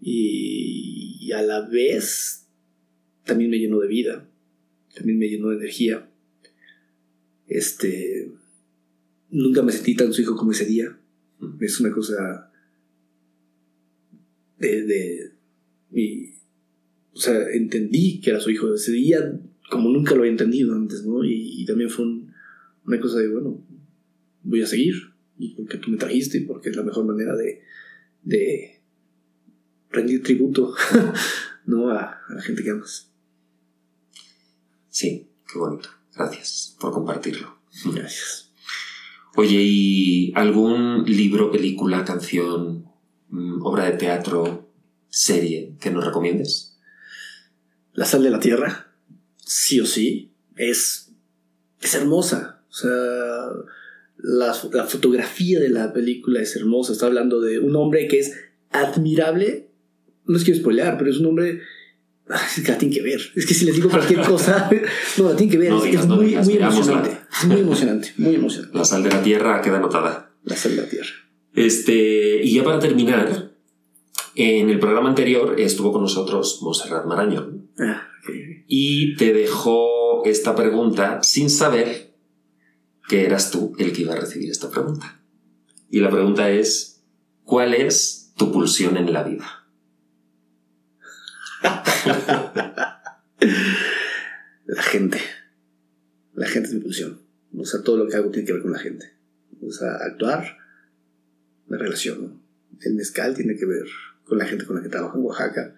Y, 0.00 1.18
y 1.20 1.32
a 1.32 1.42
la 1.42 1.68
vez 1.68 2.46
también 3.24 3.50
me 3.50 3.58
llenó 3.58 3.80
de 3.80 3.88
vida, 3.88 4.30
también 4.94 5.18
me 5.18 5.28
llenó 5.28 5.50
de 5.50 5.56
energía. 5.56 6.10
Este, 7.46 8.32
nunca 9.28 9.62
me 9.62 9.72
sentí 9.72 9.94
tan 9.94 10.14
su 10.14 10.22
hijo 10.22 10.36
como 10.36 10.52
ese 10.52 10.64
día. 10.64 10.97
Es 11.60 11.80
una 11.80 11.92
cosa 11.92 12.50
de, 14.58 14.82
de 14.82 15.32
o 17.12 17.20
sea, 17.20 17.50
entendí 17.50 18.20
que 18.20 18.30
era 18.30 18.40
su 18.40 18.50
hijo 18.50 18.72
ese 18.74 18.92
día 18.92 19.40
como 19.68 19.90
nunca 19.90 20.14
lo 20.14 20.20
había 20.20 20.32
entendido 20.32 20.74
antes, 20.74 21.04
¿no? 21.04 21.24
Y, 21.24 21.64
también 21.66 21.90
fue 21.90 22.06
una 22.86 23.00
cosa 23.00 23.18
de, 23.18 23.28
bueno, 23.28 23.62
voy 24.42 24.62
a 24.62 24.66
seguir, 24.66 24.94
y 25.38 25.54
porque 25.54 25.76
tú 25.78 25.90
me 25.90 25.98
trajiste, 25.98 26.38
y 26.38 26.40
porque 26.42 26.70
es 26.70 26.76
la 26.76 26.82
mejor 26.82 27.04
manera 27.04 27.36
de, 27.36 27.62
de 28.22 28.80
rendir 29.90 30.22
tributo, 30.22 30.74
¿no? 31.66 31.90
A, 31.90 32.18
a 32.26 32.34
la 32.34 32.40
gente 32.40 32.62
que 32.62 32.70
amas. 32.70 33.10
Sí, 34.88 35.28
qué 35.50 35.58
bonito. 35.58 35.90
Gracias 36.14 36.76
por 36.80 36.92
compartirlo. 36.92 37.58
Gracias. 37.94 38.47
Oye, 39.40 39.62
¿y 39.62 40.32
algún 40.34 41.04
libro, 41.04 41.52
película, 41.52 42.04
canción, 42.04 42.86
mm, 43.28 43.62
obra 43.62 43.84
de 43.84 43.96
teatro, 43.96 44.68
serie 45.10 45.76
que 45.80 45.92
nos 45.92 46.04
recomiendes? 46.04 46.76
La 47.92 48.04
sal 48.04 48.24
de 48.24 48.30
la 48.30 48.40
tierra 48.40 48.88
sí 49.36 49.78
o 49.78 49.86
sí, 49.86 50.32
es, 50.56 51.12
es 51.80 51.94
hermosa. 51.94 52.62
O 52.68 52.72
sea, 52.72 52.90
la, 54.16 54.56
la, 54.72 54.84
fotografía 54.84 55.60
de 55.60 55.68
la 55.68 55.92
película 55.92 56.42
es 56.42 56.56
hermosa. 56.56 56.92
Está 56.92 57.06
hablando 57.06 57.40
de 57.40 57.60
un 57.60 57.76
hombre 57.76 58.08
que 58.08 58.18
es 58.18 58.34
admirable. 58.72 59.68
No 60.26 60.36
es 60.36 60.42
quiero 60.42 60.58
spoilear, 60.58 60.98
pero 60.98 61.10
es 61.10 61.18
un 61.18 61.26
hombre. 61.26 61.60
Es 62.56 62.62
que 62.64 62.72
la 62.72 62.78
tiene 62.78 62.94
que 62.94 63.02
ver. 63.02 63.20
Es 63.34 63.46
que 63.46 63.54
si 63.54 63.64
les 63.64 63.74
digo 63.76 63.88
cualquier 63.88 64.20
cosa, 64.22 64.70
no, 65.18 65.30
la 65.30 65.36
tiene 65.36 65.52
que 65.52 65.58
ver. 65.58 65.70
No 65.70 65.78
es, 65.78 65.84
digas, 65.84 66.02
es 66.02 66.08
no 66.08 66.16
muy, 66.16 66.26
digas, 66.26 66.46
muy 66.46 66.56
veámosla. 66.56 66.92
emocionante. 66.92 67.20
Es 67.32 67.44
muy 67.46 67.60
emocionante, 67.60 68.12
muy 68.18 68.34
emocionante. 68.34 68.78
La 68.78 68.84
sal 68.84 69.02
de 69.02 69.10
la 69.10 69.22
tierra 69.22 69.60
queda 69.62 69.76
anotada. 69.78 70.32
La 70.44 70.56
sal 70.56 70.76
de 70.76 70.82
la 70.82 70.88
tierra. 70.88 71.10
Este, 71.54 72.42
y 72.44 72.54
ya 72.54 72.64
para 72.64 72.78
terminar, 72.78 73.52
en 74.34 74.70
el 74.70 74.78
programa 74.78 75.08
anterior 75.08 75.58
estuvo 75.58 75.92
con 75.92 76.02
nosotros 76.02 76.60
Monserrat 76.62 77.06
Marañón 77.06 77.70
Ah, 77.78 78.02
y 78.66 79.16
te 79.16 79.32
dejó 79.32 80.24
esta 80.24 80.54
pregunta 80.54 81.20
sin 81.22 81.48
saber 81.48 82.14
que 83.08 83.24
eras 83.24 83.50
tú 83.50 83.72
el 83.78 83.92
que 83.92 84.02
iba 84.02 84.14
a 84.14 84.20
recibir 84.20 84.50
esta 84.50 84.70
pregunta. 84.70 85.22
Y 85.90 86.00
la 86.00 86.10
pregunta 86.10 86.50
es, 86.50 87.02
¿cuál 87.44 87.72
es 87.72 88.32
tu 88.36 88.52
pulsión 88.52 88.96
en 88.96 89.12
la 89.12 89.22
vida? 89.22 89.67
La 94.66 94.82
gente. 94.82 95.18
La 96.34 96.46
gente 96.46 96.68
es 96.68 96.74
mi 96.74 96.80
pulsión. 96.80 97.20
O 97.56 97.64
sea, 97.64 97.82
todo 97.82 97.96
lo 97.96 98.08
que 98.08 98.16
hago 98.16 98.30
tiene 98.30 98.46
que 98.46 98.52
ver 98.52 98.62
con 98.62 98.72
la 98.72 98.78
gente. 98.78 99.14
O 99.66 99.72
sea, 99.72 99.96
actuar, 99.96 100.58
me 101.66 101.78
relaciono. 101.78 102.40
El 102.80 102.94
mezcal 102.94 103.34
tiene 103.34 103.56
que 103.56 103.66
ver 103.66 103.86
con 104.24 104.38
la 104.38 104.46
gente 104.46 104.66
con 104.66 104.76
la 104.76 104.82
que 104.82 104.88
trabajo 104.88 105.18
en 105.18 105.24
Oaxaca. 105.24 105.74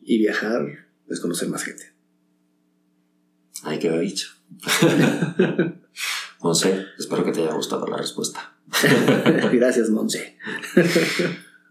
Y 0.00 0.18
viajar 0.18 0.86
es 1.08 1.20
conocer 1.20 1.48
más 1.48 1.64
gente. 1.64 1.92
Ahí 3.62 3.78
queda 3.78 3.98
dicho. 3.98 4.28
Monse, 6.40 6.86
espero 6.98 7.24
que 7.24 7.30
te 7.32 7.42
haya 7.42 7.54
gustado 7.54 7.86
la 7.86 7.96
respuesta. 7.96 8.56
Gracias, 9.52 9.90
Monse. 9.90 10.36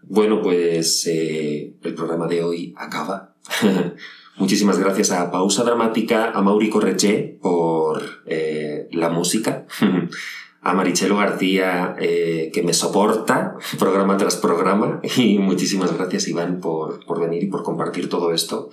Bueno, 0.08 0.42
pues 0.42 1.06
eh, 1.06 1.74
el 1.82 1.94
programa 1.94 2.26
de 2.26 2.42
hoy 2.42 2.74
acaba. 2.76 3.34
Muchísimas 4.36 4.78
gracias 4.78 5.10
a 5.10 5.30
Pausa 5.30 5.62
Dramática, 5.62 6.30
a 6.30 6.42
Mauri 6.42 6.70
Correche 6.70 7.38
por 7.40 8.02
eh, 8.26 8.88
la 8.90 9.10
música, 9.10 9.66
a 10.62 10.74
Marichelo 10.74 11.16
García 11.16 11.94
eh, 12.00 12.50
que 12.52 12.62
me 12.62 12.72
soporta 12.72 13.56
programa 13.78 14.16
tras 14.16 14.36
programa 14.36 15.00
y 15.16 15.38
muchísimas 15.38 15.96
gracias 15.96 16.28
Iván 16.28 16.60
por, 16.60 17.04
por 17.04 17.20
venir 17.20 17.44
y 17.44 17.48
por 17.48 17.62
compartir 17.62 18.08
todo 18.08 18.32
esto. 18.32 18.70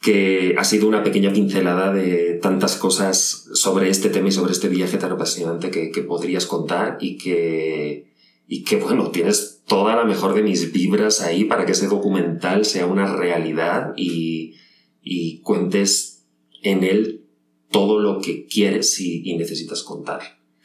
que 0.00 0.54
ha 0.58 0.64
sido 0.64 0.86
una 0.86 1.02
pequeña 1.02 1.32
pincelada 1.32 1.92
de 1.92 2.38
tantas 2.40 2.76
cosas 2.76 3.48
sobre 3.54 3.88
este 3.88 4.10
tema 4.10 4.28
y 4.28 4.32
sobre 4.32 4.52
este 4.52 4.68
viaje 4.68 4.98
tan 4.98 5.12
apasionante 5.12 5.70
que, 5.70 5.90
que 5.90 6.02
podrías 6.02 6.46
contar 6.46 6.98
y 7.00 7.16
que, 7.16 8.07
y 8.48 8.64
que, 8.64 8.76
bueno, 8.76 9.10
tienes 9.10 9.62
toda 9.66 9.94
la 9.94 10.04
mejor 10.04 10.34
de 10.34 10.42
mis 10.42 10.72
vibras 10.72 11.20
ahí 11.20 11.44
para 11.44 11.66
que 11.66 11.72
ese 11.72 11.86
documental 11.86 12.64
sea 12.64 12.86
una 12.86 13.14
realidad 13.14 13.92
y, 13.96 14.54
y 15.02 15.40
cuentes 15.42 16.24
en 16.62 16.82
él 16.82 17.26
todo 17.70 18.00
lo 18.00 18.20
que 18.20 18.46
quieres 18.46 18.98
y, 19.00 19.22
y 19.30 19.36
necesitas 19.36 19.82
contar. 19.82 20.22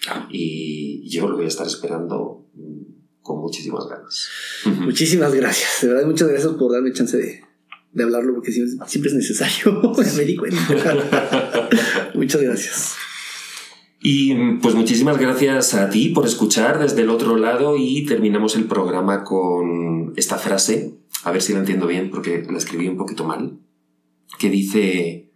Ah. 0.07 0.27
Y 0.31 1.07
yo 1.09 1.27
lo 1.27 1.35
voy 1.35 1.45
a 1.45 1.49
estar 1.49 1.67
esperando 1.67 2.47
mm, 2.53 3.21
con 3.21 3.41
muchísimas 3.41 3.85
ganas. 3.87 4.29
Muchísimas 4.79 5.33
gracias. 5.33 5.81
De 5.81 5.89
verdad, 5.89 6.05
muchas 6.05 6.27
gracias 6.29 6.53
por 6.53 6.71
darme 6.71 6.93
chance 6.93 7.17
de, 7.17 7.41
de 7.91 8.03
hablarlo 8.03 8.33
porque 8.33 8.51
siempre, 8.51 8.87
siempre 8.87 9.11
es 9.11 9.15
necesario. 9.17 9.81
Me 10.17 10.25
di 10.25 10.35
cuenta. 10.35 10.59
muchas 12.13 12.41
gracias. 12.41 12.95
Y 14.05 14.55
pues 14.55 14.75
muchísimas 14.75 15.17
gracias 15.17 15.73
a 15.73 15.89
ti 15.89 16.09
por 16.09 16.25
escuchar 16.25 16.77
desde 16.77 17.03
el 17.03 17.09
otro 17.09 17.37
lado 17.37 17.77
y 17.77 18.05
terminamos 18.05 18.57
el 18.57 18.65
programa 18.65 19.23
con 19.23 20.11
esta 20.17 20.37
frase, 20.37 20.97
a 21.23 21.31
ver 21.31 21.41
si 21.41 21.53
la 21.53 21.59
entiendo 21.59 21.87
bien 21.87 22.11
porque 22.11 22.45
la 22.49 22.57
escribí 22.57 22.89
un 22.89 22.97
poquito 22.97 23.23
mal, 23.23 23.59
que 24.37 24.49
dice, 24.49 25.31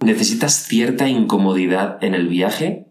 necesitas 0.00 0.66
cierta 0.66 1.06
incomodidad 1.06 2.02
en 2.02 2.14
el 2.14 2.28
viaje 2.28 2.86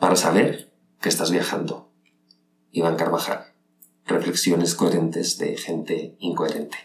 para 0.00 0.16
saber 0.16 0.72
que 1.00 1.10
estás 1.10 1.30
viajando. 1.30 1.92
Iván 2.72 2.96
Carvajal, 2.96 3.52
reflexiones 4.04 4.74
coherentes 4.74 5.38
de 5.38 5.56
gente 5.56 6.16
incoherente. 6.18 6.76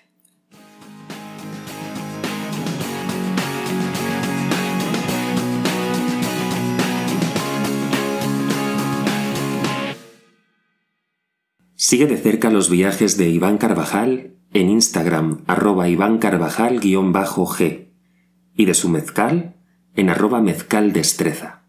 Sigue 11.86 12.08
de 12.08 12.16
cerca 12.16 12.50
los 12.50 12.70
viajes 12.70 13.18
de 13.18 13.28
Iván 13.28 13.58
Carvajal 13.58 14.38
en 14.54 14.70
Instagram 14.70 15.44
arroba 15.48 15.90
Iván 15.90 16.18
Carvajal-G 16.18 17.90
y 18.56 18.66
de 18.66 18.74
su 18.74 18.88
mezcal 18.88 19.58
en 19.94 20.10
arroba 20.10 20.40
mezcal 20.40 20.94
destreza. 20.94 21.63